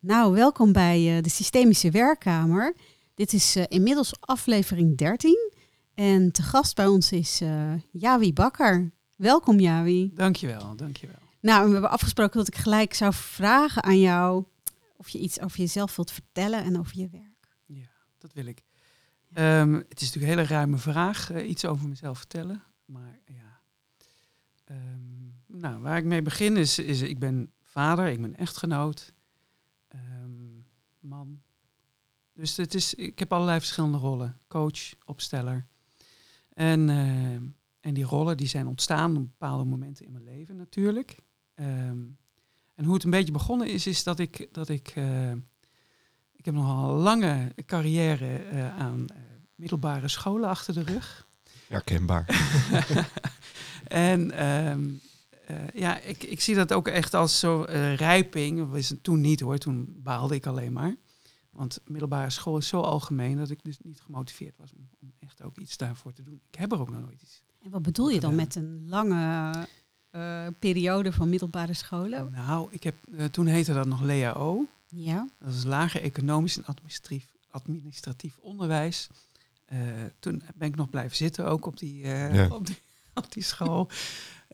[0.00, 2.76] Nou, welkom bij uh, de Systemische Werkkamer.
[3.14, 5.52] Dit is uh, inmiddels aflevering 13.
[5.94, 8.92] En te gast bij ons is uh, Jawi Bakker.
[9.16, 10.10] Welkom Jawi.
[10.14, 11.18] Dankjewel, dankjewel.
[11.40, 14.44] Nou, we hebben afgesproken dat ik gelijk zou vragen aan jou
[14.96, 17.48] of je iets over jezelf wilt vertellen en over je werk.
[17.66, 18.62] Ja, dat wil ik.
[19.34, 22.62] Um, het is natuurlijk een hele ruime vraag, iets over mezelf vertellen.
[22.84, 23.60] Maar ja,
[24.70, 29.12] um, nou, waar ik mee begin is, is, ik ben vader, ik ben echtgenoot,
[31.08, 31.40] man.
[32.32, 34.38] Dus het is, ik heb allerlei verschillende rollen.
[34.48, 35.66] Coach, opsteller.
[36.48, 37.32] En, uh,
[37.80, 41.18] en die rollen die zijn ontstaan op bepaalde momenten in mijn leven natuurlijk.
[41.54, 42.18] Um,
[42.74, 45.32] en hoe het een beetje begonnen is, is dat ik, dat ik, uh,
[46.32, 49.06] ik heb nogal een lange carrière uh, aan
[49.54, 51.26] middelbare scholen achter de rug.
[51.68, 52.26] Herkenbaar.
[53.88, 55.00] en um,
[55.74, 57.64] ja, ik, ik zie dat ook echt als zo
[57.96, 58.70] rijping.
[58.70, 60.96] Was het toen niet hoor, toen baalde ik alleen maar.
[61.56, 65.42] Want middelbare school is zo algemeen dat ik dus niet gemotiveerd was om, om echt
[65.42, 66.40] ook iets daarvoor te doen.
[66.50, 67.42] Ik heb er ook nog nooit iets.
[67.62, 69.52] En wat bedoel je dan met een lange
[70.12, 72.30] uh, periode van middelbare scholen?
[72.30, 74.66] Nou, ik heb, uh, toen heette dat nog LEAO.
[74.86, 75.28] Ja.
[75.38, 79.08] Dat is lager economisch en administratief, administratief onderwijs.
[79.72, 79.78] Uh,
[80.18, 82.46] toen ben ik nog blijven zitten ook op die, ja.
[82.58, 82.82] op die,
[83.14, 83.88] op die school.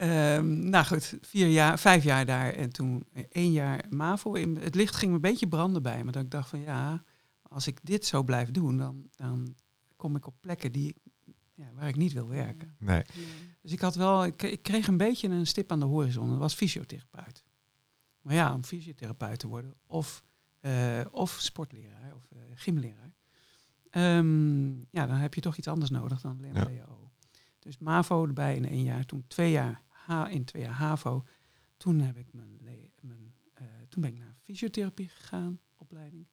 [0.02, 4.32] Um, nou goed, vier jaar, vijf jaar daar en toen één jaar MAVO.
[4.32, 6.12] In, het licht ging me een beetje branden bij me.
[6.12, 7.04] Dat ik dacht van ja,
[7.42, 9.54] als ik dit zo blijf doen, dan, dan
[9.96, 10.94] kom ik op plekken die,
[11.54, 12.76] ja, waar ik niet wil werken.
[12.78, 13.02] Nee.
[13.60, 16.28] Dus ik had wel, ik, ik, kreeg een beetje een stip aan de horizon.
[16.28, 17.44] Dat was fysiotherapeut.
[18.20, 20.22] Maar ja, om fysiotherapeut te worden, of,
[20.60, 23.12] uh, of sportleraar of uh, gymleraar.
[23.90, 26.86] Um, ja, dan heb je toch iets anders nodig dan alleen ja.
[27.58, 31.24] Dus MAVO erbij in één jaar, toen twee jaar H in twee jaar HAVO.
[31.76, 32.58] Toen heb ik mijn,
[33.00, 36.26] mijn uh, toen ben ik naar fysiotherapie gegaan, opleiding.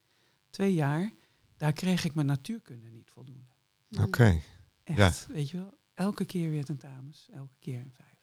[0.49, 1.11] Twee jaar.
[1.57, 3.53] Daar kreeg ik mijn natuurkunde niet voldoende.
[3.91, 4.03] Oké.
[4.03, 4.43] Okay.
[4.83, 5.33] Echt, ja.
[5.33, 5.77] weet je wel.
[5.93, 8.19] Elke keer weer tentamens, elke keer een vijf.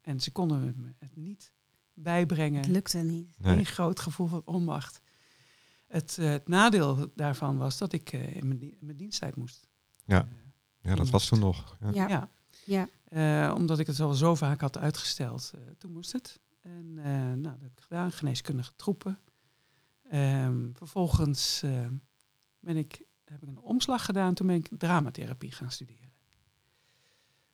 [0.00, 1.52] En ze konden me het niet
[1.94, 2.60] bijbrengen.
[2.60, 3.38] Het lukte niet.
[3.38, 3.56] Nee.
[3.56, 5.00] Een groot gevoel van onmacht.
[5.86, 9.68] Het, uh, het, nadeel daarvan was dat ik uh, in, mijn, mijn diensttijd moest.
[10.04, 10.38] Ja, uh,
[10.80, 11.76] ja dat was toen nog.
[11.92, 12.08] Ja.
[12.08, 12.30] ja.
[12.64, 12.88] ja.
[13.10, 13.54] Ja.
[13.54, 15.52] omdat ik het al zo vaak had uitgesteld.
[15.78, 16.40] toen moest het.
[16.60, 18.12] En nou, dat heb ik gedaan.
[18.12, 19.18] Geneeskundige troepen.
[20.12, 21.64] Um, vervolgens
[22.60, 24.34] ben ik, heb ik een omslag gedaan.
[24.34, 26.08] Toen ben ik dramatherapie gaan studeren.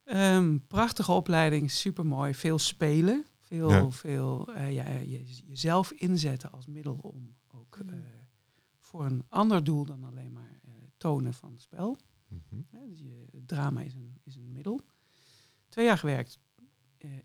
[0.05, 2.33] Um, prachtige opleiding, super mooi.
[2.33, 3.89] Veel spelen, veel, ja.
[3.89, 7.95] veel uh, ja, je, jezelf inzetten als middel om ook uh,
[8.79, 11.97] voor een ander doel dan alleen maar uh, tonen van het spel.
[12.27, 12.67] Mm -hmm.
[12.89, 14.81] dus je, drama is een, is een middel.
[15.75, 16.39] Twee jaar gewerkt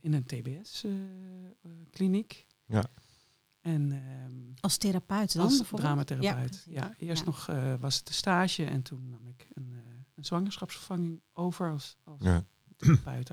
[0.01, 2.47] in een TBS-kliniek.
[2.67, 2.85] ja.
[3.61, 5.45] En, um, als therapeut dan?
[5.45, 6.65] Als dramatherapeut.
[6.69, 7.47] Ja, ja eerst nog
[7.81, 9.73] was het de stage en toen nam ik een,
[10.15, 12.21] een zwangerschapsvervanging over als, als
[12.77, 13.31] therapeut.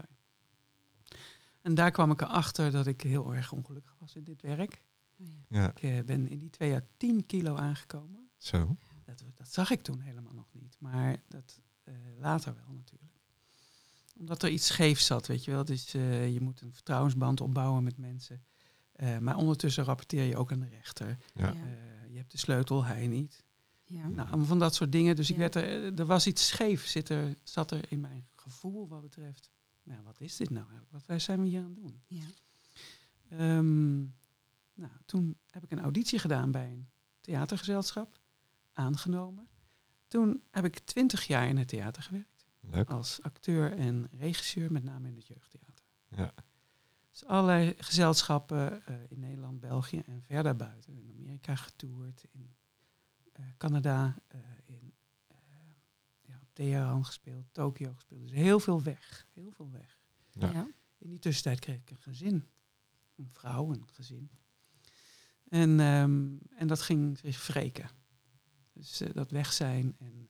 [1.62, 4.82] En daar kwam ik erachter dat ik heel erg ongelukkig was in dit werk.
[5.48, 5.72] Ja.
[5.76, 8.30] Ik uh, ben in die twee jaar 10 kilo aangekomen.
[8.38, 8.78] Zo.
[9.06, 10.78] Dat, dat zag ik toen helemaal nog niet.
[10.80, 13.17] Maar dat uh, later wel natuurlijk.
[14.20, 15.66] Omdat er iets scheef zat, weet je wel.
[15.66, 18.44] Dus uh, je moet een vertrouwensband opbouwen met mensen.
[19.20, 21.18] maar ondertussen rapporteer je ook aan de rechter.
[21.34, 21.54] Ja.
[22.10, 23.46] je hebt de sleutel, hij niet.
[23.84, 24.08] Ja.
[24.08, 25.16] Nou, van dat soort dingen.
[25.16, 28.88] Dus ik werd er, er was iets scheef, zit er, zat er in mijn gevoel
[28.88, 29.50] wat betreft,
[29.84, 30.66] nou, wat is dit nou?
[30.90, 32.02] Wat zijn we hier aan het doen?
[32.08, 32.26] Ja.
[33.58, 34.16] Um,
[34.74, 36.90] nou, toen heb ik een auditie gedaan bij een
[37.22, 38.20] theatergezelschap,
[38.74, 39.48] aangenomen.
[40.08, 42.37] Toen heb ik twintig jaar in het theater gewerkt.
[42.72, 42.90] Leuk.
[42.90, 45.86] Als acteur en regisseur, met name in het jeugdtheater.
[46.08, 46.34] Ja.
[47.10, 50.94] Dus allerlei gezelschappen uh, in Nederland, België en verder buiten.
[50.94, 52.56] In Amerika getoerd, in
[53.40, 54.94] uh, Canada, uh, in
[56.54, 58.22] Teheran gespeeld, Tokio gespeeld.
[58.22, 59.28] Dus heel veel weg.
[59.34, 60.00] Heel veel weg.
[60.32, 60.52] Ja.
[60.52, 60.68] Ja.
[60.98, 62.48] In die tussentijd kreeg ik een gezin.
[63.16, 64.30] Een vrouw, een gezin.
[65.50, 67.90] En, um, en dat ging zich wreken.
[68.74, 69.96] Dus uh, dat weg zijn.
[69.98, 70.30] En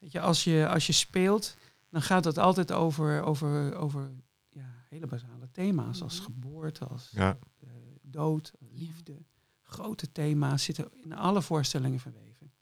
[0.00, 1.56] weet je, als je, als je speelt,
[1.88, 4.10] dan gaat het altijd over, over, over
[4.48, 6.02] ja, hele basale thema's.
[6.02, 7.38] Als geboorte, als ja.
[7.64, 7.70] uh,
[8.02, 9.24] dood, liefde.
[9.62, 12.52] Grote thema's zitten in alle voorstellingen verweven.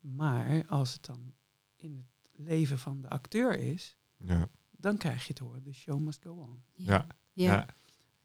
[0.00, 1.34] Maar als het dan
[1.76, 4.48] in het leven van de acteur is, ja.
[4.70, 6.62] dan krijg je te horen, the show must go on.
[6.72, 7.06] Ja.
[7.32, 7.52] Ja.
[7.52, 7.66] Ja.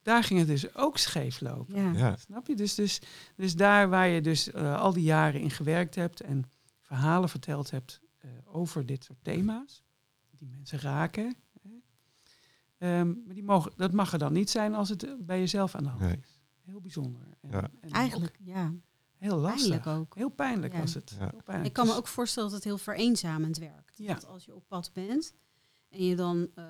[0.02, 1.76] Daar ging het dus ook scheef lopen.
[1.76, 1.92] Ja.
[1.92, 2.16] Ja.
[2.16, 2.56] Snap je?
[2.56, 3.02] Dus, dus,
[3.36, 6.44] dus daar waar je dus uh, al die jaren in gewerkt hebt en
[6.82, 8.02] verhalen verteld hebt
[8.46, 9.84] over dit soort thema's,
[10.32, 11.36] die mensen raken.
[11.62, 13.00] Hè.
[13.00, 15.84] Um, maar die mogen, dat mag er dan niet zijn als het bij jezelf aan
[15.84, 16.18] de hand Nee.
[16.18, 16.40] is.
[16.62, 17.22] Heel bijzonder.
[17.42, 17.70] En, Ja.
[17.82, 18.74] en Eigenlijk, ja.
[19.18, 19.68] Heel lastig.
[19.68, 20.16] Pijnlijk ook.
[20.16, 20.80] Heel pijnlijk Ja.
[20.80, 21.10] was het.
[21.20, 21.30] Ja.
[21.30, 21.68] Heel pijnlijk.
[21.68, 23.98] Ik kan me Dus- ook voorstellen dat het heel vereenzamend werkt.
[23.98, 24.14] Ja.
[24.14, 25.34] Dat als je op pad bent
[25.90, 26.66] en je dan eh,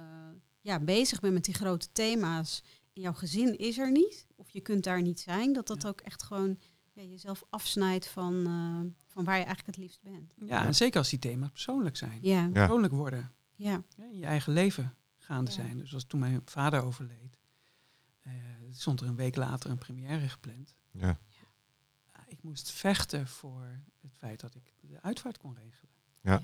[0.62, 4.62] ja, bezig bent met die grote thema's en jouw gezin is er niet, of je
[4.62, 5.88] kunt daar niet zijn, dat dat Ja.
[5.90, 6.60] ook echt gewoon
[7.04, 10.34] ja, jezelf afsnijdt van, eh, van waar je eigenlijk het liefst bent.
[10.46, 12.20] Ja, en zeker als die thema's persoonlijk zijn.
[12.22, 12.50] Ja, Ja.
[12.50, 13.32] Persoonlijk worden.
[13.56, 15.56] ja, Ja, in je eigen leven gaande Ja.
[15.58, 15.78] zijn.
[15.78, 17.38] Dus als toen mijn vader overleed,
[18.22, 18.32] eh,
[18.72, 20.76] stond er een week later een première gepland.
[20.92, 21.20] Ja.
[22.14, 25.92] Ja, ik moest vechten voor het feit dat ik de uitvaart kon regelen.
[26.22, 26.42] Ja.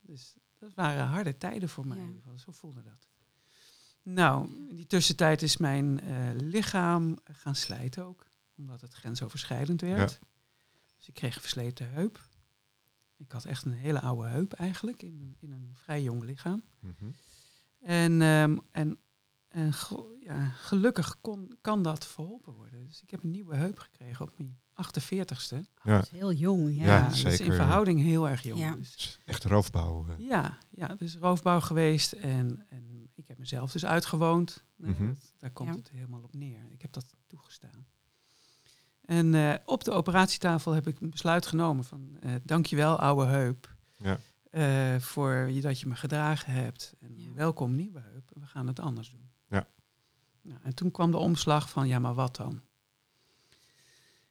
[0.00, 1.96] Dus dat waren harde tijden voor mij.
[1.96, 2.02] Ja.
[2.02, 2.38] in ieder geval.
[2.38, 3.08] Zo voelde dat.
[4.02, 8.26] Nou, in die tussentijd is mijn eh, lichaam gaan slijten ook.
[8.60, 10.18] Omdat het grensoverschrijdend werd.
[10.96, 12.28] Dus ik kreeg een versleten heup.
[13.16, 15.02] Ik had echt een hele oude heup eigenlijk.
[15.02, 16.62] In, een- in een vrij jong lichaam.
[16.80, 17.10] Mhm.
[17.80, 18.98] En, ehm, en,
[19.48, 22.86] en ge- ja, gelukkig kon, kan dat verholpen worden.
[22.86, 25.56] Dus ik heb een nieuwe heup gekregen op mijn 48ste.
[25.82, 25.94] Ja.
[25.96, 26.74] dat is heel jong.
[26.76, 27.54] Ja, Ja, dat is in zeker.
[27.54, 28.60] verhouding heel erg jong.
[28.60, 28.74] Ja.
[28.74, 30.06] Dus is Echt roofbouw.
[30.08, 30.18] eh.
[30.26, 34.64] ja, ja, dus roofbouw geweest en, en ik heb mezelf dus uitgewoond.
[34.76, 35.06] Nee, Mhm.
[35.06, 35.76] dat- daar komt Ja.
[35.76, 36.70] het helemaal op neer.
[36.70, 37.86] Ik heb dat toegestaan.
[39.10, 43.74] En eh, op de operatietafel heb ik een besluit genomen van eh dankjewel oude heup
[43.96, 44.18] Ja.
[44.50, 46.94] eh, voor je, dat je me gedragen hebt.
[47.00, 47.32] En Ja.
[47.34, 49.30] welkom nieuwe heup, we gaan het anders doen.
[49.48, 49.66] Ja.
[50.42, 52.60] Nou, en toen kwam de omslag van ja, maar wat dan?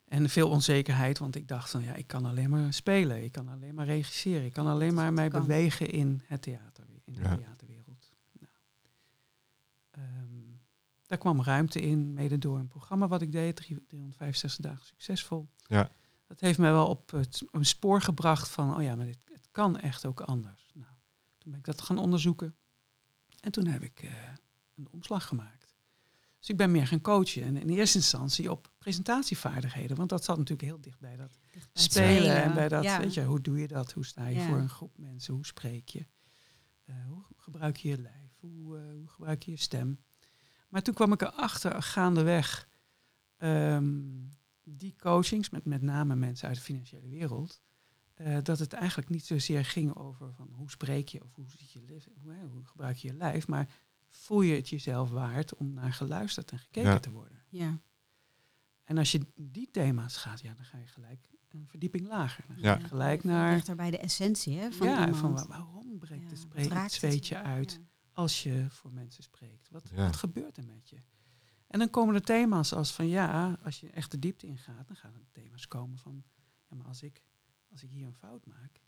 [0.07, 3.47] En veel onzekerheid, want ik dacht van ja, ik kan alleen maar spelen, ik kan
[3.49, 5.41] alleen maar regisseren, ik kan alleen maar mij kan.
[5.41, 7.35] bewegen in het theater, in de Ja.
[7.35, 8.11] theaterwereld.
[8.39, 8.51] Nou,
[9.91, 10.28] ehm,
[11.09, 15.49] daar kwam ruimte in, mede door een programma wat ik deed, drie- 365 dagen succesvol.
[15.67, 15.91] Ja.
[16.27, 19.47] Dat heeft mij wel op het een spoor gebracht van, oh ja, maar dit, het
[19.51, 20.71] kan echt ook anders.
[20.73, 20.91] Nou,
[21.37, 22.55] toen ben ik dat gaan onderzoeken
[23.39, 24.11] en toen heb ik eh,
[24.75, 25.75] een omslag gemaakt.
[26.39, 30.37] Dus ik ben meer gaan coachen en in eerste instantie op presentatievaardigheden, want dat zat
[30.37, 32.99] natuurlijk heel dicht bij dat Dicht bij het spelen en bij dat, ja.
[32.99, 33.91] weet je, hoe doe je dat?
[33.91, 34.47] Hoe sta je Ja.
[34.47, 35.33] voor een groep mensen?
[35.33, 36.05] Hoe spreek je?
[36.85, 38.31] Eh, hoe gebruik je je lijf?
[38.39, 39.99] Hoe, eh, hoe gebruik je je stem?
[40.69, 42.69] Maar toen kwam ik erachter, gaandeweg,
[43.37, 44.01] ehm
[44.63, 47.61] die coachings, met met name mensen uit de financiële wereld,
[48.13, 51.71] eh, dat het eigenlijk niet zozeer ging over van hoe spreek je of hoe, ziet
[51.71, 51.81] je
[52.21, 53.67] hoe, hoe gebruik je je lijf, maar
[54.09, 56.99] voel je het jezelf waard om naar geluisterd en gekeken Ja.
[56.99, 57.37] te worden.
[57.49, 57.79] Ja,
[58.83, 62.43] En als je die thema's gaat, ja, dan ga je gelijk een verdieping lager.
[62.47, 62.77] Dan ga Ja.
[62.77, 65.17] je gelijk naar dichter bij de essentie hè, van ja, iemand.
[65.17, 67.87] van wa- waarom breekt Ja, het, zweetje Ja, uit ja.
[68.19, 69.69] Als je voor mensen spreekt?
[69.69, 70.05] Wat, Ja.
[70.05, 70.97] wat gebeurt er met je?
[71.67, 74.95] En dan komen er thema's als van ja, als je echt de diepte ingaat, dan
[74.95, 76.23] gaan er thema's komen van
[76.69, 77.21] ja, maar als ik,
[77.71, 78.81] als ik hier een fout maak,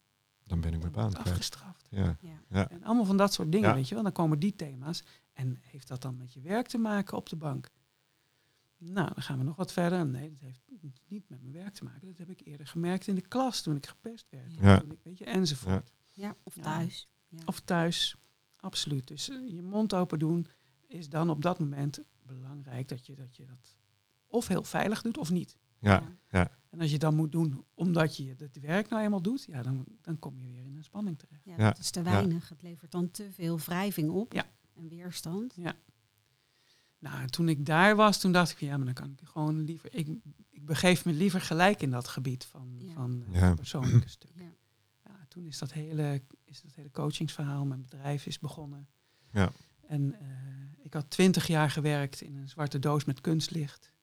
[0.44, 1.86] Dan ben ik mijn baan afgestraft.
[1.89, 2.18] Ja.
[2.50, 2.69] Ja.
[2.69, 3.75] En allemaal van dat soort dingen, Ja.
[3.75, 4.04] weet je wel.
[4.04, 5.04] Dan komen die thema's.
[5.33, 7.69] En heeft dat dan met je werk te maken op de bank?
[8.78, 10.06] Nou, dan gaan we nog wat verder.
[10.06, 10.39] Nee, dat
[10.81, 12.07] heeft niet met mijn werk te maken.
[12.07, 14.54] Dat heb ik eerder gemerkt in de klas toen ik gepest werd.
[14.54, 14.80] Ja.
[14.80, 15.92] Toen ik, weet je, enzovoort.
[16.13, 16.62] Ja, of Ja.
[16.62, 17.10] thuis.
[17.28, 17.39] Ja.
[17.45, 18.16] Of thuis,
[18.62, 19.08] absoluut.
[19.08, 20.48] Dus eh, je mond open doen
[20.88, 23.75] is dan op dat moment belangrijk dat je dat, je dat
[24.28, 25.58] of heel veilig doet of niet.
[25.80, 26.04] Ja.
[26.69, 29.86] En als je dat moet doen omdat je het werk nou eenmaal doet, ja, dan,
[30.02, 31.44] dan kom je weer in een spanning terecht.
[31.46, 31.68] Ja, Ja.
[31.69, 32.50] dat is te weinig.
[32.50, 34.46] Het levert dan te veel wrijving op Ja.
[34.74, 35.56] en weerstand.
[37.00, 39.96] Nou, toen ik daar was, toen dacht ik, ja, maar dan kan ik gewoon liever.
[39.96, 40.07] Ik,
[40.50, 42.94] ik begeef me liever gelijk in dat gebied van, Ja.
[42.94, 43.46] van eh, Ja.
[43.48, 44.31] het persoonlijke stuk.
[44.35, 44.50] Ja.
[45.31, 48.88] Toen is dat hele, is dat hele coachingsverhaal, mijn bedrijf is begonnen.
[49.31, 49.52] Ja.
[49.88, 50.28] En eh,
[50.83, 53.94] ik had twintig jaar gewerkt in een zwarte doos met kunstlicht.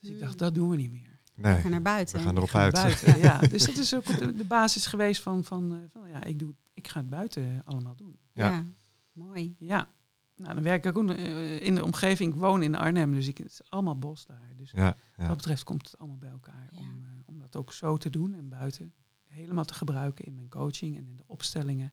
[0.00, 1.18] Dus ik dacht, dat doen we niet meer.
[1.34, 2.18] We Nee, gaan naar buiten.
[2.18, 2.72] we gaan erop uit.
[2.72, 3.38] buiten, ja.
[3.52, 6.54] Dus dat is ook de, de basis geweest van, van, eh, van ja, ik, doe,
[6.74, 8.18] ik ga het buiten allemaal doen.
[8.32, 8.50] Ja.
[8.50, 8.64] Ja.
[9.12, 9.54] mooi.
[9.58, 9.88] Ja,
[10.36, 12.32] nou, dan werk ik ook eh, in de omgeving.
[12.34, 14.52] Ik woon in Arnhem, dus ik, het is allemaal bos daar.
[14.56, 16.68] Dus Ja, wat dat betreft komt het allemaal bij elkaar.
[16.72, 16.78] Ja.
[16.78, 18.92] Om, om dat ook zo te doen en buiten
[19.32, 21.92] helemaal te gebruiken in mijn coaching en in de opstellingen.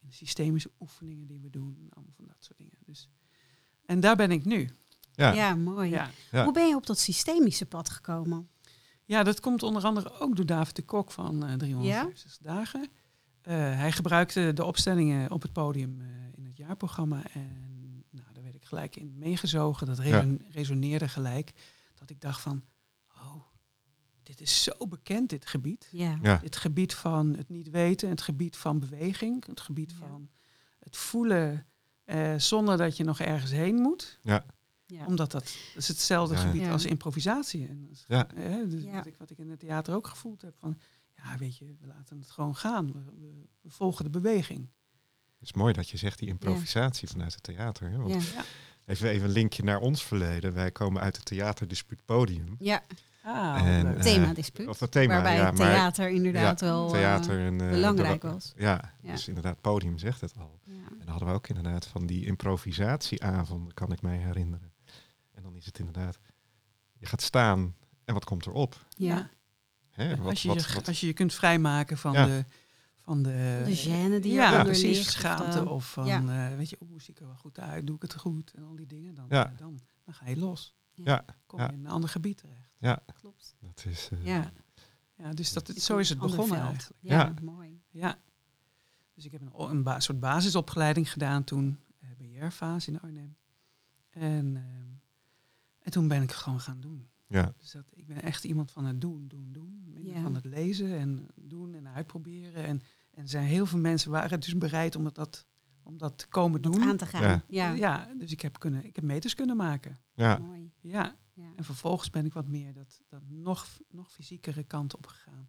[0.00, 1.76] In de systemische oefeningen die we doen.
[1.80, 2.78] en Allemaal van dat soort dingen.
[2.84, 3.08] Dus,
[3.84, 4.70] en daar ben ik nu.
[5.12, 5.54] Ja, Ja.
[5.54, 5.90] mooi.
[5.90, 6.10] Ja.
[6.30, 6.44] Ja.
[6.44, 8.48] Hoe ben je op dat systemische pad gekomen?
[9.04, 12.88] ja, dat komt onder andere ook door David de Kok van eh 365 dagen.
[13.42, 17.22] Eh, hij gebruikte de opstellingen op het podium eh, in het jaarprogramma.
[17.32, 19.86] En nou, daar werd ik gelijk in meegezogen.
[19.86, 21.52] Dat reson- resoneerde gelijk.
[21.94, 22.62] Dat ik dacht van,
[24.28, 25.88] dit is zo bekend, dit gebied.
[25.90, 26.18] Ja.
[26.22, 26.40] Ja.
[26.42, 29.96] Het gebied van het niet weten, het gebied van beweging, het gebied Ja.
[29.96, 30.28] van
[30.78, 31.66] het voelen
[32.04, 34.18] eh, zonder dat je nog ergens heen moet.
[34.22, 34.44] ja.
[35.06, 36.40] Omdat dat, dat is hetzelfde Ja.
[36.40, 36.70] gebied Ja.
[36.72, 37.68] als improvisatie.
[37.68, 38.28] En dat is, Ja.
[38.34, 38.92] eh, dus Ja.
[38.92, 40.78] wat, ik, wat ik in het theater ook gevoeld heb van,
[41.16, 42.92] ja weet je, we laten het gewoon gaan.
[42.92, 44.68] We, we- we volgen de beweging.
[45.38, 47.90] Het is mooi dat je zegt die improvisatie vanuit het theater.
[47.90, 47.96] Hè?
[47.96, 48.32] Want Ja.
[48.34, 48.44] Ja.
[48.84, 50.52] Even, even een linkje naar ons verleden.
[50.52, 52.56] Wij komen uit het theaterdispuut Podium.
[52.58, 52.82] ja.
[53.28, 54.68] Ah, En, eh, Thema-dispuut.
[54.68, 55.42] Of het thema, waarbij ja.
[55.42, 58.52] maar theater inderdaad wel eh, theater en, eh, belangrijk was.
[58.56, 59.12] Ja, Ja.
[59.12, 60.58] dus inderdaad, podium zegt het al.
[60.64, 60.72] Ja.
[60.72, 64.72] En dan hadden we ook inderdaad van die improvisatieavonden, kan ik mij herinneren.
[65.34, 66.18] En dan is het inderdaad,
[66.98, 68.86] je gaat staan en wat komt erop?
[68.96, 69.30] Ja.
[69.90, 72.26] Hè, wat, als, je, wat, je- wat- als je je kunt vrijmaken van Ja.
[72.26, 72.44] de...
[73.00, 76.48] Van de, De gêne die ja, eronder precies, ligt, of schaamte de- of van, ja.
[76.50, 78.62] eh, weet je, oeh, zie ik er wel goed uit, doe ik het goed en
[78.64, 79.14] al die dingen.
[79.14, 79.52] Dan, Ja.
[79.56, 80.76] dan, dan ga je los.
[81.04, 81.66] Ja, Kom ja.
[81.66, 82.74] je in een ander gebied terecht.
[82.78, 83.54] ja, Klopt.
[83.60, 84.08] dat is...
[84.12, 84.52] eh, Ja.
[85.14, 86.60] Ja, dus dat, Je zo is het begonnen veld.
[86.68, 87.02] eigenlijk.
[87.02, 87.34] Ja, Ja.
[87.42, 87.82] mooi.
[87.90, 88.18] Ja.
[89.14, 93.36] Dus ik heb een, een ba- soort basisopgeleiding gedaan toen, eh BR-fase in Arnhem.
[94.10, 94.88] En, ehm,
[95.78, 97.08] en toen ben ik het gewoon gaan doen.
[97.26, 99.82] ja, Dus dat, ik ben echt iemand van het doen, doen, doen.
[99.84, 100.22] Minder Ja.
[100.22, 102.64] Van het lezen en doen en uitproberen.
[102.64, 105.46] En, en er zijn heel veel mensen waren dus bereid om dat,
[105.88, 106.82] om dat te komen Om doen.
[106.82, 107.22] aan te gaan.
[107.22, 107.42] Ja.
[107.48, 107.72] Ja.
[107.72, 109.98] Ja, dus ik heb, kunnen, ik heb meters kunnen maken.
[110.14, 110.72] ja, Mooi.
[110.80, 111.52] Ja, Ja.
[111.56, 115.48] en vervolgens ben ik wat meer dat, dat nog, nog fysiekere kant op gegaan.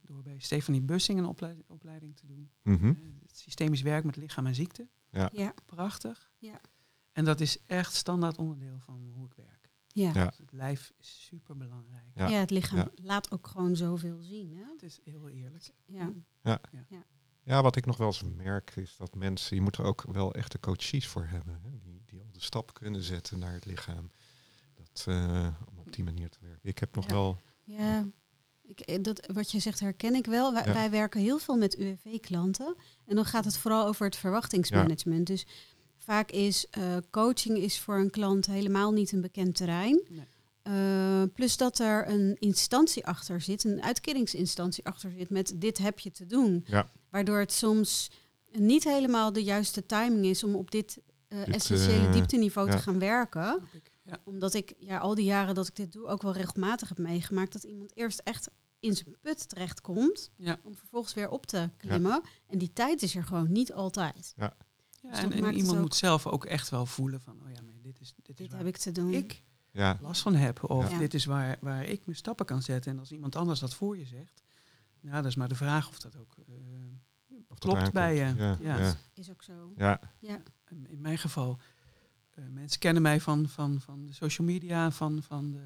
[0.00, 2.50] Door bij Stefanie Bussing een opleiding, opleiding te doen.
[3.20, 4.88] het systemisch werk met lichaam en ziekte.
[5.10, 5.54] Ja.
[5.66, 6.30] Prachtig.
[6.38, 6.60] Ja.
[7.12, 9.70] En dat is echt standaard onderdeel van hoe ik werk.
[9.88, 10.10] Ja.
[10.14, 10.26] Ja.
[10.26, 12.04] Dus het lijf is super belangrijk.
[12.14, 12.28] Ja.
[12.28, 12.38] Ja.
[12.38, 12.88] het lichaam Ja.
[12.94, 14.56] laat ook gewoon zoveel zien.
[14.56, 14.64] Hè?
[14.72, 15.70] Het is heel eerlijk.
[15.86, 16.12] Ja.
[16.42, 16.60] ja,
[17.44, 20.60] wat ik nog wel eens merk is dat mensen, je moet er ook wel echte
[20.60, 21.60] coaches voor hebben.
[21.62, 24.10] Hè, die, die al de stap kunnen zetten naar het lichaam.
[24.74, 26.68] Dat, eh, om op die manier te werken.
[26.68, 27.12] Ik heb nog Ja.
[27.12, 27.40] wel...
[27.64, 28.06] Ja,
[28.62, 30.52] ik, eh, dat, wat je zegt herken ik wel.
[30.52, 30.72] Wij, Ja.
[30.72, 32.76] wij werken heel veel met UWV-klanten.
[33.06, 35.26] En dan gaat het vooral over het verwachtingsmanagement.
[35.26, 35.46] Dus
[35.98, 40.02] vaak is eh, coaching is voor een klant helemaal niet een bekend terrein.
[40.08, 40.26] Nee.
[40.64, 45.98] Eh, plus dat er een instantie achter zit, een uitkeringsinstantie achter zit met dit heb
[45.98, 46.64] je te doen.
[46.66, 46.90] Ja.
[47.10, 48.10] Waardoor het soms
[48.52, 52.76] niet helemaal de juiste timing is om op dit, eh, Dit, essentiële eh, diepteniveau ja.
[52.76, 53.60] te gaan werken.
[54.06, 54.18] Ja.
[54.24, 57.52] omdat ik ja, al die jaren dat ik dit doe ook wel regelmatig heb meegemaakt
[57.52, 60.58] dat iemand eerst echt in zijn put terechtkomt Ja.
[60.62, 62.22] om vervolgens weer op te klimmen.
[62.46, 64.32] En die tijd is er gewoon niet altijd.
[64.36, 64.56] Ja,
[65.02, 68.00] Dus en, iemand ook- moet zelf ook echt wel voelen van, oh ja, maar dit
[68.00, 69.12] is, dit is Dit waar heb ik te doen.
[69.14, 69.42] ik
[69.74, 70.70] Ja, last van heb.
[70.70, 70.98] Of Ja.
[70.98, 72.92] dit is waar, waar ik mijn stappen kan zetten.
[72.92, 74.42] En als iemand anders dat voor je zegt,
[75.00, 76.54] ja, dat is maar de vraag of dat ook eh,
[77.48, 78.34] of dat klopt bij je.
[78.36, 78.76] Ja, Ja.
[78.78, 78.94] ja.
[79.14, 79.72] Is ook zo.
[79.76, 80.42] ja, Ja.
[80.68, 81.58] In in mijn geval,
[82.30, 85.62] eh, mensen kennen mij van, van, van de social media, van, van de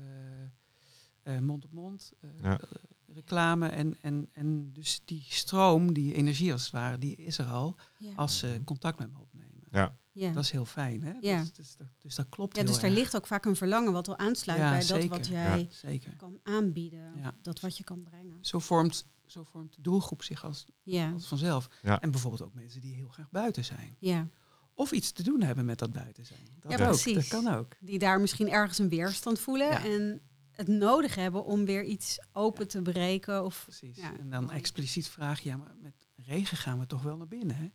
[1.23, 2.13] eh, mond-op-mond
[2.43, 2.59] Ja.
[2.61, 2.67] eh,
[3.15, 3.69] reclame.
[3.69, 7.77] En, en, en dus die stroom, die energie als het ware, die is er al
[7.99, 8.13] Ja.
[8.17, 9.63] als ze contact met me opnemen.
[9.71, 10.33] ja, ja.
[10.33, 11.13] Dat is heel fijn, hè?
[11.21, 11.39] Ja.
[11.41, 12.99] Dus, dus, dat- dus dat klopt ja, heel dus daar erg.
[12.99, 15.09] ligt ook vaak een verlangen wat al aansluit Ja, bij zeker.
[15.09, 15.33] dat wat Ja.
[15.57, 16.17] jij Zeker.
[16.17, 17.13] kan aanbieden.
[17.17, 17.35] Ja.
[17.43, 18.39] Dat wat je kan brengen.
[18.41, 21.69] Zo vormt, zo vormt de doelgroep zich als, Ja, als vanzelf.
[21.83, 22.01] Ja.
[22.01, 23.97] En bijvoorbeeld ook mensen die heel graag buiten zijn.
[23.99, 24.29] ja.
[24.75, 26.41] Of iets te doen hebben met dat buiten zijn.
[26.61, 26.85] Dat Ja, ook.
[26.91, 27.15] precies.
[27.15, 27.77] Dat kan ook.
[27.81, 29.85] Die daar misschien ergens een weerstand voelen Ja.
[29.85, 30.21] en
[30.51, 33.45] het nodig hebben om weer iets open te breken.
[33.45, 33.97] Of Precies.
[33.97, 34.19] Ja.
[34.19, 37.57] En dan expliciet vraag je, ja, maar met regen gaan we toch wel naar binnen,
[37.57, 37.69] hè?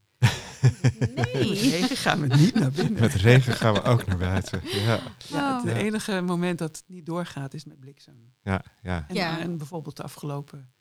[1.16, 1.54] Met nee.
[1.70, 3.02] regen gaan we niet naar binnen.
[3.02, 4.62] met regen gaan we ook naar buiten.
[4.64, 8.34] Ja, Ja, het enige moment dat het niet doorgaat is met bliksem.
[8.44, 9.06] ja, ja.
[9.08, 9.40] En, Ja.
[9.40, 10.72] en bijvoorbeeld de afgelopen,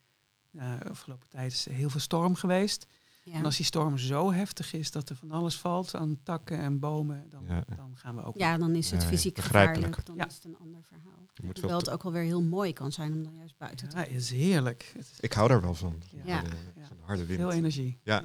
[0.50, 2.86] ja, afgelopen tijd is er heel veel storm geweest.
[3.24, 3.32] Ja.
[3.34, 6.78] En als die storm zo heftig is dat er van alles valt aan takken en
[6.78, 7.64] bomen, dan, Ja.
[7.76, 8.38] dan gaan we ook.
[8.38, 10.06] Ja, dan is het Ja, fysiek gevaarlijk.
[10.06, 10.26] Dan Ja.
[10.26, 11.26] is het een ander verhaal.
[11.34, 13.96] Terwijl wel het ook wel weer heel mooi kan zijn om dan juist buiten te
[13.96, 14.92] Ja, het is heerlijk.
[14.96, 16.02] Het is Ik hou daar wel van.
[16.10, 16.22] Ja.
[16.24, 16.42] Ja.
[17.00, 17.40] harde wind.
[17.40, 17.98] veel energie.
[18.02, 18.22] Ja.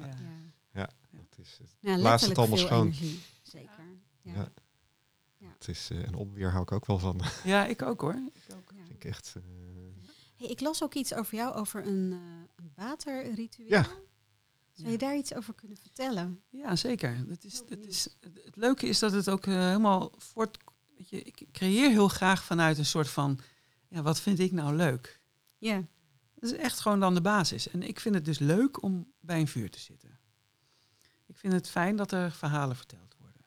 [1.38, 2.86] Dat is, het, ja Blaast het allemaal veel schoon.
[2.86, 3.20] energie.
[3.42, 3.84] Zeker.
[4.22, 4.32] Ja.
[4.34, 4.52] Ja.
[5.36, 5.48] Ja.
[5.58, 7.20] het is, eh, en onweer hou ik ook wel van.
[7.44, 8.14] Ja, ik ook hoor.
[8.32, 8.72] Ik ook.
[8.88, 9.42] Ik echt, eh,
[10.36, 12.18] Hey, ik las ook iets over jou, over een, eh,
[12.56, 13.68] een waterritueel.
[13.68, 13.86] Ja.
[14.72, 16.42] Zou je daar iets over kunnen vertellen?
[16.50, 17.16] Ja, zeker.
[17.28, 17.88] Het, is, het, benieuwd.
[17.88, 20.58] is, het, het leuke is dat het ook helemaal voort...
[20.96, 23.38] Weet je, ik creëer heel graag vanuit een soort van...
[23.88, 25.20] Ja, wat vind ik nou leuk?
[25.58, 25.86] Ja.
[26.34, 27.68] Dat is echt gewoon dan de basis.
[27.68, 30.17] En ik vind het dus leuk om bij een vuur te zitten.
[31.38, 33.42] Ik vind het fijn dat er verhalen verteld worden.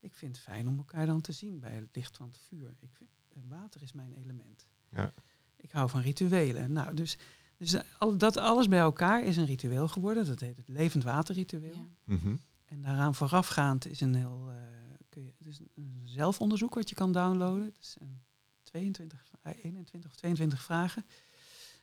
[0.00, 2.74] Ik vind het fijn om elkaar dan te zien bij het licht van het vuur.
[2.80, 4.66] Ik vind, eh, water is mijn element.
[4.88, 5.12] Ja.
[5.56, 6.72] Ik hou van rituelen.
[6.72, 7.18] Nou, dus,
[7.56, 10.26] dus eh, dat alles bij elkaar is een ritueel geworden.
[10.26, 11.90] Dat heet het levend waterritueel.
[12.04, 12.14] ja.
[12.14, 12.36] mhm.
[12.64, 16.94] En daaraan voorafgaand is een heel eh, kun je, het is een, zelfonderzoek wat je
[16.94, 17.64] kan downloaden.
[17.64, 18.22] Het is een
[18.62, 21.06] 22, eh, 21 of 22 vragen.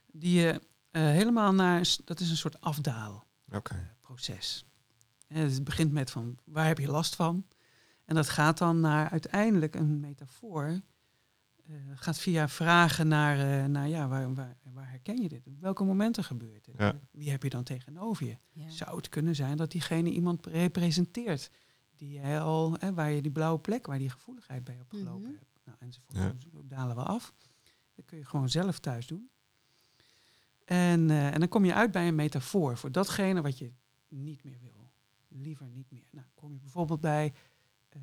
[0.06, 4.62] Die je eh, helemaal naar, dat is een soort afdaalproces.
[4.62, 4.69] Oké.
[5.30, 7.46] En het begint met van waar heb je last van?
[8.04, 10.80] En dat gaat dan naar uiteindelijk een metafoor.
[11.66, 15.46] eh, gaat via vragen naar, eh, naar ja, waar, waar, waar herken je dit?
[15.46, 16.74] Op welke momenten gebeurt dit?
[16.78, 16.98] Ja.
[17.10, 18.36] Wie heb je dan tegenover je?
[18.52, 18.70] Ja.
[18.70, 21.50] Zou het kunnen zijn dat diegene iemand representeert
[21.96, 25.30] die jij al, hè, waar je die blauwe plek, waar die gevoeligheid bij opgelopen Mhm.
[25.38, 26.16] hebt, nou, enzovoort.
[26.16, 26.34] Ja.
[26.52, 27.34] Zo dalen we af.
[27.94, 29.30] Dat kun je gewoon zelf thuis doen.
[30.64, 33.72] En, eh, en dan kom je uit bij een metafoor voor datgene wat je
[34.08, 34.79] niet meer wil.
[35.32, 36.08] Liever niet meer.
[36.10, 37.32] Nou, kom je bijvoorbeeld bij
[37.88, 38.00] eh,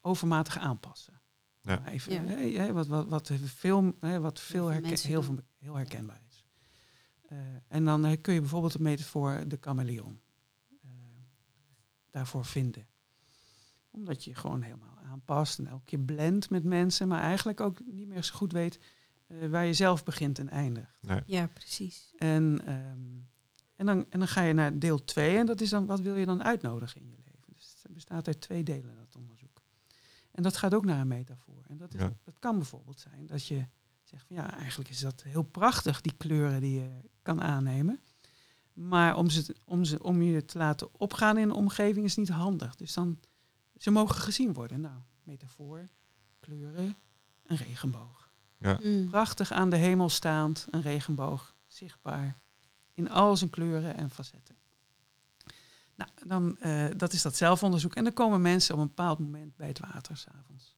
[0.00, 1.20] overmatig aanpassen.
[1.62, 1.74] Ja.
[1.78, 2.72] Nou, Even, Ja.
[2.72, 6.44] wat, wat, wat veel, hè, wat veel, herken- heel, veel- heel herkenbaar is.
[7.28, 10.20] Eh, en dan eh, kun je bijvoorbeeld de metafoor de chameleon
[10.82, 10.88] eh,
[12.10, 12.86] daarvoor vinden.
[13.90, 18.08] Omdat je gewoon helemaal aanpast en elke keer blendt met mensen, maar eigenlijk ook niet
[18.08, 18.80] meer zo goed weet
[19.26, 20.98] eh, waar je zelf begint en eindigt.
[21.02, 21.22] Nee.
[21.26, 22.12] Ja, precies.
[22.18, 23.18] En, ehm,
[23.80, 26.16] en, dan, en dan ga je naar deel 2 en dat is dan wat wil
[26.16, 27.52] je dan uitnodigen in je leven.
[27.54, 29.62] Dus het bestaat uit twee delen, dat onderzoek.
[30.30, 31.64] En dat gaat ook naar een metafoor.
[31.68, 32.12] En dat, is, Ja.
[32.24, 33.66] dat kan bijvoorbeeld zijn dat je
[34.02, 38.00] zegt van ja, eigenlijk is dat heel prachtig, die kleuren die je kan aannemen.
[38.72, 42.28] Maar om, ze, om, ze, om je te laten opgaan in een omgeving is niet
[42.28, 42.74] handig.
[42.76, 43.20] Dus dan,
[43.76, 44.80] ze mogen gezien worden.
[44.80, 45.88] Nou, metafoor,
[46.40, 46.96] kleuren,
[47.42, 48.28] een regenboog
[48.82, 49.08] Mm.
[49.10, 52.38] prachtig aan de hemel staand, een regenboog, zichtbaar
[53.00, 54.54] in al zijn kleuren en facetten.
[55.94, 57.94] Nou, dan, eh, dat is dat zelfonderzoek.
[57.94, 60.76] En dan komen mensen op een bepaald moment bij het water s'avonds.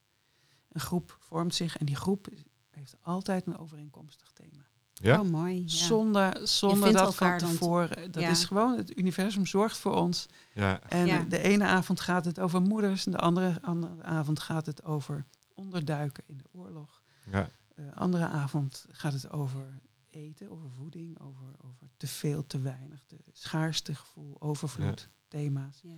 [0.71, 2.27] Een groep vormt zich en die groep
[2.69, 4.63] heeft altijd een overeenkomstig thema.
[4.93, 5.19] Ja?
[5.21, 5.61] Oh, mooi.
[5.61, 5.67] Ja.
[5.67, 8.11] Zonder, zonder dat van tevoren.
[8.11, 8.29] Dat Ja.
[8.29, 10.25] is gewoon, het universum zorgt voor ons.
[10.53, 10.81] Ja.
[10.81, 11.19] En Ja.
[11.29, 15.25] de ene avond gaat het over moeders en de andere, andere avond gaat het over
[15.53, 17.01] onderduiken in de oorlog.
[17.31, 17.49] Ja.
[17.75, 19.81] Eh, andere avond gaat het over
[20.13, 25.79] eten, over voeding, over, over te veel, te weinig, de schaarste gevoel, overvloed, thema's.
[25.83, 25.95] Ja.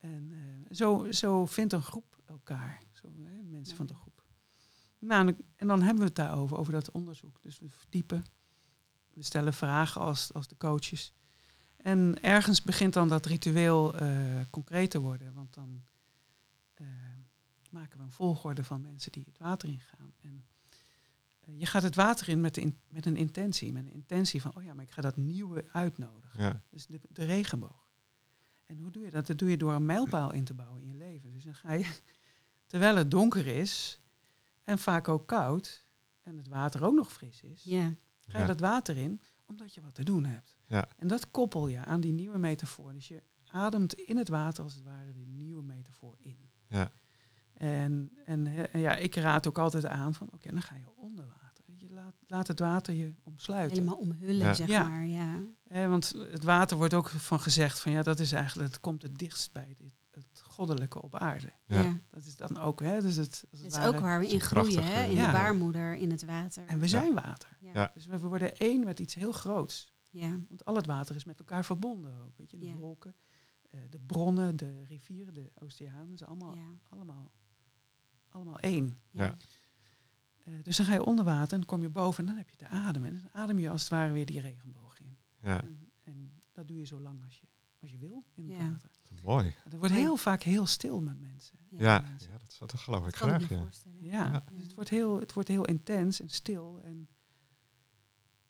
[0.00, 3.76] En eh, zo, zo vindt een groep elkaar, zo, hè, mensen Ja.
[3.76, 4.22] van de groep.
[4.98, 7.38] Nou, en- dan hebben we het daarover, over dat onderzoek.
[7.42, 8.24] Dus we verdiepen,
[9.12, 11.12] we stellen vragen als, als de coaches.
[11.76, 15.82] En ergens begint dan dat ritueel eh, concreet te worden, want dan
[16.74, 16.86] eh,
[17.70, 20.12] maken we een volgorde van mensen die het water ingaan.
[20.20, 20.44] En
[21.56, 24.62] je gaat het water in met, in- met een intentie, met een intentie van, oh
[24.62, 26.42] ja, maar ik ga dat nieuwe uitnodigen.
[26.42, 26.60] Ja.
[26.70, 27.82] Dus de, de regenboog.
[28.66, 29.26] En hoe doe je dat?
[29.26, 31.32] Dat doe je door een mijlpaal in te bouwen in je leven.
[31.32, 31.90] Dus dan ga je,
[32.66, 34.00] terwijl het donker is
[34.64, 35.86] en vaak ook koud
[36.22, 37.92] en het water ook nog fris is, Ja.
[38.18, 38.46] ga je Ja.
[38.46, 40.56] dat water in omdat je wat te doen hebt.
[40.66, 40.88] Ja.
[40.96, 42.92] En dat koppel je aan die nieuwe metafoor.
[42.92, 46.50] Dus je ademt in het water als het ware die nieuwe metafoor in.
[46.68, 46.92] Ja.
[47.54, 51.64] En, en ja, ik raad ook altijd aan van oké, dan ga je onder water.
[51.76, 53.76] Je laat, laat het water je omsluiten.
[53.78, 54.54] Helemaal omhullen, Ja.
[54.54, 54.88] zeg Ja.
[54.88, 55.06] maar.
[55.06, 55.40] Ja.
[55.68, 59.02] Hè, want het water wordt ook van gezegd van ja, dat is eigenlijk, het komt
[59.02, 61.52] het dichtst bij dit, het goddelijke op aarde.
[61.66, 61.98] Ja.
[62.10, 64.26] Dat is dan ook, hè, dus het, als het Het is ware- ook waar we
[64.28, 65.04] in groeien, hè?
[65.04, 65.26] In ja.
[65.26, 66.66] de baarmoeder, in het water.
[66.66, 67.48] En we zijn water.
[67.94, 69.92] Dus we worden één met iets heel groots.
[70.10, 70.28] Ja.
[70.48, 72.36] Want al het water is met elkaar verbonden ook.
[72.36, 72.74] Weet je, de Ja.
[72.74, 73.14] wolken,
[73.70, 76.62] eh, de bronnen, de rivieren, de oceanen, is allemaal, Ja.
[76.88, 77.30] allemaal,
[78.34, 78.98] allemaal één.
[79.10, 79.36] Ja.
[80.44, 82.50] Eh, dus dan ga je onder water en dan kom je boven en dan heb
[82.50, 83.08] je te ademen.
[83.10, 85.16] En dan adem je als het ware weer die regenboog in.
[85.42, 85.62] Ja.
[85.62, 87.46] En, en dat doe je zo lang als je,
[87.80, 88.70] als je wil in het Ja.
[88.70, 88.90] water.
[89.22, 89.54] Mooi.
[89.64, 91.58] Het wordt heel vaak heel stil met mensen.
[91.70, 92.30] Ja, mensen.
[92.32, 93.50] ja dat, dat geloof ik Dat kan ik graag.
[93.50, 93.62] Ja.
[93.64, 94.02] voorstellen.
[94.04, 94.44] Ja, Ja.
[94.52, 96.80] dus het wordt, heel, het wordt heel intens en stil.
[96.82, 97.08] En,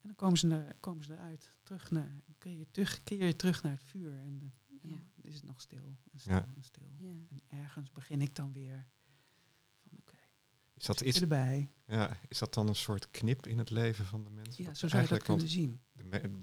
[0.01, 1.53] en dan komen ze, naar, komen ze eruit.
[1.63, 4.19] Terug naar, keer, je terug, keer je terug naar het vuur.
[4.19, 4.51] En, de-
[4.83, 4.97] en Ja.
[4.97, 6.47] dan is het nog stil en stil Ja.
[6.57, 6.89] en stil.
[6.99, 7.09] Ja.
[7.29, 8.87] En ergens begin ik dan weer
[10.91, 11.71] Is, dat iets, erbij.
[11.87, 14.65] ja, is dat dan een soort knip in het leven van de mensen?
[14.65, 15.81] Ja, zo zou je dat kunnen zien.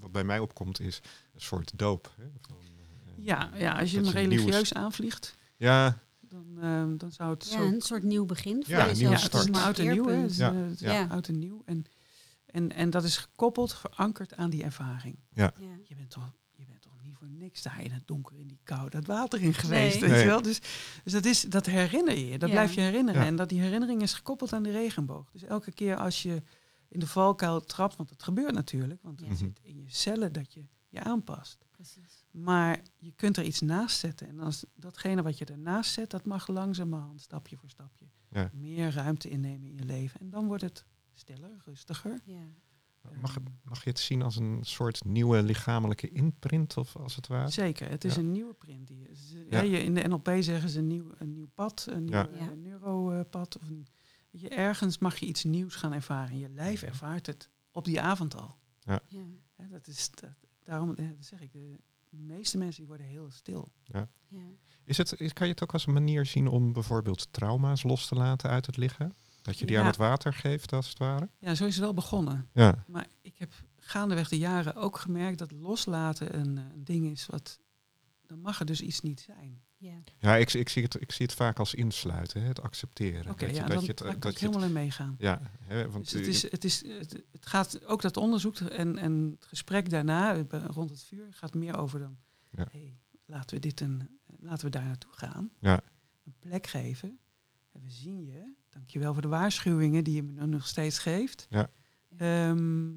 [0.00, 1.00] Wat bij mij opkomt is
[1.34, 2.12] een soort doop.
[2.16, 2.24] Hè?
[2.40, 7.44] Van, eh, Ja, ja als je hem religieus aanvliegt, Ja, dan, ehm, dan zou het
[7.48, 8.64] Ja, zo een soort nieuw begin.
[8.64, 9.46] voor Ja, een ja, het is start.
[9.48, 10.06] een oud en nieuw.
[10.06, 10.14] hè.
[10.14, 11.06] Het is, Ja, eh, ja.
[11.06, 11.62] oud en nieuw.
[11.64, 11.84] En,
[12.46, 15.18] en, en dat is gekoppeld, verankerd aan die ervaring.
[15.32, 15.52] Ja.
[15.84, 18.60] Je bent toch, je bent toch niet voor niks daar in het donker, in die
[18.62, 20.00] kou, dat water in geweest.
[20.00, 20.10] Nee.
[20.10, 20.42] Weet je wel?
[20.42, 20.60] Dus,
[21.04, 22.54] dus dat, is, dat herinner je, dat Ja.
[22.54, 23.20] blijf je herinneren.
[23.20, 23.26] Ja.
[23.26, 25.30] En dat die herinnering is gekoppeld aan de regenboog.
[25.30, 26.42] Dus elke keer als je
[26.88, 29.26] in de valkuil trapt, want dat gebeurt natuurlijk, want Ja.
[29.28, 31.64] het zit in je cellen dat je je aanpast.
[31.70, 32.24] Precies.
[32.30, 34.28] Maar je kunt er iets naast zetten.
[34.28, 38.50] En als datgene wat je ernaast zet, dat mag langzamerhand, stapje voor stapje, Ja.
[38.54, 40.20] meer ruimte innemen in je leven.
[40.20, 42.20] En dan wordt het stiller, rustiger.
[42.24, 42.46] Ja.
[43.20, 47.48] Mag, mag je het zien als een soort nieuwe lichamelijke imprint, of als het ware?
[47.50, 48.20] Zeker, het is Ja.
[48.20, 48.86] een nieuwe print.
[48.88, 49.08] Die,
[49.50, 49.60] Ja.
[49.60, 52.28] je, in de NLP zeggen ze een nieuw, een nieuw pad, een nieuw Ja.
[52.28, 52.50] eh, Ja.
[52.54, 53.58] neuropad.
[53.58, 53.86] Of een,
[54.30, 56.38] je, ergens mag je iets nieuws gaan ervaren.
[56.38, 58.56] Je lijf ervaart het op die avond al.
[58.80, 59.00] Ja.
[59.56, 60.30] Hè, dat is, dat,
[60.64, 61.78] daarom eh, dat zeg ik, de
[62.10, 63.68] meeste mensen die worden heel stil.
[63.84, 64.08] Ja.
[64.84, 68.06] Is het, is- kan je het ook als een manier zien om bijvoorbeeld trauma's los
[68.08, 69.12] te laten uit het lichaam?
[69.42, 71.28] Dat je die aan het water geeft, als het ware?
[71.38, 72.48] Ja, zo is het wel begonnen.
[72.52, 77.06] Ja, Maar ik heb gaandeweg de jaren ook gemerkt dat loslaten een, eh, een ding
[77.06, 77.60] is wat...
[78.26, 79.62] Dan mag er dus iets niet zijn.
[79.76, 79.98] Ja.
[80.18, 83.30] Ja, ik, ik, zie het, ik zie het vaak als insluiten, hè, het accepteren.
[83.30, 84.72] Oké, dat ja, je, dan dat je het, kan dat ik je het- helemaal in
[84.72, 85.14] meegaan.
[85.18, 88.98] ja, hè, want Dus het, is, het, is, het, het gaat ook dat onderzoek en,
[88.98, 92.16] en het gesprek daarna eh, rond het vuur gaat meer over dan.
[92.50, 92.66] Ja.
[92.70, 95.50] Hey, laten we dit een, laten we daar naartoe gaan.
[95.60, 95.80] Ja.
[96.24, 97.18] Een plek geven.
[97.72, 98.52] En we zien je.
[98.72, 101.46] Dankjewel voor de waarschuwingen die je me nog steeds geeft.
[101.50, 101.70] Ja.
[102.16, 102.90] Ehm,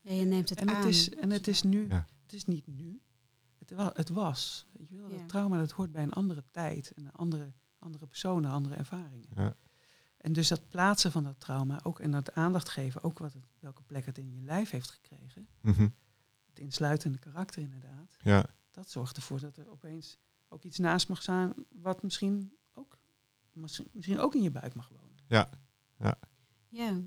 [0.00, 0.76] Ja, je neemt het en, aan.
[0.76, 1.88] het is, en het is nu.
[1.88, 2.08] Ja.
[2.22, 3.00] Het is niet nu.
[3.58, 4.66] Het, het was.
[4.72, 5.16] Weet je wel, Ja.
[5.16, 6.92] dat trauma dat hoort bij een andere tijd.
[6.92, 9.28] En een andere, andere personen, andere ervaringen.
[9.34, 9.56] Ja.
[10.16, 13.44] En dus dat plaatsen van dat trauma, ook en dat aandacht geven, ook wat het,
[13.58, 15.48] welke plek het in je lijf heeft gekregen.
[15.60, 15.88] Mhm.
[16.46, 18.16] Het insluitende karakter inderdaad.
[18.22, 22.52] ja, Dat zorgt ervoor dat er opeens ook iets naast mag staan wat misschien
[23.52, 25.08] misschien, ook in je buik mag wonen.
[25.26, 25.50] Ja,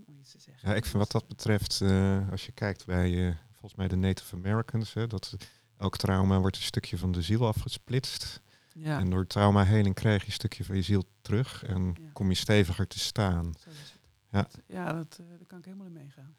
[0.05, 0.69] Om iets te zeggen.
[0.69, 3.95] ja, ik vind wat dat betreft, eh, als je kijkt bij eh, volgens mij de
[3.95, 5.35] Native Americans, hè, dat
[5.77, 8.41] elk trauma wordt een stukje van de ziel afgesplitst.
[8.73, 12.09] Ja, En door traumaheling krijg je een stukje van je ziel terug en Ja.
[12.13, 13.53] kom je steviger te staan.
[13.59, 13.99] zo is het.
[14.31, 14.41] Ja.
[14.41, 16.33] Dat- ja dat, eh, daar kan ik helemaal in meegaan.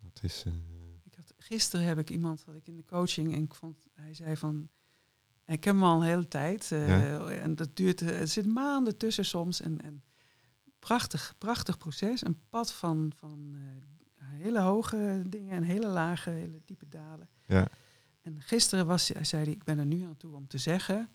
[0.00, 0.52] Dat is, eh,
[1.04, 4.14] Ik had, gisteren heb ik iemand had ik in de coaching en ik vond, hij
[4.14, 4.68] zei van,
[5.46, 8.96] ik heb hem al een hele tijd eh, en dat duurt, eh, er zit maanden
[8.96, 10.02] tussen soms en, en
[10.78, 16.60] prachtig, prachtig proces, een pad van, van eh, hele hoge dingen en hele lage, hele
[16.64, 17.28] diepe dalen.
[17.46, 17.68] ja,
[18.22, 21.08] En gisteren was, hij zei hij, ik ben er nu aan toe om te zeggen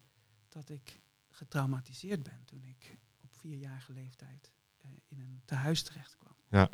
[0.49, 6.35] dat ik getraumatiseerd ben toen ik op vierjarige leeftijd eh, in een tehuis terecht kwam.
[6.49, 6.69] Ja.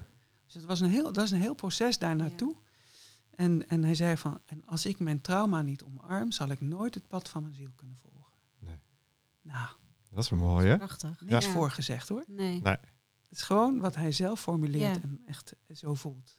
[0.45, 2.55] Dus het was een heel, dat is een heel proces daar naartoe.
[3.35, 6.93] En, en hij zei van, en als ik mijn trauma niet omarm, zal ik nooit
[6.93, 8.33] het pad van mijn ziel kunnen volgen.
[8.59, 8.79] Nee.
[9.41, 9.69] Nou,
[10.09, 10.77] dat is wel mooi, hè?
[10.77, 11.21] prachtig.
[11.21, 11.51] niks Ja.
[11.51, 12.23] voorgezegd hoor.
[12.27, 12.61] Nee.
[12.61, 12.77] Nee.
[13.29, 15.01] Het is gewoon wat hij zelf formuleert Ja.
[15.01, 16.37] en echt zo voelt.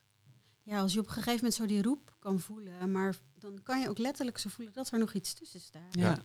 [0.62, 3.80] Ja, als je op een gegeven moment zo die roep kan voelen, maar dan kan
[3.80, 5.94] je ook letterlijk zo voelen dat er nog iets tussen staat.
[5.94, 6.24] Ja.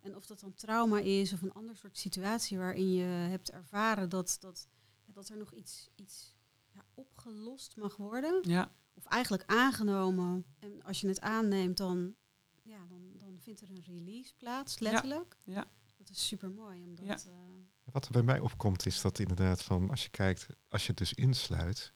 [0.00, 4.08] En of dat dan trauma is of een ander soort situatie waarin je hebt ervaren
[4.08, 4.68] dat, dat,
[5.04, 6.36] ja, dat er nog iets, iets
[6.70, 8.40] ja, opgelost mag worden.
[8.42, 10.44] Ja, Of eigenlijk aangenomen.
[10.58, 12.14] En als je het aanneemt, dan,
[12.62, 15.36] ja, dan, dan vindt er een release plaats, letterlijk.
[15.44, 15.66] ja.
[15.96, 16.82] Dat is super mooi.
[16.84, 17.14] Omdat, Ja.
[17.14, 17.32] eh,
[17.92, 20.98] Wat er bij mij opkomt is dat inderdaad van, als je kijkt, als je het
[20.98, 21.92] dus insluit,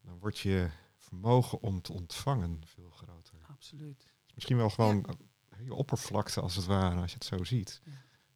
[0.00, 3.38] dan wordt je vermogen om te ontvangen veel groter.
[3.48, 4.02] absoluut.
[4.02, 5.04] Het is misschien wel gewoon
[5.48, 7.80] eh, je oppervlakte als het ware, als je het zo ziet.
[7.84, 7.92] Ja.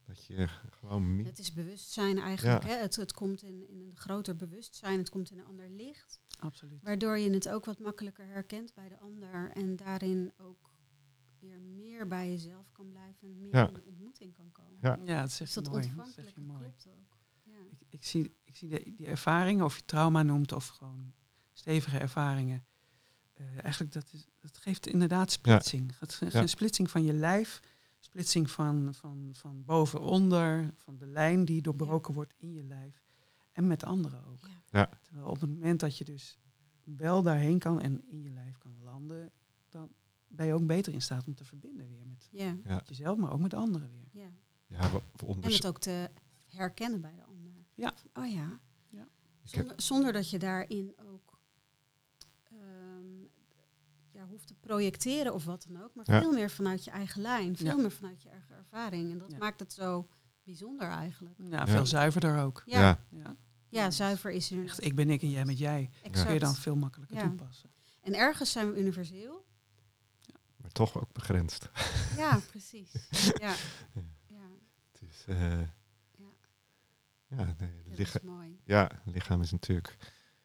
[0.07, 2.63] Dat je gewoon het is bewustzijn eigenlijk.
[2.63, 2.69] Ja.
[2.69, 2.75] Hè?
[2.77, 6.20] Het, het komt in, in een groter bewustzijn, het komt in een ander licht.
[6.41, 6.83] Absoluut.
[6.83, 9.51] Waardoor je het ook wat makkelijker herkent bij de ander.
[9.51, 10.71] En daarin ook
[11.39, 13.29] weer meer bij jezelf kan blijven.
[13.29, 13.67] En meer Ja.
[13.69, 14.79] in de ontmoeting kan komen.
[14.81, 14.99] Ja.
[15.05, 16.63] Ja, dat zeg Dus dat mooi.
[16.63, 17.19] Dat klopt ook.
[17.43, 17.59] Ja.
[17.71, 21.13] Ik, ik zie, ik zie de, die ervaringen, of je trauma noemt, of gewoon
[21.53, 22.65] stevige ervaringen.
[23.35, 25.99] eh, eigenlijk, dat, is, dat geeft inderdaad splitsing.
[25.99, 27.61] Het een splitsing van je lijf,
[27.99, 33.03] splitsing van, van, van boven-onder, van de lijn die doorbroken wordt in je lijf.
[33.61, 34.49] En met anderen ook.
[34.71, 34.89] Ja.
[35.03, 36.39] Terwijl op het moment dat je dus
[36.85, 39.31] wel daarheen kan en in je lijf kan landen,
[39.69, 39.89] dan
[40.29, 42.45] ben je ook beter in staat om te verbinden weer met, Ja.
[42.65, 42.75] Ja.
[42.75, 44.23] met jezelf, maar ook met anderen weer.
[44.23, 44.31] ja.
[44.67, 46.11] ja, we, we En onderz- het ook te
[46.47, 47.53] herkennen bij de ander.
[47.75, 47.93] Ja.
[48.15, 48.59] Oh ja.
[48.91, 49.09] heb-
[49.43, 51.39] Zonder, zonder dat je daarin ook
[52.45, 53.23] ehm,
[54.11, 55.95] ja, hoeft te projecteren of wat dan ook.
[55.95, 56.21] Maar Ja.
[56.21, 57.57] veel meer vanuit je eigen lijn.
[57.57, 57.75] Veel Ja.
[57.77, 59.11] meer vanuit je eigen ervaring.
[59.13, 59.39] En dat Ja.
[59.39, 60.09] maakt het zo
[60.43, 61.37] bijzonder eigenlijk.
[61.39, 61.67] Ja, Ja.
[61.67, 62.63] veel zuiverder ook.
[62.67, 63.05] Ja,
[63.71, 63.79] ja.
[63.79, 63.85] ja.
[63.85, 63.91] Ja.
[63.91, 64.65] zuiver is er.
[64.65, 65.91] Echt, ik ben ik en jij met jij.
[66.03, 66.25] Exact.
[66.25, 67.23] kun je dan veel makkelijker Ja.
[67.23, 67.71] toepassen.
[68.03, 69.47] En ergens zijn we universeel.
[70.57, 71.69] maar toch ook begrensd.
[72.17, 72.93] Ja, precies.
[73.39, 73.55] Ja.
[74.29, 74.49] Ja,
[74.93, 75.67] Het is, eh, Ja.
[77.27, 78.61] ja, nee, licha- is mooi.
[78.65, 79.97] ja, lichaam is natuurlijk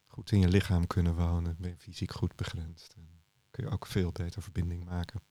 [0.08, 1.56] goed in je lichaam kunnen wonen.
[1.60, 2.94] Ben je fysiek goed begrensd.
[2.94, 3.10] En
[3.52, 5.22] kun je ook veel beter verbinding maken.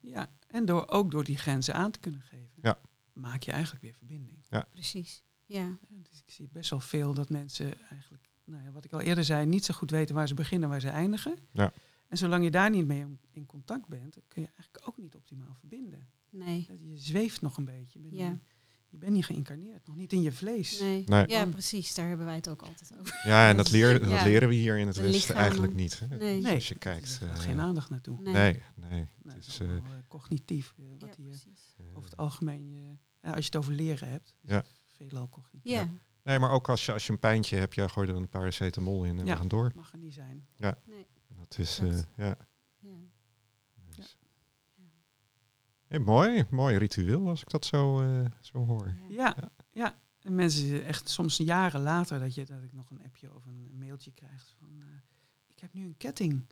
[0.00, 2.78] Ja, en door, ook door die grenzen aan te kunnen geven, Ja.
[3.12, 4.44] maak je eigenlijk weer verbinding.
[4.70, 5.22] Precies.
[5.48, 5.60] Ja.
[5.60, 5.76] Ja,
[6.10, 9.24] Dus ik zie best wel veel dat mensen eigenlijk, nou ja, wat ik al eerder
[9.24, 11.36] zei, niet zo goed weten waar ze beginnen, waar ze eindigen.
[11.52, 11.72] Ja.
[12.08, 15.54] En zolang je daar niet mee in contact bent, kun je eigenlijk ook niet optimaal
[15.58, 16.08] verbinden.
[16.30, 16.66] Nee.
[16.80, 17.98] Je zweeft nog een beetje.
[18.02, 18.28] Je bent, Ja.
[18.30, 18.42] niet-
[18.88, 20.80] je bent niet geïncarneerd, nog niet in je vlees.
[20.80, 21.02] Nee.
[21.06, 21.28] Nee.
[21.28, 21.94] Ja, precies.
[21.94, 23.20] Daar hebben wij het ook altijd over.
[23.24, 24.24] Ja, en dat, leer, dat Ja.
[24.24, 25.98] leren we hier in het De Westen eigenlijk niet.
[25.98, 26.06] Hè?
[26.06, 26.40] Nee.
[26.40, 27.18] Nee, Als je kijkt.
[27.22, 28.20] er eh, geen aandacht naartoe.
[28.22, 28.32] Nee.
[28.32, 28.90] nee, nee.
[29.22, 31.74] Nee, Het is, eh, eh, cognitief, eh, wat Ja, hier precies.
[31.78, 34.64] eh, over het algemeen, als je het over leren hebt, Ja.
[34.98, 35.72] Het veelal cognitief.
[35.72, 35.88] Ja.
[36.22, 39.04] nee, maar ook als je, als je een pijntje hebt, ja, gooi er een paracetamol
[39.04, 39.32] in en Ja.
[39.32, 39.72] we gaan door.
[39.74, 40.46] Mag er niet zijn.
[40.56, 40.74] Nee.
[41.38, 42.36] Dat is, Dat- eh, ja.
[42.78, 42.96] Ja.
[43.96, 44.16] Dus.
[45.86, 48.94] Hey, mooi, mooi ritueel als ik dat zo, eh, zo hoor.
[49.08, 49.36] Ja,
[49.72, 49.98] ja.
[50.22, 53.78] En mensen echt soms jaren later dat, je, dat ik nog een appje of een
[53.78, 54.86] mailtje krijg van eh,
[55.46, 56.46] ik heb nu een ketting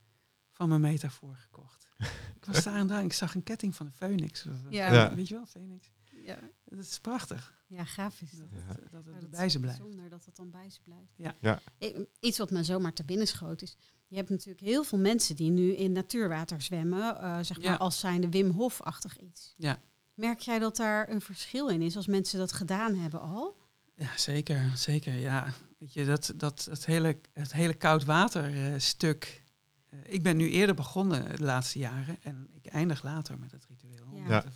[0.52, 1.88] van mijn metafoor gekocht.
[2.37, 4.46] ik was daar en daar en ik zag een ketting van de Phoenix.
[4.70, 4.92] Ja.
[4.92, 5.14] Ja.
[5.14, 5.90] Weet je wel, Phoenix.
[6.24, 7.55] Ja, Dat is prachtig.
[7.66, 8.46] Ja gaaf is dat.
[8.50, 8.59] Ja.
[8.68, 9.79] het, dat het dat bij ze blijft.
[9.79, 11.12] Bijzonder dat het dan bij ze blijft.
[11.16, 11.35] Ja.
[11.40, 11.61] Ja.
[11.79, 13.76] Eh, Iets wat me zomaar te binnen schoot is...
[14.09, 17.20] Je hebt natuurlijk heel veel mensen die nu in natuurwater zwemmen.
[17.20, 17.74] eh, zeg maar Ja.
[17.74, 19.55] als zijnde Wim Hof-achtig iets.
[19.57, 19.81] Ja.
[20.14, 23.57] Merk jij dat daar een verschil in is als mensen dat gedaan hebben al?
[23.94, 25.12] Ja, zeker, zeker.
[25.14, 29.42] Ja, weet je, dat, dat, dat hele, het hele koud water eh, stuk.
[29.88, 33.66] eh, ik ben nu eerder begonnen de laatste jaren en ik eindig later met het
[33.68, 34.07] ritueel.
[34.12, 34.20] Ja.
[34.22, 34.46] Omdat,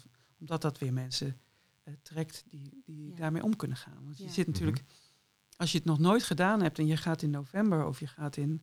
[0.40, 1.40] omdat dat weer mensen
[1.82, 3.14] eh, trekt die, die Ja.
[3.16, 4.04] daarmee om kunnen gaan.
[4.04, 4.30] Want je Ja.
[4.30, 4.82] zit natuurlijk,
[5.56, 8.36] als je het nog nooit gedaan hebt en je gaat in november of je gaat
[8.36, 8.62] in,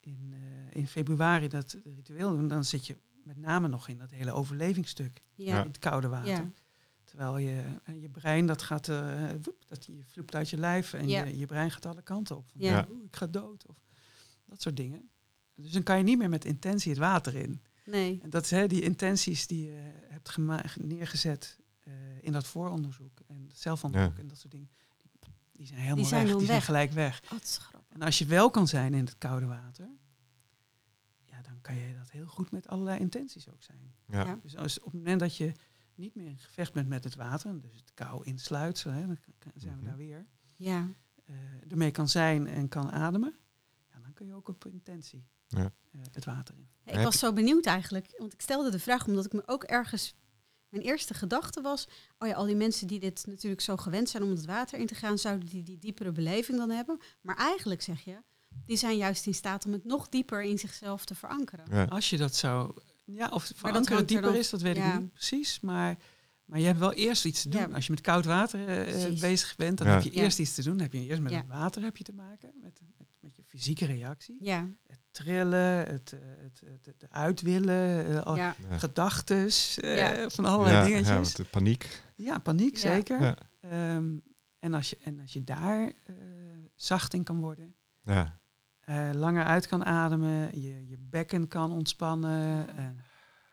[0.00, 4.10] in, eh, in februari dat ritueel doen, dan zit je met name nog in dat
[4.10, 5.60] hele overlevingsstuk Ja.
[5.60, 6.30] in het koude water.
[6.30, 6.50] Ja.
[7.04, 10.92] Terwijl je, eh, je brein, dat gaat, eh woep, dat je vloept uit je lijf
[10.92, 11.24] en Ja.
[11.24, 12.50] je, je brein gaat alle kanten op.
[12.50, 12.86] Van, Ja.
[12.90, 13.76] "Oeh, ik ga dood of
[14.46, 15.10] dat soort dingen.
[15.54, 17.62] Dus dan kan je niet meer met intentie het water in.
[17.84, 18.20] Nee.
[18.22, 20.36] En dat is hè, die intenties die je hebt
[20.80, 21.92] neergezet eh,
[22.22, 24.70] in dat vooronderzoek en zelfonderzoek en dat soort dingen,
[25.20, 26.36] die, die zijn helemaal zijn weg.
[26.36, 26.64] Die zijn weg.
[26.64, 27.20] gelijk weg.
[27.24, 27.90] Oh, dat is grappig.
[27.96, 29.88] En als je wel kan zijn in het koude water,
[31.24, 33.94] ja, dan kan je dat heel goed met allerlei intenties ook zijn.
[34.06, 34.24] Ja.
[34.24, 34.38] Ja.
[34.42, 35.52] Dus als, op het moment dat je
[35.94, 39.18] niet meer in gevecht bent met het water, dus het kou insluit, zo, hè, dan
[39.54, 39.84] zijn we Mhm.
[39.84, 40.88] daar weer, Ja.
[41.24, 41.34] eh,
[41.70, 43.34] ermee kan zijn en kan ademen,
[43.92, 45.72] ja, dan kun je ook op intentie Ja.
[45.92, 46.68] eh, het water in.
[46.84, 50.14] Ik was zo benieuwd eigenlijk, want ik stelde de vraag omdat ik me ook ergens...
[50.72, 54.22] Mijn eerste gedachte was, oh ja, al die mensen die dit natuurlijk zo gewend zijn
[54.22, 57.00] om het water in te gaan, zouden die die diepere beleving dan hebben.
[57.20, 58.16] Maar eigenlijk zeg je,
[58.66, 61.64] die zijn juist in staat om het nog dieper in zichzelf te verankeren.
[61.70, 61.84] Ja.
[61.84, 64.94] Als je dat zou, ja, of dat verankeren er dieper dan- is, dat weet ja.
[64.94, 65.96] ik niet precies, maar,
[66.44, 67.60] maar je hebt wel eerst iets te doen.
[67.60, 67.74] Ja.
[67.74, 69.92] Als je met koud water eh, eh, bezig bent, dan Ja.
[69.92, 70.22] heb je Ja.
[70.22, 70.72] eerst iets te doen.
[70.72, 71.38] Dan heb je eerst met Ja.
[71.38, 74.36] het water heb je te maken, met, met, met je fysieke reactie.
[74.40, 74.68] Ja,
[75.12, 78.78] trillen, het, eh, het, het, het eruit willen, eh, al- ja, Ja.
[78.78, 80.30] gedachtes, eh, Ja.
[80.30, 81.06] van allerlei ja, dingetjes.
[81.08, 82.02] ja, Ja, want de paniek.
[82.42, 82.80] paniek Ja.
[82.80, 83.20] zeker.
[83.22, 83.36] Ja.
[83.60, 84.16] Ehm,
[84.58, 86.14] en, als je, en als je daar eh,
[86.74, 88.38] zacht in kan worden, Ja.
[88.80, 92.96] eh, langer uit kan ademen, je, je bekken kan ontspannen, en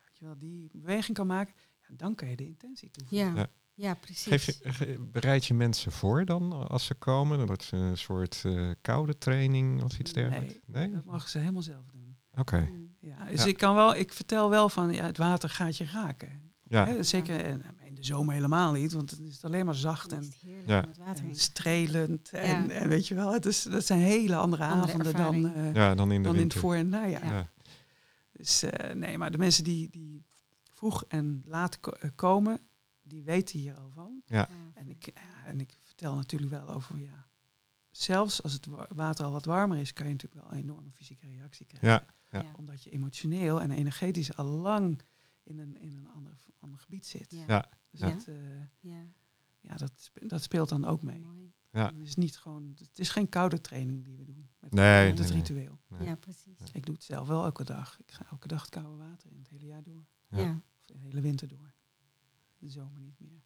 [0.05, 3.49] weet je wel, die beweging kan maken, ja, dan kan je de intentie toevoegen.
[3.79, 4.27] Ja, precies.
[4.27, 7.37] Geef je, ge- bereid je mensen voor dan als ze komen?
[7.37, 10.53] Dan wordt ze een soort eh, koude training of iets dergelijks?
[10.65, 10.91] Nee?
[10.91, 12.17] Dat mogen ze helemaal zelf doen.
[12.35, 12.69] Oké.
[12.99, 13.47] Ja, dus Ja.
[13.49, 16.41] ik kan wel, ik vertel wel van, ja, het water gaat je raken.
[16.63, 16.85] Ja.
[16.85, 20.19] Hè, zeker en in de zomer helemaal niet, want het is alleen maar zacht en
[20.19, 20.79] is Ja.
[20.81, 22.29] om het water En strelend.
[22.29, 22.69] En, Ja.
[22.69, 25.53] en weet je wel, het is, dat zijn hele andere, Andere avonden ervaring.
[25.53, 26.59] dan, eh, Ja, dan in de dan in het winter.
[26.59, 27.25] voor- en najaar.
[27.25, 27.31] Ja.
[27.37, 27.49] Ja.
[28.31, 30.25] Dus eh, nee, maar de mensen die, die
[30.73, 32.59] vroeg en laat ko- eh, komen,
[33.09, 34.21] die weten hier al van.
[34.25, 34.49] Ja.
[34.73, 37.27] En ik, ja, en ik vertel natuurlijk wel over, ja,
[37.91, 40.91] zelfs als het wa- water al wat warmer is, kan je natuurlijk wel een enorme
[40.91, 41.89] fysieke reactie krijgen.
[42.29, 42.41] Ja.
[42.41, 42.51] Ja.
[42.57, 45.01] Omdat je emotioneel en energetisch al lang
[45.43, 47.31] in een, in een ander, ander gebied zit.
[47.31, 47.43] Ja.
[47.47, 47.69] Ja.
[47.89, 48.09] Dus Ja.
[48.09, 48.35] Dat, eh,
[48.79, 49.05] Ja,
[49.59, 51.19] ja, dat, dat speelt dan ook mee.
[51.19, 51.53] mooi.
[51.71, 51.85] Ja.
[51.85, 55.19] Het is niet gewoon, het is geen koude training die we doen met, Nee, het
[55.19, 55.79] nee, ritueel.
[55.87, 56.07] Nee.
[56.07, 56.57] Ja, precies.
[56.73, 57.99] Ik doe het zelf wel elke dag.
[57.99, 60.05] Ik ga elke dag het koude water in het hele jaar door.
[60.27, 60.37] Ja.
[60.39, 61.73] Ja, Of de hele winter door.
[62.59, 63.41] De zomer niet meer.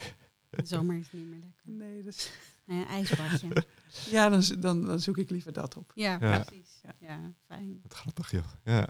[0.50, 1.62] de zomer is niet meer lekker.
[1.72, 2.30] Nee, dus
[2.66, 3.64] Nee, een ijsbadje.
[4.10, 5.92] ja, dan, dan, dan zoek ik liever dat op.
[5.94, 6.38] Ja, Ja.
[6.44, 6.80] precies.
[6.82, 6.94] Ja.
[6.98, 7.78] Ja, fijn.
[7.82, 8.44] Wat grappig, joh.
[8.64, 8.72] Ja.
[8.76, 8.88] Ja.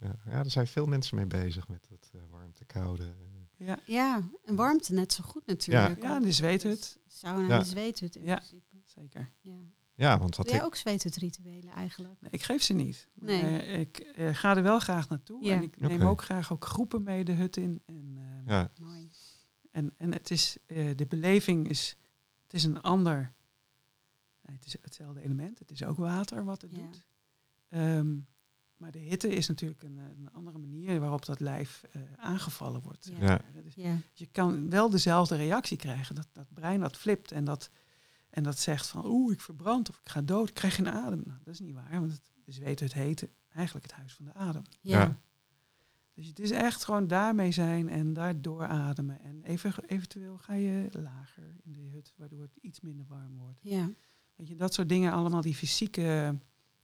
[0.00, 0.16] Ja.
[0.26, 3.14] ja, er zijn veel mensen mee bezig met het eh, warmte, koude.
[3.56, 6.02] Ja, Ja, en warmte net zo goed natuurlijk.
[6.02, 6.98] ja de zweethut.
[7.06, 7.58] Sauna Ja.
[7.58, 8.34] en zweethut in Ja.
[8.36, 8.76] principe.
[8.84, 9.32] Zeker.
[9.40, 9.58] Ja.
[9.94, 10.68] Ja, want wat Doe jij ik...
[10.68, 12.20] ook zweethutrituelen eigenlijk?
[12.20, 13.08] Nee, ik geef ze niet.
[13.14, 13.42] Nee.
[13.42, 15.44] Maar ik eh, ga er wel graag naartoe.
[15.44, 15.54] Ja.
[15.54, 17.82] En ik neem ook graag ook groepen mee de hut in.
[17.86, 18.70] En, eh, Ja.
[19.76, 21.96] En, en het is, eh, de beleving is,
[22.42, 23.32] het is een ander,
[24.42, 25.58] nee, het is hetzelfde element.
[25.58, 26.78] Het is ook water wat het Ja.
[26.78, 27.04] doet.
[27.68, 28.16] Ehm,
[28.76, 33.10] maar de hitte is natuurlijk een, een andere manier waarop dat lijf eh, aangevallen wordt.
[33.20, 33.40] Ja.
[33.62, 36.14] Dus Ja, je kan wel dezelfde reactie krijgen.
[36.14, 37.70] Dat, dat brein dat flipt en dat,
[38.30, 41.22] en dat zegt van oeh, ik verbrand of ik ga dood, ik krijg geen adem.
[41.24, 44.24] Nou, dat is niet waar, want het, dus weet het heet eigenlijk het huis van
[44.24, 44.62] de adem.
[44.80, 45.18] ja.
[46.16, 49.20] Dus het is echt gewoon daarmee zijn en daar doorademen.
[49.20, 53.58] En even, eventueel ga je lager in de hut, waardoor het iets minder warm wordt.
[53.62, 53.90] ja.
[54.34, 56.38] Weet je, dat soort dingen, allemaal die fysieke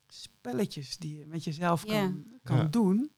[0.07, 1.90] spelletjes die je met jezelf Ja.
[2.01, 2.64] kan, kan Ja.
[2.64, 3.12] doen.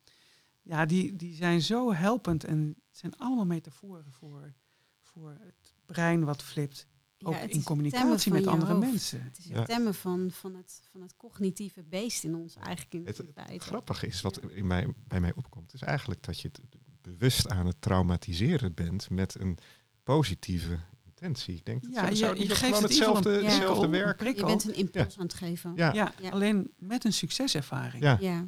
[0.62, 4.54] Ja, die, die zijn zo helpend en het zijn allemaal metaforen voor,
[5.00, 6.86] voor het brein wat flipt.
[7.26, 8.86] Ook in communicatie met andere hoofd.
[8.90, 9.22] mensen.
[9.22, 9.64] Het is het Ja.
[9.64, 14.06] temmen van, van, het, van het cognitieve beest in ons eigenlijk in Het, het grappige
[14.06, 16.60] is, wat in mij, bij mij opkomt, is eigenlijk dat je het
[17.02, 19.58] bewust aan het traumatiseren bent met een
[20.02, 21.54] positieve intentie.
[21.54, 24.36] Ik denk dat Ja, zo- je- je geeft hetzelfde, een hetzelfde prikkel, werk.
[24.36, 25.72] Je bent een impuls aan het geven.
[25.76, 26.30] Ja, Ja, Ja.
[26.30, 28.02] alleen met een succeservaring.
[28.02, 28.16] Ja.
[28.20, 28.46] Ja,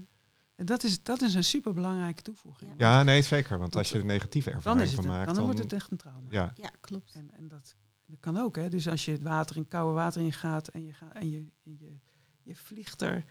[0.54, 2.70] En dat is, dat is een superbelangrijke toevoeging.
[2.76, 3.58] Ja, nee, zeker.
[3.58, 5.44] Want als je er negatieve ervaring van maakt, dan dan...
[5.44, 6.26] wordt het echt een trauma.
[6.30, 7.12] Ja, Ja, klopt.
[7.14, 7.74] En, en dat,
[8.06, 8.68] dat kan ook, hè.
[8.68, 11.76] Dus als je het water in koude water ingaat en je, gaat, en je, en
[11.80, 11.96] je,
[12.42, 13.24] je vliegt er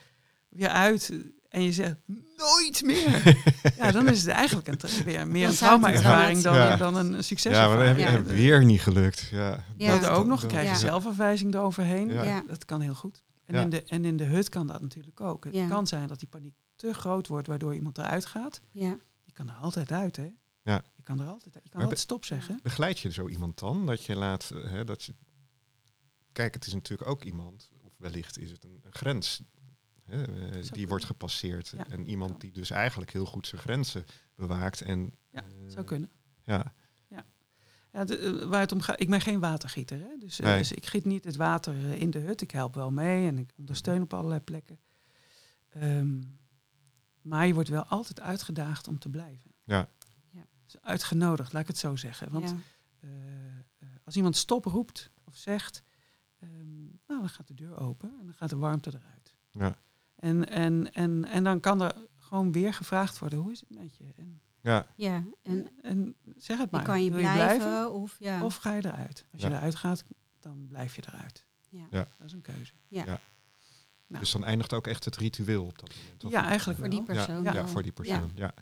[0.50, 1.14] weer uit
[1.50, 1.96] en je zegt
[2.38, 3.38] nooit meer.
[3.78, 6.76] ja, dan is het eigenlijk een, weer meer een trauma-ervaring dan, Ja.
[6.76, 7.56] dan een succes.
[7.56, 8.22] ja maar dan heb je Ja.
[8.24, 9.28] weer niet gelukt.
[9.32, 10.00] Ja, Ja.
[10.00, 10.78] Dat ook nog, dan krijg je Ja.
[10.80, 12.08] zelfverwijzing eroverheen.
[12.10, 12.24] Ja.
[12.24, 12.44] Ja.
[12.48, 13.24] Dat kan heel goed.
[13.46, 13.62] En, Ja.
[13.62, 15.44] in de, en in de hut kan dat natuurlijk ook.
[15.44, 15.68] Het Ja.
[15.68, 18.62] kan zijn dat die paniek te groot wordt, waardoor iemand eruit gaat.
[18.72, 18.98] Ja.
[19.24, 20.28] Je kan er altijd uit, hè?
[20.66, 20.84] Ja.
[20.96, 21.54] Je kan er altijd.
[21.64, 22.60] Je kan altijd stop zeggen.
[22.64, 23.86] Begeleid je zo iemand dan?
[23.86, 25.16] Dat je laat, eh, hè, dat je...
[26.32, 29.42] Kijk, het is natuurlijk ook iemand, of wellicht is het een, een grens,
[30.06, 30.90] hè, eh, die kunnen.
[30.90, 31.74] wordt gepasseerd.
[31.78, 31.88] Ja.
[31.90, 34.82] En iemand die dus eigenlijk heel goed zijn grenzen bewaakt.
[34.82, 36.12] En, Ja, eh, Zou kunnen.
[36.44, 36.74] Ja,
[37.92, 40.00] Ja, de, waar het om gaat, ik ben geen watergieter.
[40.00, 40.18] Hè?
[40.20, 40.58] Dus, Nee.
[40.58, 42.42] dus ik giet niet het water in de hut.
[42.42, 44.80] Ik help wel mee en ik ondersteun op allerlei plekken.
[45.70, 46.22] Ehm,
[47.22, 49.52] maar je wordt wel altijd uitgedaagd om te blijven.
[49.64, 49.90] Ja.
[50.82, 50.88] Ja.
[50.90, 52.32] Uitgenodigd, laat ik het zo zeggen.
[52.32, 52.56] Want ja.
[53.00, 53.10] eh,
[53.80, 55.84] eh, als iemand stop roept of zegt,
[56.40, 59.36] ehm, nou dan gaat de deur open en dan gaat de warmte eruit.
[59.52, 59.76] ja,
[60.16, 63.96] En, en, en, en dan kan er gewoon weer gevraagd worden, hoe is het met
[63.98, 64.06] je?
[64.16, 65.24] En, ja, ja.
[65.44, 68.44] En en zeg het maar, dan kan je wil blijven, of ja.
[68.44, 69.26] of ga je eruit?
[69.32, 69.56] Als je Ja.
[69.58, 70.04] eruit gaat,
[70.40, 71.46] dan blijf je eruit.
[71.70, 71.86] ja.
[71.90, 72.08] Ja.
[72.18, 72.74] Dat is een keuze.
[74.08, 74.20] Nou.
[74.24, 76.24] dus dan eindigt ook echt het ritueel op dat moment.
[76.24, 77.44] of Ja, eigenlijk voor die persoon.
[77.44, 78.32] Ja, voor die persoon.
[78.36, 78.54] Ja.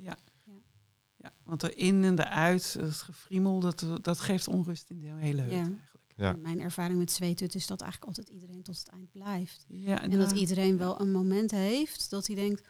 [1.24, 5.52] Ja, want erin en eruit, het gefriemel, dat, dat geeft onrust in de hele hut
[5.52, 5.58] Ja.
[5.58, 5.82] eigenlijk.
[6.16, 6.36] Ja.
[6.42, 9.66] Mijn ervaring met zweethut is dat eigenlijk altijd iedereen tot het eind blijft.
[9.68, 12.68] Ja, En dat iedereen wel een moment heeft dat hij denkt, "Oh,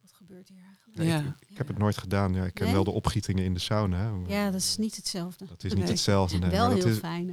[0.00, 0.98] wat gebeurt hier eigenlijk?
[0.98, 1.18] Nee, Ja.
[1.40, 2.34] ik, ik heb het nooit gedaan.
[2.34, 2.74] Ja, ik ken Nee?
[2.74, 4.12] wel de opgietingen in de sauna.
[4.26, 5.46] Ja, dat is niet hetzelfde.
[5.46, 5.90] Dat is niet Nee.
[5.90, 6.38] hetzelfde.
[6.38, 7.32] Nee, wel dat heel is, fijn.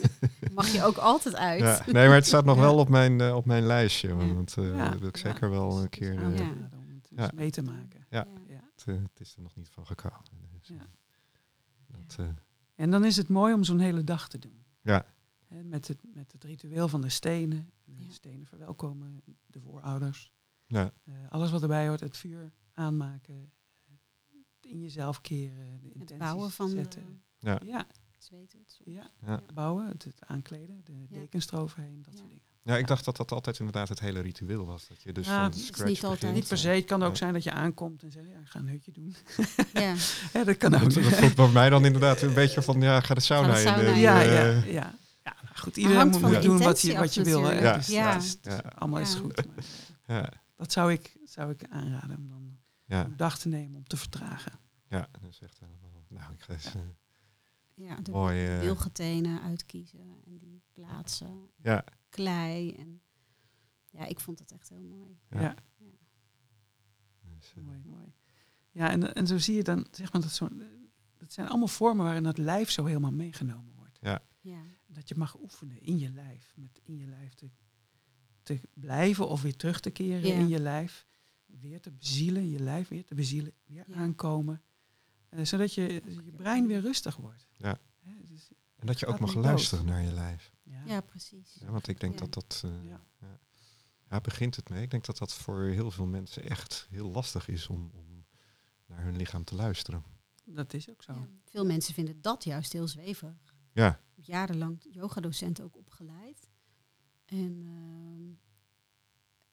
[0.54, 1.60] Mag je ook altijd uit.
[1.60, 2.62] Ja, nee, maar het staat nog Ja.
[2.62, 4.14] wel op mijn, eh, op mijn lijstje.
[4.14, 4.88] Want eh, Ja.
[4.90, 5.32] dat wil ik Ja.
[5.32, 6.22] zeker wel Dus een keer.
[6.24, 6.54] aan te eh, Ja.
[6.54, 7.22] raden om het Ja.
[7.22, 8.06] eens mee te maken.
[8.10, 8.26] Ja.
[8.86, 10.48] Het, eh, het is er nog niet van gekomen.
[10.58, 10.86] Dus, Ja.
[11.86, 12.28] dat, eh,
[12.74, 14.64] En dan is het mooi om zo'n hele dag te doen.
[14.80, 15.06] Ja.
[15.46, 17.70] Hè, met, het, met het ritueel van de stenen.
[17.84, 18.10] De Ja.
[18.10, 20.32] stenen verwelkomen, de voorouders.
[20.66, 23.52] ja, Eh, alles wat erbij hoort, het vuur aanmaken.
[23.86, 27.22] eh, in jezelf keren, de Het bouwen van de zetten.
[27.38, 27.86] ja, Ja,
[28.18, 28.80] zweethut.
[28.84, 29.42] ja, ja.
[29.54, 31.06] bouwen, het, het aankleden, de Ja.
[31.06, 32.18] dekens eroverheen, dat Ja.
[32.18, 32.44] soort dingen.
[32.66, 34.88] Ja, ik dacht dat dat altijd inderdaad het hele ritueel was.
[34.88, 36.34] Dat je dus Ja, van het is scratch niet altijd.
[36.34, 37.16] Niet per se, het kan ook Nee.
[37.16, 39.16] zijn dat je aankomt en zegt, ja, ik ga een hutje doen.
[39.72, 39.94] Ja,
[40.32, 40.80] Ja, dat kan ook.
[40.94, 43.54] Dat, dat voelt bij mij dan inderdaad een beetje van, ja, ga de sauna, Ga
[43.54, 43.94] de sauna in.
[43.94, 44.00] in.
[44.00, 44.94] ja, eh, ja, ja.
[45.22, 47.42] ja nou goed, iedereen moet, de doen wat je, wat je wil.
[47.44, 47.52] Hè?
[47.60, 47.74] Ja.
[47.76, 48.16] Dus, Ja.
[48.16, 48.38] is-
[48.78, 49.36] allemaal is goed.
[49.46, 49.54] Maar,
[50.06, 53.76] eh, ja, dat zou ik, zou ik aanraden om dan ja, een dag te nemen
[53.76, 54.52] om te vertragen.
[54.88, 55.84] ja, dat is echt helemaal...
[56.08, 56.64] Nou, ik ga eens...
[56.66, 56.80] eh,
[57.74, 58.60] ja de Mooi, eh.
[58.60, 61.50] wilgetenen uitkiezen en die plaatsen.
[61.62, 61.84] ja,
[62.16, 62.72] Klei.
[62.74, 63.00] En,
[63.90, 65.18] ja, ik vond het echt heel mooi.
[65.30, 65.40] Ja.
[65.40, 65.54] Ja,
[67.38, 68.12] dus, eh, mooi, mooi.
[68.70, 70.48] Ja, en, en zo zie je dan, zeg maar, dat, zo,
[71.16, 73.98] dat zijn allemaal vormen waarin het lijf zo helemaal meegenomen wordt.
[74.00, 74.22] Ja,
[74.86, 77.50] Dat je mag oefenen in je lijf, met in je lijf te,
[78.42, 80.34] te blijven of weer terug te keren Ja.
[80.34, 81.06] in je lijf.
[81.46, 83.94] Weer te bezielen, je lijf weer te bezielen, weer Ja.
[83.94, 84.62] aankomen.
[85.28, 85.82] Eh, zodat je,
[86.24, 87.46] je brein weer rustig wordt.
[87.56, 87.78] Ja.
[87.98, 89.94] Hè, dus, en dat je ook mag luisteren dood.
[89.94, 90.52] naar je lijf.
[90.66, 90.82] Ja.
[90.84, 91.56] ja precies.
[91.60, 92.18] Ja, want ik denk Ja.
[92.18, 92.62] dat dat...
[92.64, 93.00] eh, Ja.
[93.20, 93.38] ja.
[94.10, 94.82] Ja, begint het mee.
[94.82, 98.24] Ik denk dat dat voor heel veel mensen echt heel lastig is om, om
[98.86, 100.04] naar hun lichaam te luisteren.
[100.44, 101.12] Dat is ook zo.
[101.12, 103.54] Ja, Veel mensen vinden dat juist heel zweverig.
[103.72, 106.48] Ja, Ik heb jarenlang yogadocent ook opgeleid.
[107.24, 108.30] En, ehm,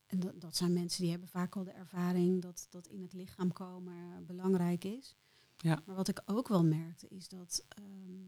[0.06, 3.13] en dat, dat zijn mensen die hebben vaak al de ervaring dat, dat in het
[3.13, 5.15] lichaam komen belangrijk is.
[5.58, 5.82] Ja.
[5.86, 8.21] Maar wat ik ook wel merkte is dat, ehm,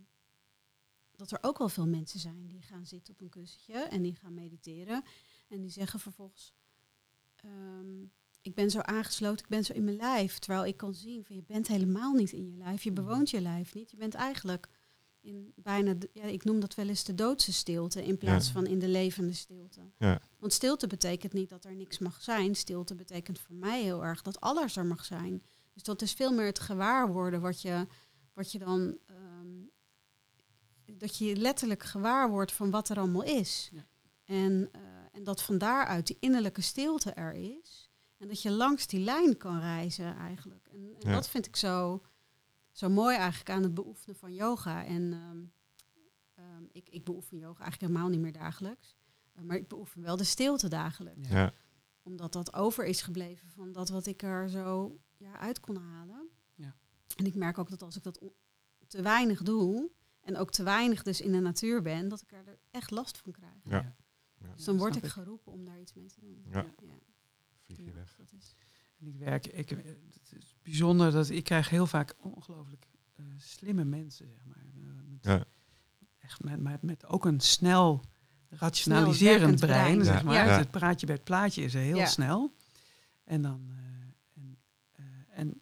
[1.17, 4.15] dat er ook wel veel mensen zijn die gaan zitten op een kussentje en die
[4.15, 5.03] gaan mediteren.
[5.47, 6.53] En die zeggen vervolgens,
[7.35, 8.01] ehm,
[8.41, 10.39] ik ben zo aangesloten, ik ben zo in mijn lijf.
[10.39, 12.83] Terwijl ik kan zien van je bent helemaal niet in je lijf.
[12.83, 13.91] Je bewoont je lijf niet.
[13.91, 14.67] Je bent eigenlijk
[15.21, 18.53] in bijna, ja, ik noem dat wel eens de doodse stilte in plaats Ja.
[18.53, 19.81] van in de levende stilte.
[19.97, 20.21] Ja.
[20.39, 22.55] Want stilte betekent niet dat er niks mag zijn.
[22.55, 25.43] Stilte betekent voor mij heel erg dat alles er mag zijn.
[25.73, 27.87] Dus dat is veel meer het gewaarworden wat je,
[28.33, 28.97] wat je dan.
[29.05, 29.63] ehm,
[30.93, 33.69] dat je letterlijk gewaar wordt van wat er allemaal is.
[33.73, 33.85] Ja.
[34.23, 34.81] En, eh,
[35.11, 37.89] en dat van daaruit die innerlijke stilte er is.
[38.17, 40.67] En dat je langs die lijn kan reizen eigenlijk.
[40.71, 41.13] En, en Ja.
[41.13, 42.01] dat vind ik zo,
[42.71, 44.85] zo mooi eigenlijk aan het beoefenen van yoga.
[44.85, 45.43] En ehm,
[46.33, 48.95] ehm, ik, ik beoefen yoga eigenlijk helemaal niet meer dagelijks.
[49.33, 51.29] Eh, maar ik beoefen wel de stilte dagelijks.
[51.29, 51.53] Ja.
[52.03, 56.29] Omdat dat over is gebleven van dat wat ik er zo ja, uit kon halen.
[56.55, 56.75] Ja.
[57.15, 58.19] En ik merk ook dat als ik dat
[58.87, 59.91] te weinig doe...
[60.25, 62.07] en ook te weinig dus in de natuur ben...
[62.09, 63.53] dat ik er echt last van krijg.
[63.63, 63.95] Ja.
[64.41, 64.53] Ja.
[64.55, 66.43] Dus dan word ik geroepen om daar iets mee te doen.
[66.51, 66.65] Ja.
[66.81, 66.93] Ja.
[67.65, 68.15] vlieg je Ja, weg.
[68.17, 68.55] dat is-
[68.99, 73.83] En ik werk, ik, het is bijzonder dat ik krijg heel vaak ongelooflijk eh, slimme
[73.83, 74.57] mensen, zeg maar.
[74.57, 75.45] Eh, met, Ja.
[76.17, 78.03] Echt met, met, met ook een snel
[78.49, 80.03] rationaliserend brein, brein.
[80.05, 80.33] zeg maar.
[80.47, 80.57] Ja.
[80.57, 82.05] Het praatje bij het plaatje is er heel Ja.
[82.05, 82.53] snel.
[83.23, 84.57] En dan, eh, en,
[84.91, 85.03] eh,
[85.39, 85.61] en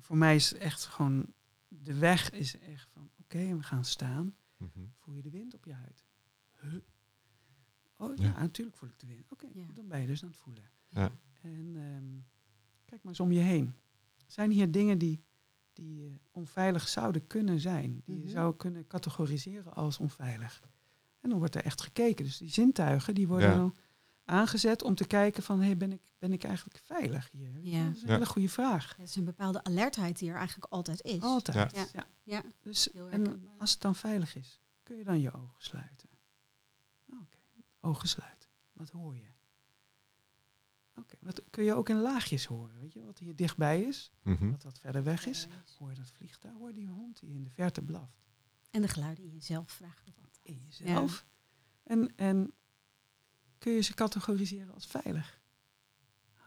[0.00, 1.32] voor mij is echt gewoon,
[1.68, 2.88] de weg is echt
[3.44, 4.36] oké, we gaan staan.
[4.56, 4.68] Mhm.
[4.98, 6.04] Voel je de wind op je huid?
[6.60, 6.74] Huh?
[7.96, 8.24] Oh Ja.
[8.24, 9.32] ja, natuurlijk voel ik de wind.
[9.32, 9.66] Oké, Ja.
[9.74, 10.70] dan ben je dus aan het voelen.
[10.88, 11.10] Ja.
[11.40, 12.18] En ehm,
[12.84, 13.74] kijk maar eens om je heen.
[14.26, 15.22] Zijn hier dingen die,
[15.72, 18.02] die eh, onveilig zouden kunnen zijn?
[18.04, 18.24] Die Mhm.
[18.24, 20.62] je zou kunnen categoriseren als onveilig?
[21.20, 22.24] En dan wordt er echt gekeken.
[22.24, 23.56] Dus die zintuigen die worden Ja.
[23.56, 23.76] dan
[24.26, 25.60] aangezet om te kijken van...
[25.62, 27.58] Hey, ben, ik, ben ik eigenlijk veilig hier?
[27.60, 27.84] Ja.
[27.84, 28.12] Dat is een Ja.
[28.12, 28.96] hele goede vraag.
[28.96, 31.20] Het is een bepaalde alertheid die er eigenlijk altijd is.
[31.22, 31.74] Altijd.
[31.76, 31.86] Ja.
[31.92, 32.06] Ja.
[32.22, 36.08] Ja, Dus, en als het dan veilig is, kun je dan je ogen sluiten?
[37.12, 37.38] Oké,
[37.80, 38.48] ogen sluiten.
[38.72, 39.26] Wat hoor je?
[40.96, 42.80] Oké, wat kun je ook in laagjes horen?
[42.80, 44.50] Weet je wat hier dichtbij is, Mhm.
[44.50, 45.46] wat wat verder weg is?
[45.78, 46.54] Hoor je dat vliegtuig?
[46.54, 48.24] Hoor je die hond die in de verte blaft?
[48.70, 50.38] En de geluiden in jezelf altijd.
[50.42, 51.26] In jezelf.
[51.82, 52.52] En, en
[53.66, 55.40] kun je ze categoriseren als veilig?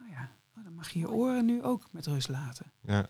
[0.01, 2.71] Oh ja, oh, dan mag je je oren nu ook met rust laten.
[2.81, 3.09] Ja.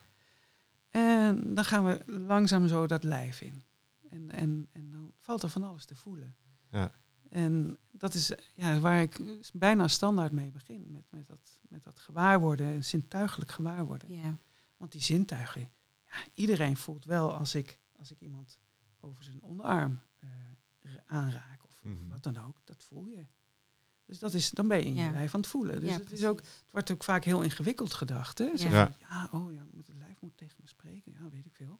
[0.90, 3.64] En dan gaan we langzaam zo dat lijf in.
[4.10, 6.36] En, en, en dan valt er van alles te voelen.
[6.72, 6.92] Ja.
[7.30, 9.22] En dat is ja, waar ik
[9.54, 10.86] bijna standaard mee begin.
[10.92, 14.12] Met, met, dat, met dat gewaarworden, een zintuigelijk gewaarworden.
[14.16, 14.38] Ja.
[14.78, 15.62] Want die zintuigen,
[16.06, 18.60] ja, iedereen voelt wel als ik, als ik iemand
[19.00, 20.30] over zijn onderarm eh,
[21.06, 22.08] aanraak of Mhm.
[22.10, 23.26] wat dan ook, dat voel je.
[24.10, 25.12] Dus dat is, dan ben je in je Ja.
[25.12, 25.80] lijf aan het voelen.
[25.82, 28.38] Dus ja, het, is ook, het wordt ook vaak heel ingewikkeld gedacht.
[28.38, 28.58] Hè?
[28.58, 28.96] Zo Ja.
[29.00, 31.12] ja, oh ja, moet het lijf moet tegen me spreken.
[31.12, 31.80] Ja, weet ik veel.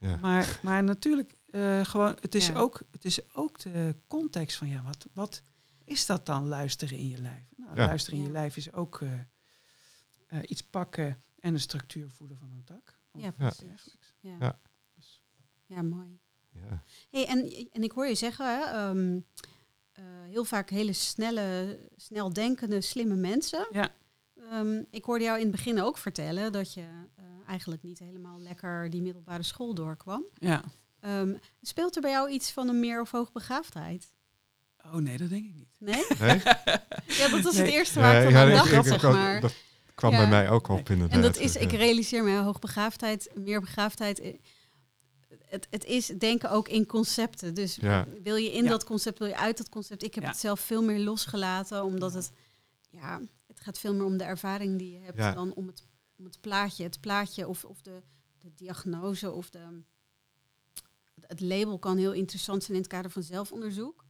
[0.00, 0.16] Ja.
[0.16, 2.54] Maar, maar natuurlijk, eh, gewoon, het, is Ja.
[2.54, 5.42] ook, het is ook de context van, ja, wat, wat
[5.84, 7.44] is dat dan, luisteren in je lijf?
[7.56, 7.86] Nou, Ja.
[7.86, 9.12] luisteren in je lijf is ook eh,
[10.26, 12.98] eh, iets pakken en de structuur voelen van een tak.
[13.12, 13.58] Of Ja, iets precies.
[13.58, 14.14] dergelijks.
[14.20, 14.36] Ja.
[14.40, 14.60] Ja.
[14.94, 15.22] Dus,
[15.66, 16.20] ja, mooi.
[16.52, 16.82] Ja.
[17.10, 19.20] Hey, en, en ik hoor je zeggen, hè, ehm, eh,
[20.28, 23.66] heel vaak hele snelle, snel denkende, slimme mensen.
[23.70, 23.88] Ja.
[24.50, 26.80] Ehm, ik hoorde jou in het begin ook vertellen dat je
[27.16, 30.24] eh, eigenlijk niet helemaal lekker die middelbare school doorkwam.
[30.34, 30.62] ja.
[31.00, 34.06] Ehm, speelt er bij jou iets van een meer of hoogbegaafdheid?
[34.86, 35.76] Oh nee, dat denk ik niet.
[35.78, 36.04] Nee?
[36.18, 36.40] Nee?
[37.18, 39.12] Ja, dat was het eerste waar ik ja, van aan ik- dacht, ik- zeg ik-
[39.12, 39.40] maar.
[39.40, 39.54] Dat
[39.94, 40.16] kwam Ja.
[40.18, 41.16] bij mij ook op inderdaad.
[41.16, 41.76] En dat is, ik Ja.
[41.76, 44.20] realiseer me, hoogbegaafdheid, meerbegaafdheid.
[44.20, 44.34] eh,
[45.50, 47.54] Het, het is denken ook in concepten.
[47.54, 48.06] Dus Ja.
[48.22, 48.70] wil je in Ja.
[48.70, 50.02] dat concept, wil je uit dat concept.
[50.02, 50.30] Ik heb Ja.
[50.30, 52.30] het zelf veel meer losgelaten, omdat het,
[52.90, 55.32] ja, het gaat veel meer om de ervaring die je hebt Ja.
[55.32, 55.86] dan om het,
[56.18, 56.82] om het plaatje.
[56.82, 58.02] Het plaatje of, of de,
[58.38, 59.82] de diagnose of de,
[61.20, 64.04] het label kan heel interessant zijn in het kader van zelfonderzoek.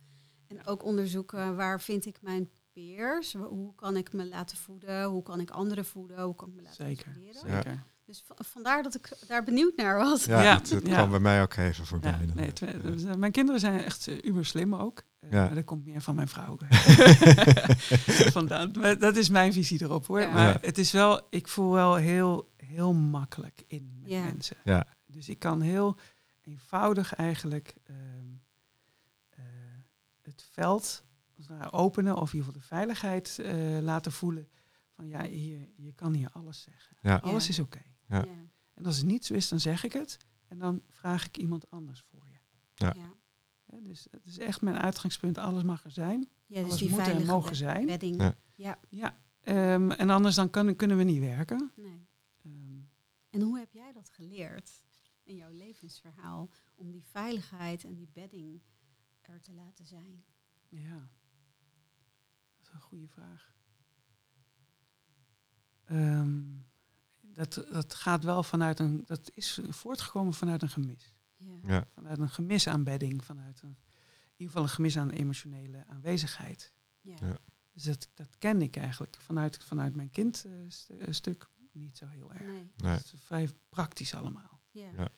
[0.47, 5.23] En ook onderzoeken waar vind ik mijn peers, hoe kan ik me laten voeden, hoe
[5.23, 7.85] kan ik anderen voeden, hoe kan ik me laten Zeker, zeker.
[8.11, 10.25] Dus va- vandaar dat ik daar benieuwd naar was.
[10.25, 10.95] Ja, Ja, het, het ja.
[10.95, 12.11] kwam bij mij ook even voorbij.
[12.11, 12.53] Ja, nee,
[12.83, 15.03] dus, eh, mijn kinderen zijn echt uh, uber slim ook.
[15.21, 15.45] Eh, Ja.
[15.45, 16.57] Maar dat komt meer van mijn vrouw.
[18.33, 18.73] Vandaan.
[18.79, 20.21] Maar dat is mijn visie erop hoor.
[20.21, 20.31] Ja.
[20.33, 20.59] Maar Ja.
[20.61, 24.23] het is wel, ik voel wel heel, heel makkelijk in met Ja.
[24.23, 24.57] mensen.
[24.65, 24.87] Ja.
[25.07, 25.97] Dus ik kan heel
[26.43, 27.97] eenvoudig eigenlijk ehm,
[29.31, 29.45] eh,
[30.23, 31.05] het veld
[31.49, 34.49] ware openen of in ieder geval de veiligheid eh, laten voelen.
[34.97, 36.97] Van ja, hier, je kan hier alles zeggen.
[37.03, 37.17] Ja.
[37.17, 37.51] Alles Ja.
[37.51, 37.79] is oké.
[37.79, 37.89] Ja.
[38.11, 38.25] Ja.
[38.75, 40.17] En als het niet zo is, dan zeg ik het.
[40.49, 42.39] En dan vraag ik iemand anders voor je.
[42.75, 42.93] Ja.
[42.97, 43.13] Ja.
[43.67, 45.39] Hè, dus het is echt mijn uitgangspunt.
[45.39, 46.29] Alles mag er zijn.
[46.47, 47.87] Ja, dus alles die moet er veilige mogen zijn.
[47.87, 48.21] wedding.
[48.21, 48.37] Ja.
[48.55, 48.79] Ja.
[48.89, 49.19] Ja.
[49.41, 51.73] Ehm, en anders dan kan, kunnen we niet werken.
[51.77, 52.07] Nee.
[52.45, 52.79] Ehm,
[53.31, 54.83] En hoe heb jij dat geleerd
[55.23, 58.61] in jouw levensverhaal om die veiligheid en die bedding
[59.21, 60.25] er te laten zijn?
[60.69, 61.09] ja.
[62.57, 63.55] Dat is een goede vraag.
[65.85, 66.43] Ehm,
[67.35, 69.03] dat, dat gaat wel vanuit een.
[69.07, 71.15] Dat is voortgekomen vanuit een gemis.
[71.37, 71.59] Ja.
[71.63, 71.87] Ja.
[71.95, 73.25] Vanuit een gemis aan bedding.
[73.25, 76.73] Vanuit een, in ieder geval een gemis aan emotionele aanwezigheid.
[77.01, 77.17] Ja.
[77.21, 77.39] Ja.
[77.73, 82.43] Dus dat, dat ken ik eigenlijk vanuit, vanuit mijn kindstuk niet zo heel erg.
[82.43, 82.71] Nee.
[82.77, 82.93] Nee.
[82.93, 84.61] Het is vrij praktisch allemaal.
[84.71, 84.91] Ja.
[84.97, 85.09] Ja.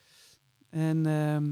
[0.68, 1.44] En, ehm,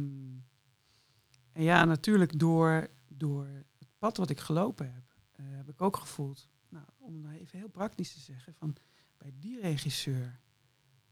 [1.52, 3.46] en ja, natuurlijk door, door
[3.78, 7.58] het pad wat ik gelopen heb, eh, heb ik ook gevoeld, nou, om nou even
[7.58, 8.76] heel praktisch te zeggen, van
[9.16, 10.40] bij die regisseur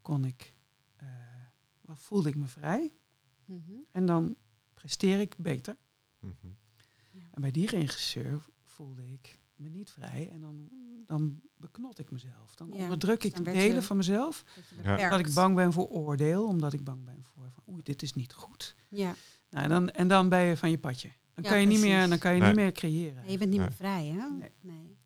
[0.08, 0.54] kon ik,
[0.96, 1.06] eh,
[1.80, 2.92] wat voelde ik me vrij
[3.44, 3.72] Mhm.
[3.92, 4.36] en dan
[4.74, 5.76] presteer ik beter.
[6.18, 6.46] Mhm.
[7.30, 10.68] En bij die regisseur voelde ik me niet vrij en dan,
[11.06, 12.54] dan beknot ik mezelf.
[12.54, 14.44] Dan Ja, onderdruk ik dan de je- delen van mezelf.
[14.54, 15.04] Dat Ja.
[15.04, 18.12] Omdat ik bang ben voor oordeel, omdat ik bang ben voor van, oei, dit is
[18.12, 18.74] niet goed.
[18.88, 19.14] Ja.
[19.50, 21.08] Nou, en dan, en dan ben je van je padje.
[21.34, 22.48] Dan Ja, kan je, niet meer, dan kan je Nee.
[22.48, 23.22] niet meer creëren.
[23.22, 23.68] Nee, je bent niet Nee.
[23.68, 24.28] meer vrij, hè?
[24.30, 24.50] Nee.
[24.60, 24.96] nee.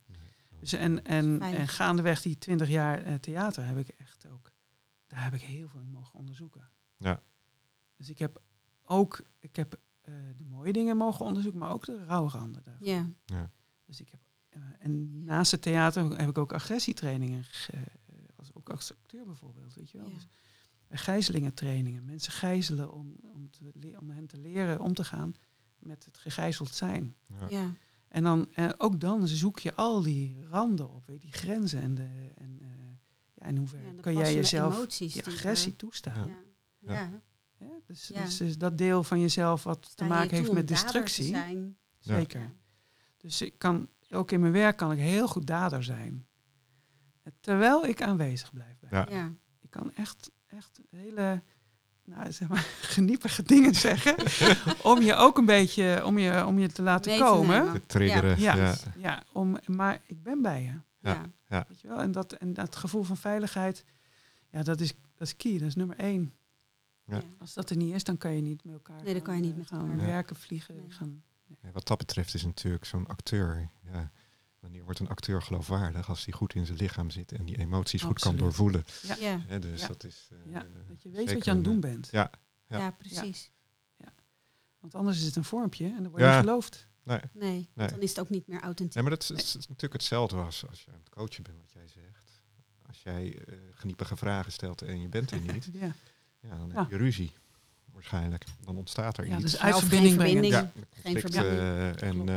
[0.60, 4.51] Dus en, en, en gaandeweg die twintig jaar eh, theater heb ik echt ook,
[5.12, 6.68] daar heb ik heel veel in mogen onderzoeken.
[6.96, 7.22] Ja.
[7.96, 8.42] Dus ik heb
[8.84, 12.86] ook, ik heb eh, de mooie dingen mogen onderzoeken, maar ook de rouwranden daarvan.
[13.24, 13.50] Ja.
[13.84, 17.82] Dus ik heb, eh, en naast het theater heb ik ook agressietrainingen, ge- eh,
[18.36, 20.08] als, ook als acteur bijvoorbeeld, weet je wel.
[20.08, 20.14] Ja.
[20.14, 20.26] Dus,
[21.00, 25.34] gijzelingentrainingen, mensen gijzelen om, om, te, om hen te leren om te gaan
[25.78, 27.14] met het gegijzeld zijn.
[27.26, 27.46] Ja.
[27.48, 27.72] Ja.
[28.08, 31.80] En dan, eh, ook dan zoek je al die randen op, weet, je, die grenzen
[31.82, 32.71] en, de, en ja,
[33.48, 36.26] in hoeverre Ja, kan jij jezelf je agressie toestaan.
[36.28, 36.94] Ja.
[36.94, 37.00] Ja.
[37.00, 37.10] Ja.
[37.58, 37.66] Hè?
[37.86, 41.36] Dus, dus, dus dat deel van jezelf wat te maken heeft met destructie,
[41.98, 42.40] zeker.
[42.40, 42.52] Ja.
[43.16, 46.26] Dus ik kan, ook in mijn werk kan ik heel goed dader zijn.
[47.40, 48.78] Terwijl ik aanwezig blijf.
[48.80, 48.88] Bij.
[48.90, 49.06] Ja.
[49.10, 49.32] Ja.
[49.60, 51.42] Ik kan echt, echt hele
[52.04, 52.66] nou, zeg maar,
[52.96, 54.14] geniepige dingen zeggen.
[54.92, 57.86] om je ook een beetje, om je, om je te laten Mee komen.
[57.86, 58.40] triggeren.
[58.40, 58.74] Ja, Ja.
[58.96, 59.22] ja.
[59.32, 60.91] om, maar ik ben bij je.
[61.02, 61.22] Ja.
[61.48, 61.64] Ja.
[61.68, 61.98] Weet je wel?
[62.00, 63.84] En, dat, en dat gevoel van veiligheid,
[64.50, 65.58] ja, dat is, dat is key.
[65.58, 66.34] Dat is nummer één.
[67.04, 67.22] Ja.
[67.38, 69.40] Als dat er niet is, dan kan je niet met elkaar Nee, dan kan je
[69.40, 69.96] niet eh, met gaan elkaar.
[69.96, 70.06] Nee.
[70.06, 70.74] werken, vliegen.
[70.76, 70.90] Nee.
[70.90, 71.22] Gaan,
[71.62, 73.70] Ja, wat dat betreft is natuurlijk zo'n acteur.
[73.92, 74.10] Ja,
[74.60, 78.02] wanneer wordt een acteur geloofwaardig als hij goed in zijn lichaam zit en die emoties
[78.02, 78.84] goed kan doorvoelen?
[79.02, 79.16] Ja.
[79.20, 79.40] Ja.
[79.46, 79.86] Hè, dus Ja.
[79.86, 80.28] dat is.
[80.30, 82.08] eh, ja, dat je weet wat je aan het doen eh, bent.
[82.10, 82.30] Ja.
[82.66, 82.78] Ja.
[82.78, 82.90] Ja.
[82.90, 83.50] precies.
[84.78, 86.88] Want anders is het een vormpje en dan word je geloofd.
[87.04, 87.20] Nee.
[87.32, 88.94] Nee, dan is het ook niet meer authentiek.
[88.94, 91.72] Nee, maar dat is, is natuurlijk hetzelfde als als je aan het coachen bent, wat
[91.72, 92.24] jij zegt.
[92.86, 95.94] Als jij eh, geniepige vragen stelt en je bent er niet, Ja,
[96.40, 96.80] ja, dan Ja.
[96.80, 97.32] heb je ruzie.
[97.92, 98.44] Waarschijnlijk.
[98.64, 99.42] Dan ontstaat er ja iets.
[99.42, 100.50] dus Ja, uit verbinding geen brengen.
[100.52, 100.84] verbinding.
[100.94, 101.58] ja, geen verbinding.
[102.00, 102.34] eh, en eh,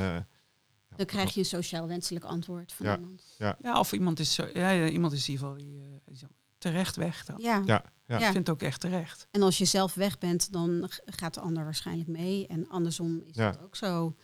[0.89, 2.95] ja, Dan krijg je een sociaal wenselijk antwoord van Ja.
[2.97, 3.24] iemand.
[3.61, 6.28] Ja, of iemand is, zo, ja, ja, iemand is in ieder geval die, eh, zo
[6.57, 7.38] terecht weg dan.
[7.39, 7.61] Ja.
[7.66, 8.18] Ja, ja.
[8.18, 9.28] Ik vind het ook echt terecht.
[9.32, 12.47] En als je zelf weg bent, dan gaat de ander waarschijnlijk mee.
[12.47, 13.51] En andersom is Ja.
[13.51, 14.16] dat ook zo.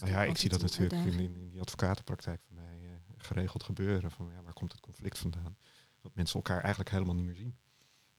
[0.00, 3.62] Nou ja, ik zie dat natuurlijk in, in, in die advocatenpraktijk van mij eh, geregeld
[3.62, 4.10] gebeuren.
[4.10, 5.56] Van ja, waar komt het conflict vandaan?
[6.00, 7.56] Dat mensen elkaar eigenlijk helemaal niet meer zien.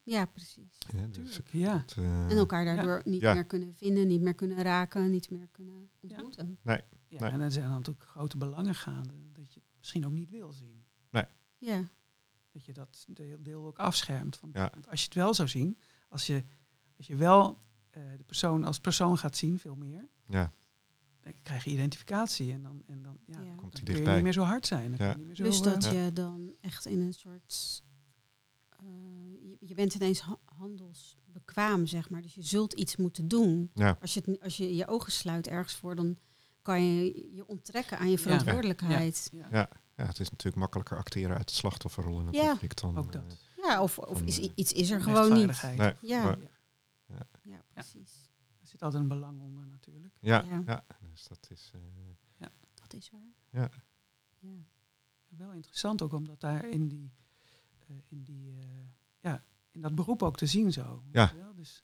[0.03, 0.77] Ja, precies.
[0.95, 1.77] Hè, dus ja.
[1.77, 3.33] dat, eh, En elkaar daardoor niet Ja.
[3.33, 6.57] meer kunnen vinden, niet meer kunnen raken, niet meer kunnen ontmoeten.
[6.63, 7.29] ja Nee.
[7.31, 10.51] En er zijn dan natuurlijk grote belangen gaande dat je het misschien ook niet wil
[10.53, 10.83] zien.
[11.57, 11.83] Ja,
[12.51, 14.39] Dat je dat deel, deel ook afschermt.
[14.39, 14.69] Want, Ja.
[14.73, 15.77] want als je het wel zou zien,
[16.09, 16.43] als je,
[16.97, 20.51] als je wel eh, de persoon als persoon gaat zien, veel meer, ja,
[21.21, 22.51] dan krijg je identificatie.
[22.51, 23.45] En dan, en dan, ja, Ja.
[23.45, 24.87] dan Komt hij kun je niet meer zo hard zijn.
[24.89, 25.11] Dan kun Ja.
[25.11, 25.91] je niet meer zo, eh, dat Ja.
[25.91, 27.83] je dan echt in een soort...
[28.69, 28.87] eh,
[29.41, 32.21] je, je bent ineens ha- handelsbekwaam, zeg maar.
[32.21, 33.71] Dus je zult iets moeten doen.
[33.73, 36.17] ja, Als je, het, als je je ogen sluit ergens voor, dan
[36.61, 39.29] kan je je onttrekken aan je verantwoordelijkheid.
[39.33, 39.69] ja, Ja.
[39.95, 42.49] ja, het is natuurlijk makkelijker acteren uit de slachtofferrol in Ja.
[42.49, 42.97] conflict dan.
[42.97, 43.37] ook eh, dat.
[43.61, 45.61] Ja, of, of Van, is, eh, iets is er gewoon niet.
[45.77, 46.23] Nee, Ja.
[46.23, 46.37] maar-
[47.43, 48.29] Ja, precies.
[48.71, 50.17] Er zit altijd een belang onder natuurlijk.
[50.19, 50.61] ja, Ja.
[50.65, 50.85] ja.
[51.11, 51.71] dus dat is.
[51.73, 53.21] eh, Dat is waar.
[53.49, 53.69] Ja.
[54.39, 54.49] ja.
[55.27, 57.11] Wel interessant ook omdat daar in die,
[57.87, 58.65] eh, in die eh,
[59.19, 61.03] ja, in dat beroep ook te zien zo.
[61.11, 61.33] Ja.
[61.35, 61.53] wel?
[61.55, 61.83] Dus,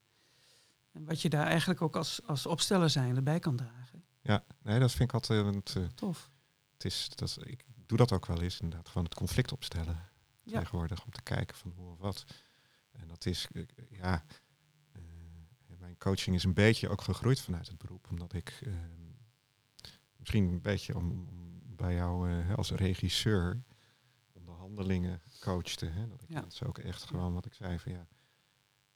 [0.92, 4.04] en wat je daar eigenlijk ook als, als opsteller zijn erbij kan dragen.
[4.22, 5.44] ja, nee, dat vind ik altijd.
[5.44, 6.32] want, eh, Tof.
[6.74, 10.00] het is, dat, ik doe dat ook wel eens, inderdaad, gewoon het conflict opstellen.
[10.44, 10.60] Ja.
[10.60, 12.26] Tegenwoordig om te kijken van hoe of wat.
[12.92, 13.48] En dat is,
[13.90, 14.26] ja.
[15.98, 18.74] Coaching is een beetje ook gegroeid vanuit het beroep, omdat ik eh,
[20.18, 23.64] misschien een beetje om, om bij jou eh, als regisseur
[24.32, 25.86] onderhandelingen coachte.
[25.86, 26.42] Hè, dat ik Ja.
[26.42, 28.08] mensen ook echt gewoon wat ik zei van ja,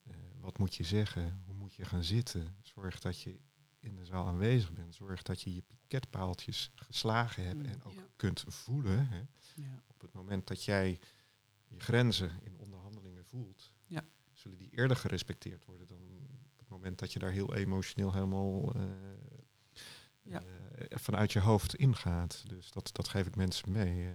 [0.04, 1.42] eh, wat moet je zeggen?
[1.46, 2.56] Hoe moet je gaan zitten?
[2.62, 3.40] Zorg dat je
[3.80, 4.96] in de zaal aanwezig bent.
[4.96, 8.02] Zorg dat je je piketpaaltjes geslagen hebt Mm, en ook ja.
[8.16, 9.08] kunt voelen.
[9.08, 9.22] Hè.
[9.56, 9.84] Ja.
[9.88, 11.00] Op het moment dat jij
[11.68, 14.04] je grenzen in onderhandelingen voelt, Ja.
[14.34, 16.02] zullen die eerder gerespecteerd worden dan
[16.72, 18.82] moment dat je daar heel emotioneel helemaal eh,
[20.22, 20.42] Ja.
[20.42, 22.44] eh, vanuit je hoofd ingaat.
[22.50, 24.14] Dus dat, dat geef ik mensen mee eh,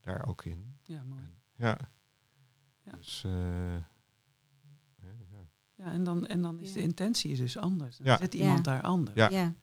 [0.00, 0.76] daar ook in.
[0.82, 1.20] ja, mooi.
[1.22, 1.78] En, ja.
[2.82, 2.92] Ja.
[2.92, 3.32] Dus, eh,
[5.00, 5.48] hè, ja.
[5.74, 6.74] Ja, en dan, en dan is Ja.
[6.74, 7.96] de intentie is dus anders.
[7.96, 8.16] Dan Ja.
[8.16, 8.40] zit Ja.
[8.40, 9.16] iemand daar anders.
[9.16, 9.28] Ja.
[9.30, 9.54] Ja.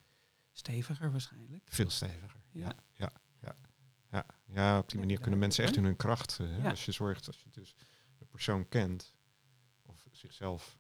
[0.51, 1.63] Steviger waarschijnlijk.
[1.65, 2.41] Veel steviger.
[2.51, 2.74] Ja.
[2.93, 3.11] Ja.
[4.11, 4.26] Ja.
[4.45, 4.78] Ja.
[4.80, 6.38] Op die Ja, manier kunnen mensen echt in hun kracht.
[6.38, 6.69] hè, Ja.
[6.69, 7.76] Als je zorgt, als je dus
[8.17, 9.15] de persoon kent
[9.82, 10.80] of zichzelf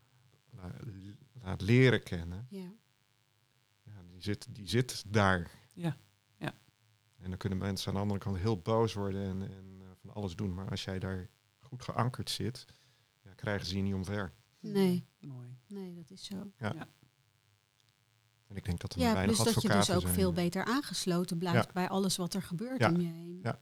[0.49, 0.75] la-
[1.41, 2.71] laat leren kennen, Ja.
[3.83, 5.51] ja, die, zit, die zit daar.
[5.73, 5.97] Ja.
[6.37, 6.53] Ja.
[7.17, 10.13] En dan kunnen mensen aan de andere kant heel boos worden en, en eh, van
[10.13, 10.53] alles doen.
[10.53, 11.29] Maar als jij daar
[11.59, 12.65] goed geankerd zit,
[13.23, 14.33] ja, krijgen ze je niet omver.
[14.59, 15.05] Nee.
[15.19, 15.57] Mooi.
[15.67, 16.51] Nee, dat is zo.
[18.47, 20.13] En ik denk dat er Ja, weinig plus dat je dus ook zijn.
[20.13, 21.71] veel beter aangesloten blijft Ja.
[21.73, 22.89] bij alles wat er gebeurt Ja.
[22.89, 23.39] om je heen.
[23.43, 23.61] Ja.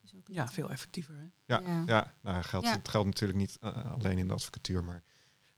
[0.00, 1.14] Dus ook Ja, veel effectiever.
[1.16, 1.24] Hè?
[1.44, 1.82] Ja, Ja.
[1.86, 2.14] ja.
[2.20, 2.72] nou, geldt, Ja.
[2.72, 5.02] het geldt natuurlijk niet eh, alleen in de advocatuur, maar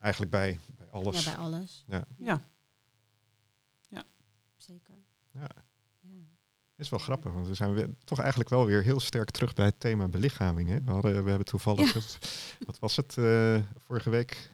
[0.01, 1.25] eigenlijk bij, bij alles.
[1.25, 1.85] Ja, bij alles.
[1.89, 2.05] Ja.
[2.19, 2.43] Ja.
[4.57, 4.95] Zeker.
[5.33, 5.49] Ja.
[6.01, 6.09] Ja.
[6.77, 9.65] is wel grappig, want we zijn weer, toch eigenlijk wel weer heel sterk terug bij
[9.65, 10.69] het thema belichaming.
[10.69, 10.83] Hè?
[10.83, 12.19] We, hadden, we hebben toevallig, het,
[12.67, 14.51] wat was het, eh, vorige week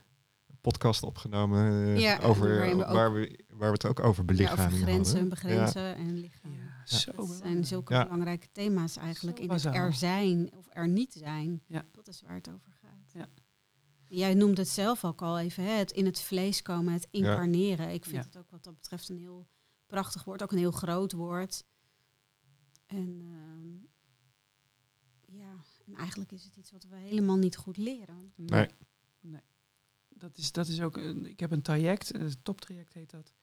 [0.48, 4.00] een podcast opgenomen eh, Ja, over, waarin we ook- waar, we, waar we het ook
[4.00, 5.28] over Ja, belichaming over grenzen, hadden.
[5.28, 6.52] begrenzen en lichaam.
[6.54, 8.02] Ja, zo Dat zijn zulke Ja.
[8.04, 11.62] belangrijke thema's eigenlijk Zo in het er zijn of er niet zijn.
[11.66, 11.84] Ja.
[11.92, 12.75] Dat is waar het over gaat.
[14.18, 14.26] Ja.
[14.26, 17.90] Jij noemde het zelf ook al even, hè, het in het vlees komen, het incarneren.
[17.92, 18.22] Ik vind Ja.
[18.22, 19.46] het ook wat dat betreft een heel
[19.86, 21.64] prachtig woord, ook een heel groot woord.
[22.86, 23.74] En ehm,
[25.38, 25.54] ja,
[25.86, 28.32] en eigenlijk is het iets wat we helemaal niet goed leren.
[28.36, 28.68] Nee.
[29.20, 29.40] nee.
[30.08, 33.34] Dat is, dat is ook, een- ik heb een traject, een toptraject heet dat.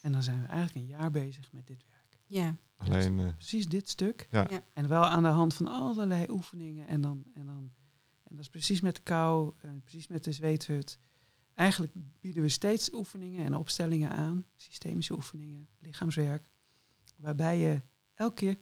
[0.00, 2.18] En dan zijn we eigenlijk een jaar bezig met dit werk.
[2.26, 4.26] Ja, Alleen, eh, Precies dit stuk.
[4.30, 4.46] Ja.
[4.50, 4.64] Ja.
[4.72, 6.86] En wel aan de hand van allerlei oefeningen.
[6.86, 7.72] En, dan, en, dan,
[8.30, 10.98] en dat is precies met de kou, en precies met de zweethut.
[11.54, 16.50] Eigenlijk bieden we steeds oefeningen en opstellingen aan, systemische oefeningen, lichaamswerk,
[17.16, 17.80] waarbij je
[18.14, 18.56] elke keer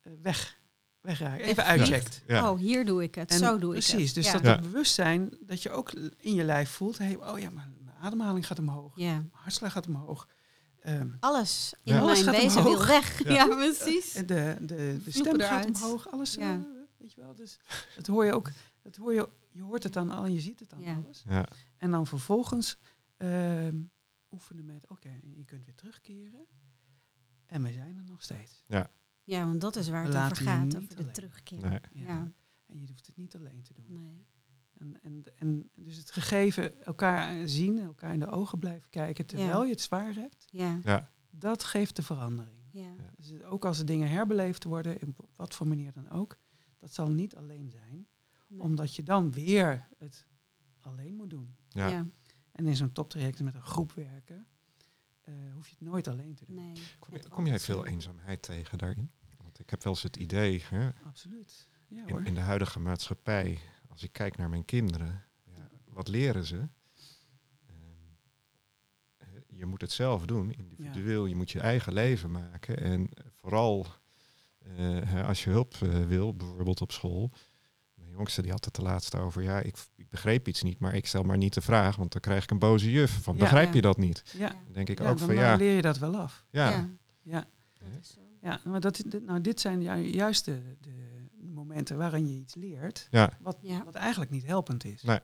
[0.00, 0.58] eh, weg,
[1.00, 2.22] wegraakt, even uitcheckt.
[2.26, 2.50] ja.
[2.50, 4.14] oh, hier doe ik het, En zo doe precies, ik het.
[4.14, 4.32] dus ja.
[4.32, 7.96] dat het bewustzijn dat je ook in je lijf voelt, hey, oh ja, maar mijn
[7.96, 9.10] ademhaling gaat omhoog, ja.
[9.12, 10.28] mijn hartslag gaat omhoog.
[10.80, 11.96] Ehm, Alles in.
[11.98, 12.86] Alles mijn gaat wezen wil omhoog.
[12.86, 13.24] weg.
[13.24, 13.32] Ja.
[13.34, 14.12] Ja, precies.
[14.12, 16.52] De, de, de stem gaat omhoog, alles, Ja.
[16.54, 16.60] eh,
[16.98, 17.34] weet je wel.
[17.34, 17.58] Dus
[17.96, 18.50] dat hoor je ook,
[18.84, 20.94] dat hoor je, je hoort het dan al je ziet het dan Ja.
[20.94, 21.24] alles.
[21.28, 21.48] ja.
[21.76, 22.78] En dan vervolgens
[23.16, 23.80] ehm,
[24.30, 26.46] oefenen met, oké, je kunt weer terugkeren.
[27.46, 28.64] En we zijn er nog steeds.
[29.26, 31.68] Ja, want dat is waar het over gaat, over de terugkeer.
[31.68, 31.80] Nee.
[32.06, 32.32] Ja.
[32.66, 33.84] En je hoeft het niet alleen te doen.
[33.88, 34.26] Nee.
[34.78, 39.58] En, en, en dus het gegeven elkaar zien, elkaar in de ogen blijven kijken, terwijl
[39.60, 39.64] Ja.
[39.64, 40.78] je het zwaar hebt, Ja.
[40.82, 41.10] ja.
[41.30, 42.58] dat geeft de verandering.
[42.70, 42.94] Ja.
[43.16, 46.38] Dus ook als er dingen herbeleefd worden, in op wat voor manier dan ook,
[46.78, 48.06] dat zal niet alleen zijn.
[48.58, 50.26] Omdat je dan weer het
[50.80, 51.56] alleen moet doen.
[51.68, 51.88] Ja.
[51.88, 52.06] Ja.
[52.52, 54.46] En in zo'n toptraject met een groep werken,
[55.20, 56.54] eh, hoef je het nooit alleen te doen.
[56.56, 56.72] Nee.
[56.98, 59.10] Kom, je- kom jij veel eenzaamheid tegen daarin?
[59.42, 61.68] Want ik heb wel eens het idee, hè, Absoluut.
[61.88, 62.20] Ja hoor.
[62.20, 66.56] in, in de huidige maatschappij, als ik kijk naar mijn kinderen, ja, wat leren ze?
[67.66, 67.78] Ehm,
[69.16, 71.26] eh, je moet het zelf doen, individueel.
[71.26, 72.78] Je moet je eigen leven maken.
[72.78, 73.08] En
[73.40, 73.86] vooral
[74.58, 74.70] eh,
[75.04, 75.74] hè, als je hulp
[76.06, 77.30] wil, bijvoorbeeld op school.
[78.16, 81.06] Jongste die had het de laatste over, ja, ik, ik begreep iets niet, maar ik
[81.06, 83.22] stel maar niet de vraag, want dan krijg ik een boze juf.
[83.22, 83.40] Van, Ja.
[83.40, 83.74] begrijp Ja.
[83.74, 84.22] je dat niet?
[84.36, 86.44] Ja, Dan denk ik ja ook dan van, dan ja, leer je dat wel af.
[86.50, 86.88] ja, Ja,
[87.22, 87.46] Ja,
[87.78, 88.20] dat is zo.
[88.40, 92.54] ja maar dat, dit, nou, dit zijn ju- juist de, de momenten waarin je iets
[92.54, 93.84] leert, ja, wat, Ja.
[93.84, 95.02] wat eigenlijk niet helpend is.
[95.02, 95.18] Nee.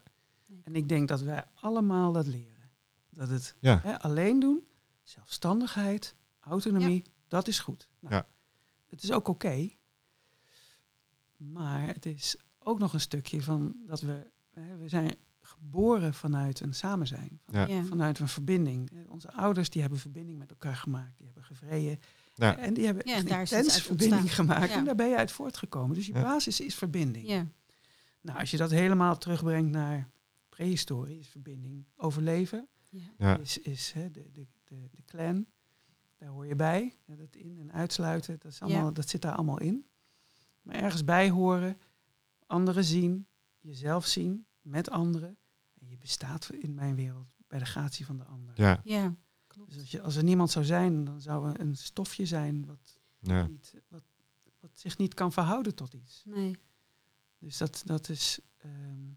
[0.46, 0.60] Nee.
[0.64, 2.70] En ik denk dat wij allemaal dat leren.
[3.10, 4.64] Dat het ja, hè, alleen doen,
[5.02, 7.88] zelfstandigheid, autonomie, dat is goed.
[8.00, 8.26] Nou, Ja.
[8.86, 9.68] Het is ook oké,
[11.36, 16.60] maar het is ook nog een stukje van dat we, hè, we zijn geboren vanuit
[16.60, 17.84] een samen zijn, van- ja, Ja.
[17.84, 18.90] vanuit een verbinding.
[19.08, 21.98] Onze ouders die hebben verbinding met elkaar gemaakt, die hebben gevreden.
[22.34, 24.44] ja, En die hebben Ja, een intens verbinding ontstaan.
[24.46, 24.76] gemaakt Ja.
[24.76, 25.96] en daar ben je uit voortgekomen.
[25.96, 26.22] Dus je Ja.
[26.22, 27.26] basis is verbinding.
[27.28, 27.46] Ja.
[28.20, 30.08] Nou, als je dat helemaal terugbrengt naar
[30.48, 33.00] prehistorie, is verbinding overleven, Ja.
[33.18, 35.46] ja, is, is hè, de, de, de, de clan,
[36.18, 36.96] daar hoor je bij.
[37.04, 38.90] Ja, dat in- en uitsluiten, dat, is allemaal, Ja.
[38.90, 39.86] dat zit daar allemaal in.
[40.62, 41.78] Maar ergens bij horen,
[42.50, 43.26] anderen zien,
[43.58, 45.38] jezelf zien met anderen.
[45.80, 48.60] En je bestaat in mijn wereld bij de gratie van de ander.
[48.60, 49.14] ja, Ja.
[49.46, 49.70] Klopt.
[49.70, 52.98] Dus als, je, als er niemand zou zijn, dan zou er een stofje zijn wat,
[53.18, 53.46] ja.
[53.46, 54.04] niet, wat,
[54.60, 56.22] wat zich niet kan verhouden tot iets.
[56.24, 56.56] Nee.
[57.38, 58.40] Dus dat, dat is.
[58.56, 59.08] ehm,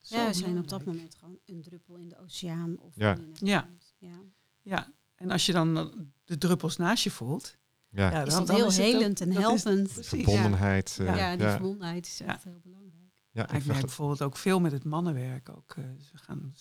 [0.00, 2.78] zo Ja, we zijn op dat moment gewoon een druppel in de oceaan.
[2.78, 3.18] Of Ja.
[3.34, 3.68] Ja.
[3.98, 4.20] ja.
[4.62, 5.92] Ja, en als je dan
[6.24, 7.56] de druppels naast je voelt,
[7.90, 8.10] ja.
[8.10, 9.90] ja, Is dat heel ook- helend en is- helpend.
[9.92, 10.96] Verbondenheid.
[11.00, 11.14] eh, Ja.
[11.16, 12.26] Ja, ja, die ja, verbondenheid is Ja.
[12.26, 13.12] echt heel belangrijk.
[13.30, 15.48] ja, ik merk vergel- bijvoorbeeld ook veel met het mannenwerk.
[15.48, 16.54] Ook, eh, dus we, gaan,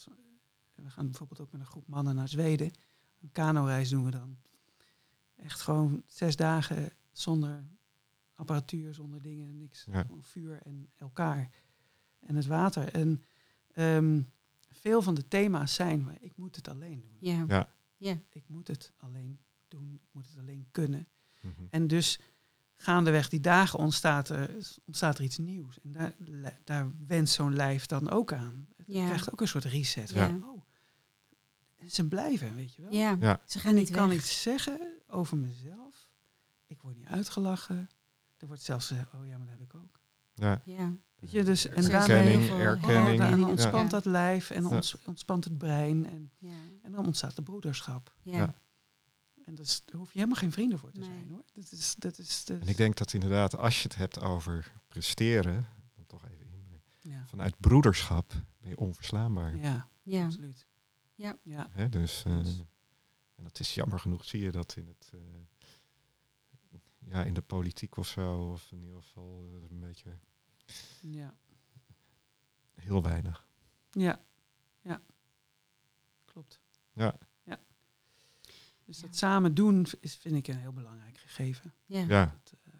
[0.76, 2.72] we gaan bijvoorbeeld ook met een groep mannen naar Zweden.
[3.22, 4.38] Een kanoreis doen we dan.
[5.36, 7.64] Echt gewoon zes dagen zonder
[8.36, 9.86] apparatuur, zonder dingen, niks.
[9.92, 10.02] Ja.
[10.02, 11.50] Gewoon vuur en elkaar
[12.20, 12.94] en het water.
[12.94, 13.24] En
[13.72, 14.22] ehm,
[14.72, 17.18] veel van de thema's zijn, maar ik moet het alleen doen.
[17.20, 17.46] Ja.
[17.48, 17.70] Ja.
[17.98, 18.18] Ja.
[18.30, 21.08] Ik moet het alleen doen, ik moet het alleen kunnen.
[21.48, 21.66] Mhm.
[21.70, 22.20] En dus
[22.76, 24.50] gaandeweg die dagen ontstaat er,
[24.86, 25.80] ontstaat er iets nieuws.
[25.84, 26.14] En daar,
[26.64, 28.68] daar wenst zo'n lijf dan ook aan.
[28.78, 29.06] Het Ja.
[29.06, 30.10] krijgt ook een soort reset.
[30.10, 30.28] Ja.
[30.28, 30.62] Van, oh,
[31.76, 32.94] en ze blijven, weet je wel.
[32.94, 33.18] Ja.
[33.20, 33.42] Ja.
[33.46, 36.10] Ze gaan En niet ik kan iets zeggen over mezelf.
[36.68, 37.90] Ik word niet uitgelachen.
[38.38, 40.00] Er wordt zelfs gezegd, oh ja, maar dat heb ik ook.
[40.34, 40.62] ja.
[40.66, 40.94] Ja.
[41.20, 43.20] Weet je, dus, en Ze daarmee Erkenning, erkenning.
[43.20, 43.98] dan ontspant Ja.
[43.98, 44.70] dat lijf en Ja.
[44.70, 46.06] ons, ontspant het brein.
[46.10, 46.50] En, Ja.
[46.82, 48.14] en dan ontstaat de broederschap.
[48.22, 48.54] Ja.
[49.48, 51.10] En dat is, daar hoef je helemaal geen vrienden voor te Nee.
[51.10, 51.44] zijn hoor.
[51.54, 54.72] Dat is, dat is, dat En ik denk dat inderdaad, als je het hebt over
[54.88, 57.26] presteren, dan toch even in, ja.
[57.28, 59.56] vanuit broederschap ben je onverslaanbaar.
[59.56, 60.26] Ja, Ja.
[60.26, 60.68] absoluut.
[61.16, 61.38] Ja.
[61.44, 61.68] ja.
[61.72, 62.64] Hè, dus, eh, Dus-
[63.36, 65.20] en dat is jammer genoeg, zie je dat in het, eh,
[67.00, 68.52] ja, in de politiek of zo.
[68.52, 70.18] Of in ieder geval eh, een beetje
[71.02, 71.36] Ja.
[72.76, 73.48] heel weinig.
[73.92, 74.22] Ja.
[74.82, 75.02] Ja.
[76.26, 76.60] Klopt.
[76.94, 77.18] Ja.
[78.88, 78.94] Ja.
[78.94, 79.08] Dus Ja.
[79.08, 81.74] dat samen doen is, vind ik een heel belangrijk gegeven.
[81.86, 82.00] Ja.
[82.08, 82.72] Ja, Dat, eh,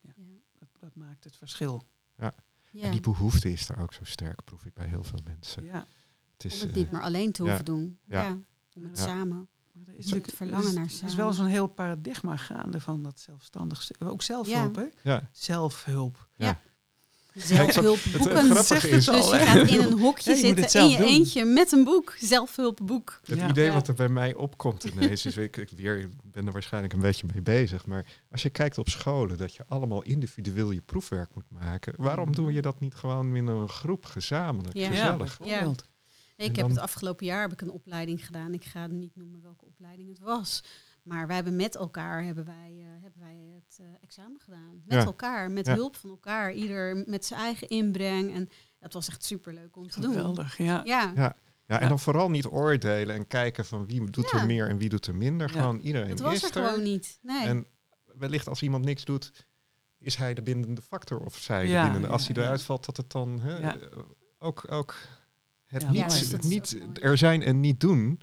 [0.00, 0.12] Ja.
[0.58, 1.86] dat, dat maakt het verschil.
[2.16, 2.34] Ja.
[2.72, 5.64] en die behoefte is er ook zo sterk, proef ik bij heel veel mensen.
[5.64, 5.86] Ja.
[6.32, 7.48] Het is, Om het eh, niet maar alleen te ja.
[7.48, 7.98] hoeven doen.
[8.04, 8.22] Ja.
[8.22, 8.38] Ja.
[8.74, 9.04] Om het Ja.
[9.04, 9.48] samen.
[9.72, 11.16] Maar er is soort verlangen er is- naar Er is samen.
[11.16, 14.86] wel zo'n heel paradigma gaande van dat zelfstandig, ook zelfhulp, hè?
[15.02, 16.28] ja, Zelfhulp.
[17.34, 18.48] Zelfhulpboeken.
[18.56, 21.06] het is- al, Dus je gaat in een hokje Ja, zitten in je doen.
[21.06, 22.14] eentje met een boek.
[22.20, 23.20] Zelfhulpboek.
[23.24, 23.48] Het Ja.
[23.48, 23.72] idee Ja.
[23.72, 27.26] wat er bij mij opkomt ineens is, ik, ik weer, ben er waarschijnlijk een beetje
[27.32, 31.50] mee bezig, maar als je kijkt op scholen dat je allemaal individueel je proefwerk moet
[31.50, 34.88] maken, waarom doe je dat niet gewoon in een groep gezamenlijk, Ja.
[34.88, 35.38] gezellig?
[35.38, 35.84] bijvoorbeeld.
[36.36, 38.54] Nee, ik heb het afgelopen jaar heb ik een opleiding gedaan.
[38.54, 40.62] Ik ga niet noemen welke opleiding het was.
[41.04, 44.82] Maar wij hebben met elkaar hebben wij, eh, hebben wij het eh, examen gedaan.
[44.84, 45.04] Met Ja.
[45.04, 45.74] elkaar, met Ja.
[45.74, 46.52] hulp van elkaar.
[46.52, 48.34] Ieder met zijn eigen inbreng.
[48.34, 48.48] En
[48.78, 50.12] dat was echt superleuk om te doen.
[50.12, 50.80] Geweldig, ja.
[50.84, 51.36] Ja, Ja.
[51.66, 54.38] Ja, en dan vooral niet oordelen en kijken van wie doet Ja.
[54.40, 55.48] er meer en wie doet er minder.
[55.54, 55.60] Ja.
[55.60, 57.18] Gewoon iedereen het was is er gewoon niet.
[57.22, 57.46] Nee.
[57.46, 57.66] En
[58.18, 59.46] wellicht als iemand niks doet,
[59.98, 62.08] is hij de bindende factor of zij Ja, de bindende.
[62.08, 62.46] Als ja, hij ja.
[62.48, 63.98] eruit valt, dat het dan hè, eh,
[64.38, 64.94] ook, ook
[65.66, 68.20] het Ja, niet, het niet er zijn en niet doen,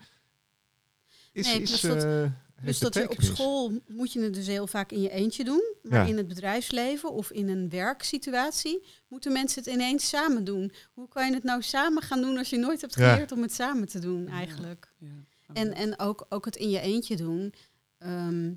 [1.32, 2.29] is, Nee, is dat-
[2.64, 5.76] Dus dat je op school moet je het dus heel vaak in je eentje doen.
[5.84, 6.09] Maar Ja.
[6.12, 10.72] in het bedrijfsleven of in een werksituatie moeten mensen het ineens samen doen.
[10.93, 13.12] Hoe kan je het nou samen gaan doen als je nooit hebt Ja.
[13.12, 14.93] geleerd om het samen te doen eigenlijk?
[14.97, 15.07] Ja.
[15.53, 17.53] En, en ook, ook het in je eentje doen.
[17.97, 18.51] Ehm,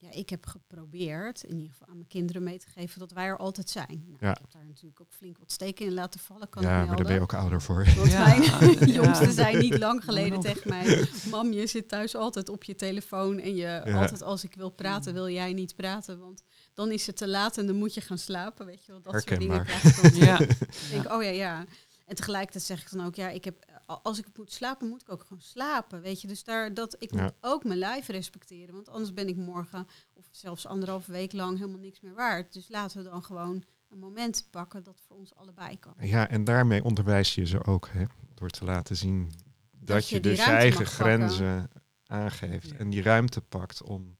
[0.00, 3.24] ja, ik heb geprobeerd, in ieder geval aan mijn kinderen mee te geven, dat wij
[3.26, 4.04] er altijd zijn.
[4.06, 4.30] Nou, Ja.
[4.30, 7.04] Ik heb daar natuurlijk ook flink wat steken in laten vallen, kan Ja, maar daar
[7.06, 7.84] ben je ook ouder voor.
[7.96, 8.42] Want Ja, mijn
[8.78, 8.84] ja.
[9.02, 11.08] jongsten zijn niet lang geleden tegen mij.
[11.30, 14.00] Mam, je zit thuis altijd op je telefoon en je Ja.
[14.00, 16.18] altijd als ik wil praten, wil jij niet praten.
[16.18, 16.42] Want
[16.74, 18.66] dan is het te laat en dan moet je gaan slapen.
[18.66, 19.66] Weet je wel, dat soort dingen.
[20.26, 20.40] Ja.
[20.40, 21.64] Ik denk, oh ja, ja.
[22.06, 23.64] En tegelijkertijd zeg ik dan ook, ja, ik heb,
[24.02, 26.00] als ik moet slapen, moet ik ook gewoon slapen.
[26.00, 27.22] Weet je, dus daar, dat, ik Ja.
[27.22, 28.74] moet ook mijn lijf respecteren.
[28.74, 32.52] Want anders ben ik morgen of zelfs anderhalve week lang helemaal niks meer waard.
[32.52, 35.94] Dus laten we dan gewoon een moment pakken dat voor ons allebei kan.
[36.00, 39.32] Ja, en daarmee onderwijs je ze ook, hè, door te laten zien
[39.70, 40.94] dat, je dus je eigen pakken.
[41.04, 41.70] grenzen
[42.06, 42.76] aangeeft Ja.
[42.76, 44.16] en die ruimte pakt om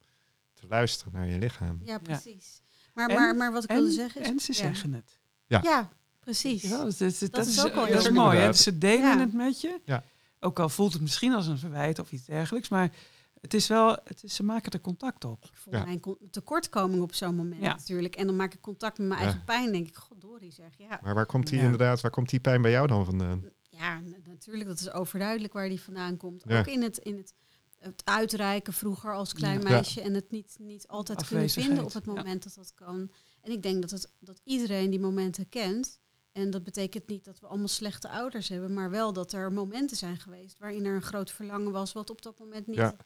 [0.54, 1.80] te luisteren naar je lichaam.
[1.84, 2.62] Ja, precies.
[2.94, 4.28] Maar, En- maar, maar wat ik En, wilde zeggen is...
[4.28, 4.58] en ze ja.
[4.58, 5.18] zeggen het.
[5.46, 5.90] Ja,
[6.20, 6.62] precies.
[6.62, 8.38] Ja, dat, is- dat, is is, ook wel dat is heel mooi.
[8.38, 8.46] Hè?
[8.46, 9.18] Dus ze delen Ja.
[9.18, 9.80] het met je.
[9.84, 10.04] Ja.
[10.40, 12.68] Ook al voelt het misschien als een verwijt of iets dergelijks.
[12.68, 12.92] Maar
[13.40, 15.44] het is wel, het is, ze maken er contact op.
[15.44, 15.84] Ik voel Ja.
[15.84, 16.00] mijn
[16.30, 17.68] tekortkoming op zo'n moment Ja.
[17.74, 18.16] natuurlijk.
[18.16, 19.26] En dan maak ik contact met mijn Ja.
[19.26, 19.72] eigen pijn.
[19.72, 20.70] denk ik, goddorie zeg.
[20.78, 21.64] Ja, Maar waar komt die Ja.
[21.64, 23.44] inderdaad, waar komt die pijn bij jou dan vandaan?
[23.70, 26.42] ja natuurlijk, dat is overduidelijk waar die vandaan komt.
[26.46, 26.58] Ja.
[26.58, 27.34] Ook in het, in het,
[27.78, 29.68] het uitreiken vroeger als klein Ja.
[29.68, 30.00] meisje.
[30.00, 32.12] En het niet, niet altijd kunnen vinden op het ja.
[32.12, 33.10] moment dat dat kan.
[33.42, 35.98] En ik denk dat, het, dat iedereen die momenten kent.
[36.32, 38.72] En dat betekent niet dat we allemaal slechte ouders hebben.
[38.74, 41.92] Maar wel dat er momenten zijn geweest waarin er een groot verlangen was.
[41.92, 42.96] Wat op dat moment niet, Ja.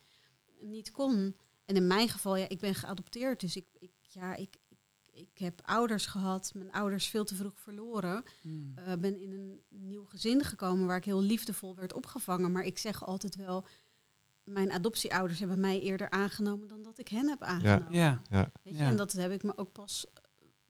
[0.60, 1.36] niet kon.
[1.64, 3.40] En in mijn geval, ja, ik ben geadopteerd.
[3.40, 4.78] Dus ik, ik, ja, ik, ik,
[5.12, 6.52] ik heb ouders gehad.
[6.54, 8.22] Mijn ouders veel te vroeg verloren.
[8.40, 8.72] Hmm.
[8.74, 12.52] Eh, ben in een nieuw gezin gekomen waar ik heel liefdevol werd opgevangen.
[12.52, 13.66] Maar ik zeg altijd wel,
[14.44, 17.92] mijn adoptieouders hebben mij eerder aangenomen dan dat ik hen heb aangenomen.
[17.92, 18.74] Ja, Weet je?
[18.82, 18.88] ja.
[18.88, 20.06] En dat heb ik me ook pas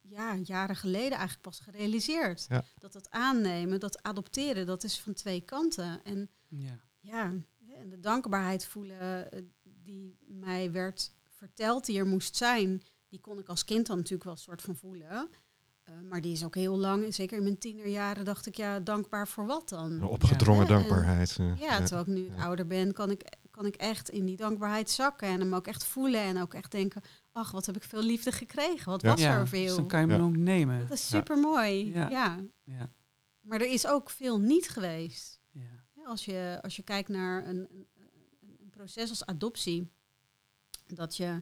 [0.08, 2.46] ja, jaren geleden eigenlijk pas gerealiseerd.
[2.48, 2.64] Ja.
[2.78, 6.00] Dat dat aannemen, dat adopteren, dat is van twee kanten.
[6.04, 6.78] En ja.
[7.00, 7.32] ja,
[7.78, 13.38] en de dankbaarheid voelen eh, die mij werd verteld die er moest zijn, die kon
[13.38, 15.28] ik als kind dan natuurlijk wel een soort van voelen.
[15.84, 19.28] Eh, maar die is ook heel lang, zeker in mijn tienerjaren, dacht ik, ja, dankbaar
[19.28, 19.90] voor wat dan?
[19.92, 21.36] Een opgedrongen Ja, dankbaarheid.
[21.40, 22.44] eh, Ja, terwijl ik nu Ja.
[22.44, 25.84] ouder ben, kan ik, kan ik echt in die dankbaarheid zakken en hem ook echt
[25.84, 27.02] voelen en ook echt denken,
[27.34, 29.10] ach, wat heb ik veel liefde gekregen, wat Ja.
[29.10, 29.76] was Ja, er dus veel.
[29.76, 30.26] dan kan je hem Ja.
[30.26, 30.80] ook nemen.
[30.80, 31.92] Dat is super mooi.
[31.92, 32.08] Ja.
[32.10, 32.38] Ja.
[32.64, 32.90] Ja.
[33.40, 35.40] Maar er is ook veel niet geweest.
[35.50, 35.60] Ja.
[35.94, 37.86] Ja, Als je, als je kijkt naar een, een,
[38.60, 39.90] een proces als adoptie,
[40.86, 41.40] dat je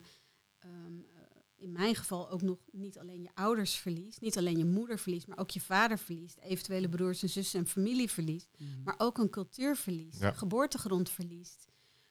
[0.59, 1.21] ehm, eh,
[1.55, 5.27] in mijn geval ook nog niet alleen je ouders verliest, niet alleen je moeder verliest,
[5.27, 8.83] maar ook je vader verliest, eventuele broers en zussen en familie verliest, Hmm.
[8.83, 10.31] maar ook een cultuur verliest, Ja.
[10.31, 11.65] geboortegrond verliest,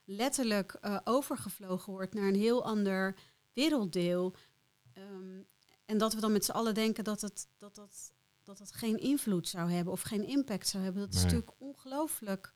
[0.05, 3.17] letterlijk eh, overgevlogen wordt naar een heel ander
[3.53, 4.35] werelddeel.
[4.93, 5.43] Ehm,
[5.85, 8.99] en dat we dan met z'n allen denken dat het, dat, dat, dat het geen
[8.99, 11.03] invloed zou hebben of geen impact zou hebben.
[11.03, 11.25] Dat is Nee.
[11.25, 12.55] natuurlijk ongelooflijk.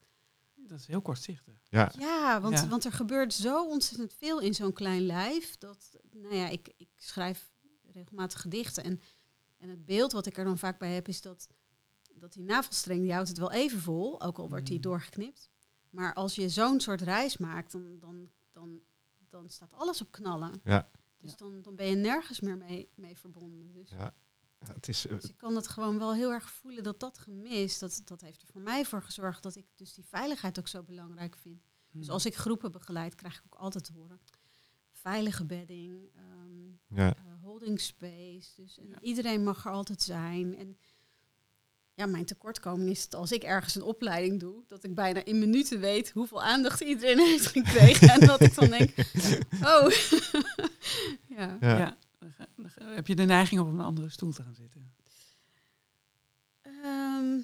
[0.55, 1.53] Dat is heel kortzichtig.
[1.69, 2.67] Ja, Ja, want, Ja.
[2.67, 5.57] want er gebeurt zo ontzettend veel in zo'n klein lijf.
[5.57, 7.51] Dat, nou ja, ik, ik schrijf
[7.91, 8.83] regelmatig gedichten.
[8.83, 9.01] En,
[9.57, 11.47] en het beeld wat ik er dan vaak bij heb, is dat,
[12.13, 14.81] dat die navelstreng, die houdt het wel even vol, ook al wordt die Mm.
[14.81, 15.49] doorgeknipt.
[15.89, 18.79] Maar als je zo'n soort reis maakt, dan, dan, dan,
[19.41, 20.61] dan staat alles op knallen.
[20.63, 20.89] Ja.
[21.17, 21.37] Dus Ja.
[21.37, 23.71] dan, dan ben je nergens meer mee, mee verbonden.
[23.73, 24.13] Dus, Ja.
[24.59, 27.17] Ja, het is, eh, dus ik kan het gewoon wel heel erg voelen dat dat
[27.17, 30.67] gemist, dat, dat heeft er voor mij voor gezorgd dat ik dus die veiligheid ook
[30.67, 31.61] zo belangrijk vind.
[31.91, 34.19] Dus als ik groepen begeleid, krijg ik ook altijd te horen.
[34.91, 36.67] Veilige bedding, ehm,
[36.99, 38.61] ja, eh, holding space.
[38.61, 38.99] Dus en Ja.
[39.01, 40.55] iedereen mag er altijd zijn.
[40.57, 40.77] En
[41.97, 45.39] ja, mijn tekortkoming is dat als ik ergens een opleiding doe, dat ik bijna in
[45.39, 48.09] minuten weet hoeveel aandacht iedereen heeft gekregen.
[48.09, 48.89] en dat ik dan denk,
[49.73, 49.89] oh.
[51.37, 51.57] ja.
[51.61, 51.97] ja.
[52.75, 54.93] Dan heb je de neiging om op een andere stoel te gaan zitten?
[56.61, 57.39] Ehm,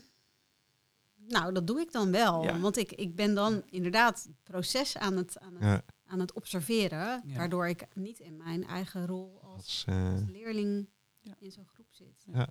[1.27, 2.43] nou, dat doe ik dan wel.
[2.43, 2.59] Ja.
[2.59, 6.33] Want ik, ik ben dan inderdaad het proces aan het, aan het, ja, aan het
[6.33, 7.21] observeren.
[7.25, 7.37] Ja.
[7.37, 10.87] Waardoor ik niet in mijn eigen rol als als, eh, als leerling
[11.21, 11.33] Ja.
[11.39, 12.23] in zo'n groep zit.
[12.33, 12.49] Ja.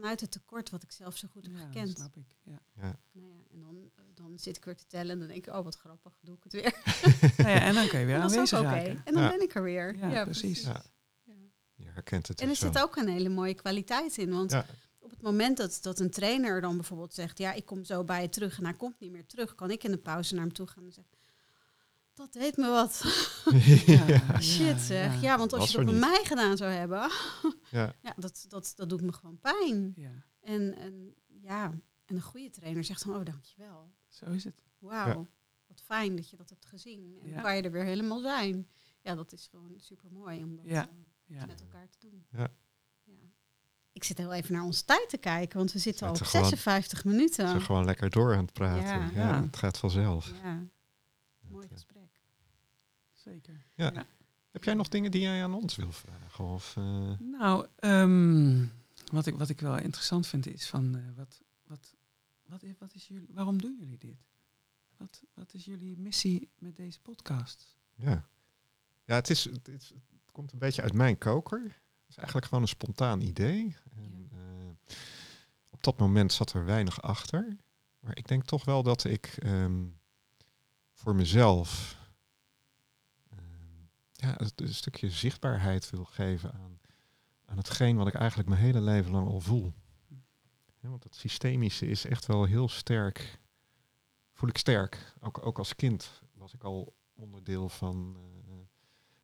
[0.00, 1.96] Vanuit het tekort wat ik zelf zo goed heb Ja, dat gekend.
[1.96, 2.36] snap ik.
[2.42, 2.60] Ja.
[3.12, 5.54] Nou ja, en dan, eh, dan zit ik weer te tellen en dan denk ik,
[5.54, 6.74] oh wat grappig, doe ik het weer.
[7.36, 8.74] Nou ja, en dan kun je weer En dat is aanwezig ook oké.
[8.74, 9.02] raken.
[9.04, 9.28] En dan Ja.
[9.30, 9.96] ben ik er weer.
[9.96, 10.62] Ja, precies.
[10.62, 10.82] Ja.
[11.24, 11.34] Ja.
[11.74, 14.30] je herkent het En er zit ook een hele mooie kwaliteit in.
[14.30, 14.66] Want Ja.
[14.98, 18.22] op het moment dat, dat een trainer dan bijvoorbeeld zegt, ja, ik kom zo bij
[18.22, 20.52] je terug en hij komt niet meer terug, kan ik in de pauze naar hem
[20.52, 21.12] toe gaan en zeggen,
[22.16, 23.02] dat deed me wat.
[23.86, 25.20] Ja, Shit zeg.
[25.20, 26.02] Ja, want als Was je dat bij niet.
[26.04, 26.98] mij gedaan zou hebben,
[27.70, 29.92] ja, ja, dat, dat, dat doet me gewoon pijn.
[29.96, 30.10] Ja,
[30.40, 31.64] En, en ja,
[32.04, 33.90] en een goede trainer zegt dan, oh dankjewel.
[34.08, 34.62] zo is het.
[34.78, 35.26] Wauw, Ja.
[35.66, 37.18] wat fijn dat je dat hebt gezien.
[37.22, 38.68] En kan je er weer helemaal zijn.
[39.02, 40.82] Ja, dat is gewoon super mooi om dat Ja.
[40.88, 41.46] eh, Ja.
[41.46, 42.26] met elkaar te doen.
[42.30, 42.48] Ja.
[43.04, 43.12] Ja.
[43.92, 46.34] Ik zit heel even naar onze tijd te kijken, want we zitten al op Zitten
[46.36, 47.48] gewoon- 56 minuten.
[47.48, 48.82] Ze gewoon lekker door aan het praten.
[48.84, 49.10] Ja.
[49.14, 49.42] Ja, Ja.
[49.42, 50.32] het gaat vanzelf.
[50.42, 50.62] Ja,
[51.48, 51.95] mooi gesprek.
[53.26, 53.66] Zeker.
[53.74, 53.90] Ja.
[53.94, 54.06] Ja.
[54.50, 56.44] Heb jij nog dingen die jij aan ons wil vragen?
[56.44, 58.66] Of, eh, Nou, ehm,
[59.12, 61.94] wat, ik, wat ik wel interessant vind is van eh, wat, wat,
[62.46, 64.26] wat, is, wat is jullie, waarom doen jullie dit?
[64.96, 67.76] Wat, wat is jullie missie met deze podcast?
[67.94, 68.28] ja.
[69.04, 69.94] Ja, het, is, het,
[70.32, 71.62] komt een beetje uit mijn koker.
[71.62, 73.76] Het is eigenlijk gewoon een spontaan idee.
[73.96, 74.94] En, eh,
[75.70, 77.56] op dat moment zat er weinig achter.
[77.98, 79.84] Maar ik denk toch wel dat ik ehm,
[80.92, 81.96] voor mezelf
[84.26, 86.80] ja, een stukje zichtbaarheid wil geven aan,
[87.44, 89.72] aan hetgeen wat ik eigenlijk mijn hele leven lang al voel.
[90.80, 93.40] Ja, want het systemische is echt wel heel sterk,
[94.32, 95.14] voel ik sterk.
[95.20, 98.16] Ook, ook als kind was ik al onderdeel van,
[98.46, 98.52] eh,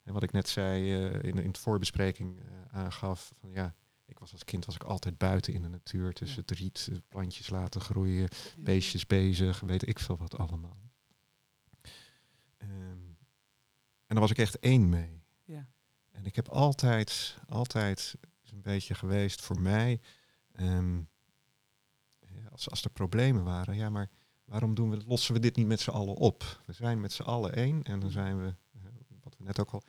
[0.03, 3.75] en wat ik net zei eh, in, in de voorbespreking eh, aangaf, van ja,
[4.05, 7.51] ik was als kind was ik altijd buiten in de natuur, tussen het riet, plantjes
[7.51, 10.91] laten groeien, beestjes bezig, weet ik veel wat allemaal.
[12.57, 13.12] Ehm,
[14.13, 15.23] daar was ik echt één mee.
[15.45, 15.67] Ja.
[16.11, 20.01] En ik heb altijd, altijd is een beetje geweest voor mij,
[20.53, 20.97] ehm,
[22.19, 24.11] ja, als, als er problemen waren, ja, maar
[24.45, 26.61] waarom doen we, lossen we dit niet met z'n allen op?
[26.67, 28.81] We zijn met z'n allen één en dan zijn we, eh,
[29.23, 29.83] wat we net ook al.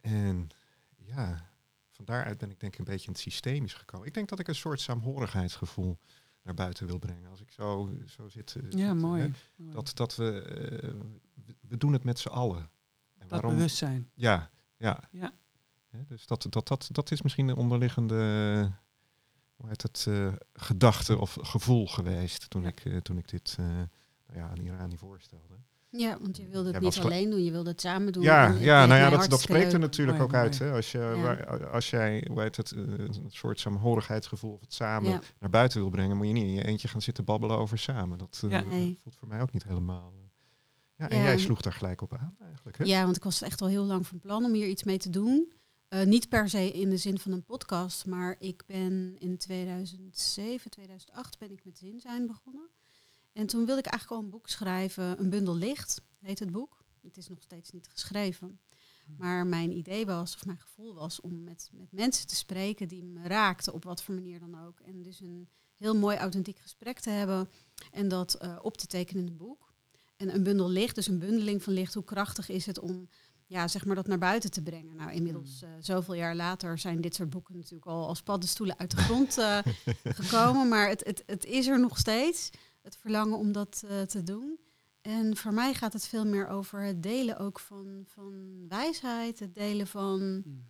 [0.00, 0.48] En
[0.96, 1.50] ja,
[1.90, 4.06] van daaruit ben ik denk ik een beetje in het systemisch gekomen.
[4.06, 5.98] Ik denk dat ik een soort saamhorigheidsgevoel
[6.42, 7.30] naar buiten wil brengen.
[7.30, 8.54] Als ik zo, zo zit.
[8.56, 9.22] eh, Ja, zit, mooi.
[9.22, 9.70] hè.
[9.70, 10.88] Dat, dat we, eh,
[11.46, 12.70] we- we doen het met z'n allen.
[13.28, 14.10] Dat bewustzijn.
[14.14, 15.00] Ja, ja.
[15.10, 15.32] Ja.
[15.90, 18.14] Hè, dus dat, dat, dat, dat is misschien een onderliggende
[19.56, 22.68] hoe heet het, eh, gedachte of gevoel geweest toen, Ja.
[22.68, 25.54] ik, eh, toen ik dit eh nou ja, aan Irani voorstelde.
[25.90, 28.22] Ja, want je wilde het Jij niet alleen doen, je wilde het samen doen.
[28.22, 30.58] Ja, ja nou ja, dat, dat spreekt er natuurlijk Mooi, ook uit.
[30.58, 30.72] Hè?
[30.72, 31.16] Als, je, Ja.
[31.16, 35.20] waar- als jij hoe heet het, eh, een soort saamhorigheidsgevoel of het samen Ja.
[35.38, 38.18] naar buiten wil brengen, moet je niet in je eentje gaan zitten babbelen over samen.
[38.18, 38.62] Dat eh.
[38.62, 38.98] Nee.
[39.02, 40.12] voelt voor mij ook niet helemaal.
[40.96, 42.78] Ja, en Ja, jij sloeg daar gelijk op aan eigenlijk.
[42.78, 42.84] Hè?
[42.84, 45.10] Ja, want ik was echt al heel lang van plan om hier iets mee te
[45.10, 45.52] doen.
[45.88, 50.70] Eh, niet per se in de zin van een podcast, maar ik ben in 2007,
[50.70, 52.68] 2008 ben ik met Zin zijn begonnen.
[53.32, 56.84] En toen wilde ik eigenlijk al een boek schrijven, een bundel licht heet het boek.
[57.02, 58.60] Het is nog steeds niet geschreven.
[59.18, 63.04] Maar mijn idee was, of mijn gevoel was, om met, met mensen te spreken die
[63.04, 64.80] me raakten, op wat voor manier dan ook.
[64.80, 67.48] En dus een heel mooi authentiek gesprek te hebben
[67.90, 69.65] en dat eh, op te tekenen in een boek.
[70.16, 73.08] En een bundel licht, dus een bundeling van licht, hoe krachtig is het om
[73.46, 74.96] ja, zeg maar dat naar buiten te brengen.
[74.96, 78.90] Nou, inmiddels eh, zoveel jaar later zijn dit soort boeken natuurlijk al als paddenstoelen uit
[78.90, 79.58] de grond eh,
[80.04, 80.68] gekomen.
[80.68, 82.50] Maar het, het, het is er nog steeds,
[82.82, 84.58] het verlangen om dat eh, te doen.
[85.00, 89.54] En voor mij gaat het veel meer over het delen ook van, van wijsheid, het
[89.54, 90.64] delen van Mm.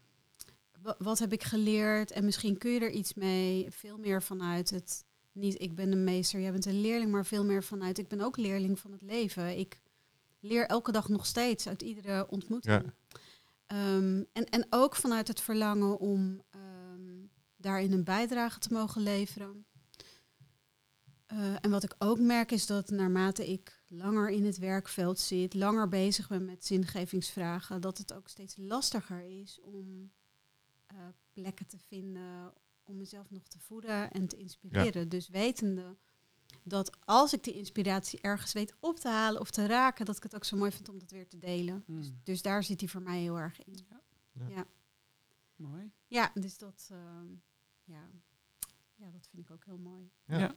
[0.82, 3.66] wa- wat heb ik geleerd en misschien kun je er iets mee.
[3.70, 5.04] Veel meer vanuit het,
[5.36, 8.20] niet ik ben een meester, jij bent een leerling, maar veel meer vanuit ik ben
[8.20, 9.58] ook leerling van het leven.
[9.58, 9.80] Ik
[10.40, 12.82] leer elke dag nog steeds uit iedere ontmoeting.
[12.82, 12.94] Ja.
[13.66, 17.26] Ehm, en, en ook vanuit het verlangen om ehm,
[17.56, 19.66] daarin een bijdrage te mogen leveren.
[21.26, 25.54] Eh, en wat ik ook merk is dat naarmate ik langer in het werkveld zit,
[25.54, 30.12] langer bezig ben met zingevingsvragen, dat het ook steeds lastiger is om
[30.86, 30.96] eh,
[31.32, 32.52] plekken te vinden
[32.86, 35.08] om mezelf nog te voeden en te inspireren.
[35.08, 35.96] Dus wetende
[36.62, 40.22] dat als ik die inspiratie ergens weet op te halen of te raken, dat ik
[40.22, 41.82] het ook zo mooi vind om dat weer te delen.
[41.86, 41.96] Hmm.
[41.96, 43.74] Dus, dus daar zit hij voor mij heel erg in.
[43.88, 44.00] Ja.
[44.32, 44.48] Ja.
[44.48, 44.66] Ja,
[45.56, 45.92] Mooi.
[46.06, 47.32] ja dus dat, ehm,
[47.84, 48.10] ja.
[48.94, 50.10] ja, dat vind ik ook heel mooi.
[50.24, 50.38] Ja.
[50.38, 50.56] Ja.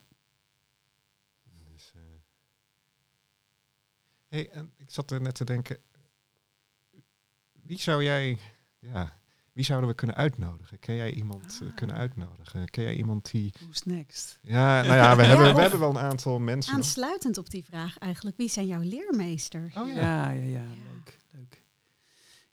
[1.43, 2.01] Dus, eh,
[4.27, 5.83] hey, en ik zat er net te denken,
[7.51, 8.39] wie zou jij,
[8.79, 9.18] ja,
[9.59, 10.79] wie zouden we kunnen uitnodigen?
[10.79, 11.75] Ken jij iemand eh, Ah.
[11.75, 12.69] kunnen uitnodigen?
[12.69, 14.39] Ken jij iemand die, Who's next?
[14.41, 16.73] ja, nou ja, we, Ja, hebben, we hebben wel een aantal mensen.
[16.73, 19.75] Aansluitend op die vraag eigenlijk, wie zijn jouw leermeesters?
[19.75, 19.93] Oh ja.
[19.95, 21.63] Ja, ja, ja, leuk, leuk.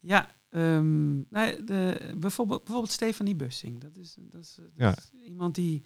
[0.01, 3.81] Ja, ehm, nou, de, bijvoorbeeld, bijvoorbeeld Stefanie Bussing.
[3.81, 4.97] Dat is, dat, is, dat Ja.
[4.97, 5.85] is iemand die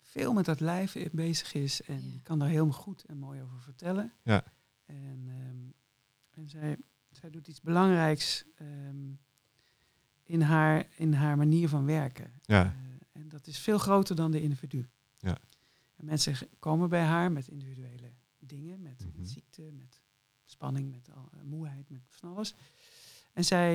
[0.00, 3.60] veel met dat lijf bezig is en die kan daar heel goed en mooi over
[3.60, 4.12] vertellen.
[4.22, 4.44] Ja.
[4.84, 6.76] En, ehm, en zij,
[7.10, 9.10] zij doet iets belangrijks ehm,
[10.32, 12.32] in, haar, in haar manier van werken.
[12.42, 12.64] Ja.
[12.64, 14.88] Eh, en dat is veel groter dan de individu.
[15.18, 15.38] Ja.
[15.96, 19.18] En mensen komen bij haar met individuele dingen, met, Mhm.
[19.18, 20.00] met ziekte, met
[20.44, 22.54] spanning, met al, eh, moeheid, met van alles.
[23.32, 23.74] En zij,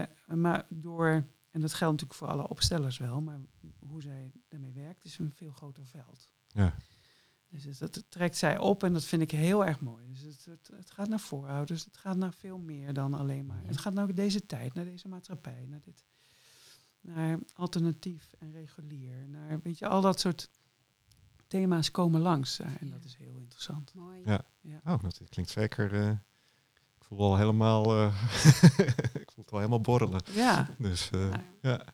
[0.00, 3.38] eh, maar door, en dat geldt natuurlijk voor alle opstellers wel, maar
[3.78, 6.28] hoe zij daarmee werkt is een veel groter veld.
[6.46, 6.74] Ja.
[7.48, 10.04] Dus het- dat trekt zij op en dat vind ik heel erg mooi.
[10.08, 13.60] Dus het, het, het gaat naar voorouders, het gaat naar veel meer dan alleen maar.
[13.62, 13.68] Ja.
[13.68, 16.04] Het gaat naar deze tijd, naar deze maatschappij, naar dit,
[17.00, 20.50] naar alternatief en regulier, naar weet je, al dat soort
[21.46, 22.90] thema's komen langs en Ja.
[22.92, 23.94] dat is heel interessant.
[23.94, 24.22] Mooi.
[24.24, 24.44] Ja.
[24.60, 24.80] Ja.
[24.84, 26.10] Oh, dat klinkt zeker, eh,
[26.96, 28.22] ik voel al helemaal, eh,
[29.22, 30.20] ik voel het al helemaal borrelen.
[30.32, 31.42] Ja, Dus eh, Ja.
[31.62, 31.84] ja.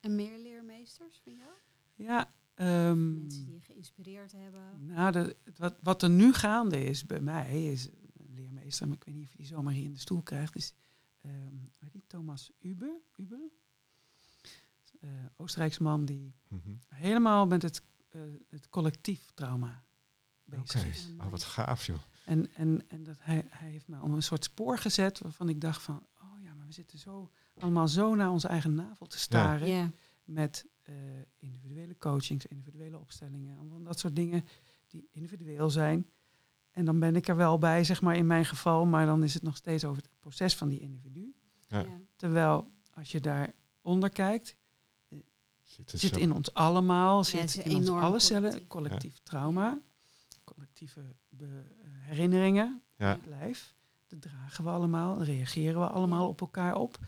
[0.00, 1.50] En meer leermeesters van jou?
[1.94, 2.36] ja.
[2.58, 4.86] Ehm, Mensen die je geïnspireerd hebben.
[4.86, 9.04] Nou, de, wat, wat er nu gaande is bij mij, is een leermeester, maar ik
[9.04, 10.74] weet niet of je die zomaar hier in de stoel krijgt, is
[11.20, 13.40] ehm weet je, Thomas Uber, Uber?
[15.00, 16.70] Eh, Oostenrijkse man die Mhm.
[16.88, 19.84] helemaal met het, eh, het collectief trauma
[20.44, 20.88] bezig Oké.
[20.88, 21.08] is.
[21.20, 21.98] Oh, wat gaaf joh.
[22.24, 25.60] En, en, en dat hij, hij heeft me op een soort spoor gezet waarvan ik
[25.60, 29.18] dacht van, oh ja, maar we zitten zo allemaal zo naar onze eigen navel te
[29.18, 29.90] staren Ja,
[30.24, 30.94] met eh,
[31.38, 34.44] individuele coachings, individuele opstellingen, allemaal dat soort dingen
[34.86, 36.06] die individueel zijn.
[36.70, 39.34] En dan ben ik er wel bij, zeg maar in mijn geval, maar dan is
[39.34, 41.34] het nog steeds over het proces van die individu.
[41.66, 41.78] Ja.
[41.78, 42.00] ja.
[42.16, 44.56] Terwijl als je daaronder kijkt,
[45.62, 48.68] Zit er zit in ons allemaal, zit in ons alle cellen collectief.
[48.68, 49.80] collectief trauma,
[50.44, 51.00] collectieve
[51.38, 51.46] eh,
[51.82, 53.12] herinneringen Ja.
[53.12, 53.74] in het lijf.
[54.06, 56.98] Dat dragen we allemaal, reageren we allemaal op elkaar op.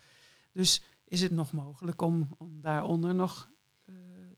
[0.52, 3.59] Dus is het nog mogelijk om, om daaronder nog eh,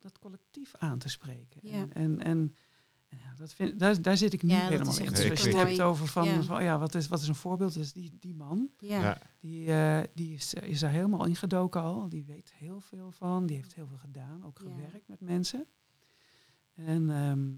[0.03, 1.61] dat collectief aan te spreken.
[1.63, 1.73] Ja.
[1.73, 2.55] En, en, en
[3.09, 5.05] ja, dat vind, daar, daar zit ik Ja, dat helemaal is in.
[5.13, 6.43] Dus als je het hebt over van, Ja.
[6.43, 7.75] van, ja, wat, is, wat is een voorbeeld?
[7.75, 9.01] Dus die, die man, Ja.
[9.01, 9.19] Ja.
[9.41, 12.09] die, eh, die is, is daar helemaal ingedoken al.
[12.09, 13.47] Die weet heel veel van.
[13.47, 14.45] Die heeft heel veel gedaan.
[14.45, 14.71] Ook Ja.
[14.71, 15.67] gewerkt met mensen.
[16.75, 17.51] En ehm,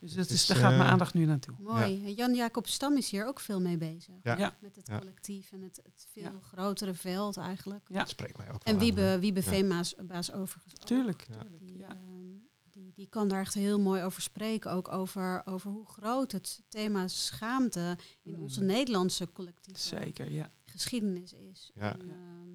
[0.00, 1.54] dus dat is, is, daar gaat mijn eh, aandacht nu naartoe.
[1.58, 2.14] Mooi.
[2.14, 4.14] Jan-Jacob Stam is hier ook veel mee bezig.
[4.22, 4.38] Ja.
[4.38, 4.56] Ja.
[4.60, 4.98] Met het Ja.
[4.98, 6.32] collectief en het, het veel Ja.
[6.42, 7.88] grotere veld eigenlijk.
[7.88, 7.98] Ja.
[7.98, 9.18] Dat spreekt mij ook wel En Wiebe.
[9.20, 9.46] Wiebe Ja.
[9.46, 10.86] Veema's baas overigens ook.
[10.86, 11.38] Tuurlijk, Ja.
[11.38, 11.62] tuurlijk.
[11.66, 11.88] Die, Ja.
[11.88, 11.98] ehm,
[12.70, 14.70] die, die kan daar echt heel mooi over spreken.
[14.72, 18.42] Ook over, over hoe groot het thema schaamte in Mm.
[18.42, 20.50] onze Nederlandse collectieve Zeker, ja.
[20.64, 21.70] geschiedenis is.
[21.74, 21.92] Ja.
[21.92, 22.48] En, ehm,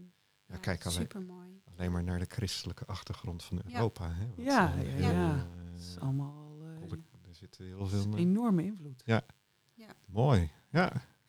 [0.47, 1.61] Ja, kijk, alleen, super mooi.
[1.75, 3.73] alleen maar naar de christelijke achtergrond van Ja.
[3.75, 4.11] Europa.
[4.13, 5.33] Hè, wat, Ja, eh, ja, heel, ja.
[5.35, 5.41] eh,
[5.73, 6.44] Het is allemaal eh,
[7.41, 8.03] er zit heel veel...
[8.03, 9.03] een eh, enorme invloed.
[10.05, 10.85] mooi, ja.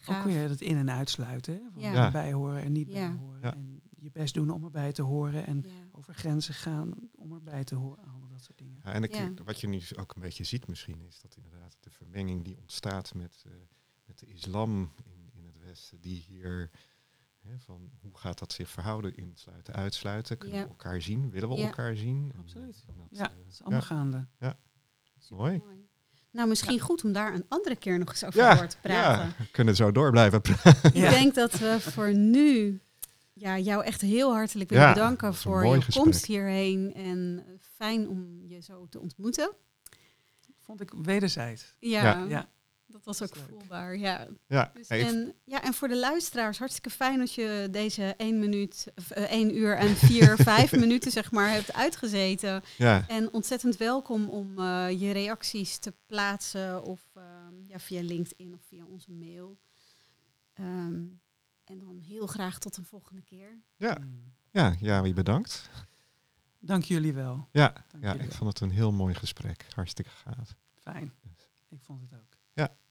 [0.08, 0.24] Ook Gaaf.
[0.24, 1.54] weer dat in- en uitsluiten.
[1.54, 1.92] Hè, van Ja.
[1.92, 2.04] Ja.
[2.06, 3.08] erbij horen en niet Ja.
[3.08, 3.40] bij horen.
[3.40, 3.54] Ja.
[3.54, 5.46] En je best doen om erbij te horen.
[5.46, 5.70] En Ja.
[5.92, 8.04] over grenzen gaan om erbij te horen.
[8.04, 8.80] Allemaal dat soort dingen.
[8.84, 9.32] Ja, en ik, Ja.
[9.44, 13.14] wat je nu ook een beetje ziet misschien, is dat inderdaad de vermenging die ontstaat
[13.14, 13.52] met, eh,
[14.04, 16.70] met de islam in, in het Westen, die hier,
[17.40, 20.62] hè, van hoe gaat dat zich verhouden, insluiten, uitsluiten, kunnen Ja.
[20.64, 21.66] we elkaar zien, willen we Ja.
[21.66, 22.30] elkaar zien?
[22.34, 22.84] En, Absoluut.
[22.88, 23.86] en dat, Ja, eh, het is allemaal ja.
[23.86, 24.26] gaande.
[25.30, 25.84] Mooi.
[26.36, 29.24] Nou, misschien goed om daar een andere keer nog eens over Ja, door te praten.
[29.26, 30.94] ja, we kunnen zo door blijven praten.
[30.94, 32.80] Ik denk dat we voor nu
[33.32, 36.02] ja, jou echt heel hartelijk willen Ja, bedanken voor je gesprek.
[36.04, 36.94] komst hierheen.
[36.94, 39.50] En eh, fijn om je zo te ontmoeten.
[40.60, 41.74] Vond ik wederzijds.
[41.78, 42.24] Ja, Ja.
[42.28, 42.48] Ja.
[42.86, 43.96] Dat was ook voelbaar.
[43.96, 44.26] Ja.
[44.46, 48.86] Ja, Dus en, ja, en voor de luisteraars, hartstikke fijn dat je deze 1 minuut,
[48.96, 52.62] of, eh, 1 uur en 4, 5 minuten zeg maar hebt uitgezeten.
[52.76, 57.22] ja, En ontzettend welkom om eh, je reacties te plaatsen of eh,
[57.66, 59.58] ja, via LinkedIn of via onze mail.
[60.54, 61.04] Ehm,
[61.64, 63.60] en dan heel graag tot een volgende keer.
[63.76, 64.32] ja, Mm.
[64.50, 65.70] ja, ja, wie bedankt.
[66.58, 67.48] Dank jullie wel.
[67.52, 68.38] Ja, Dank ja, jullie ik wel.
[68.38, 69.66] vond het een heel mooi gesprek.
[69.74, 70.54] Hartstikke gaaf.
[70.74, 71.12] Fijn.
[71.68, 72.35] Ik vond het ook.
[72.56, 72.85] Ja.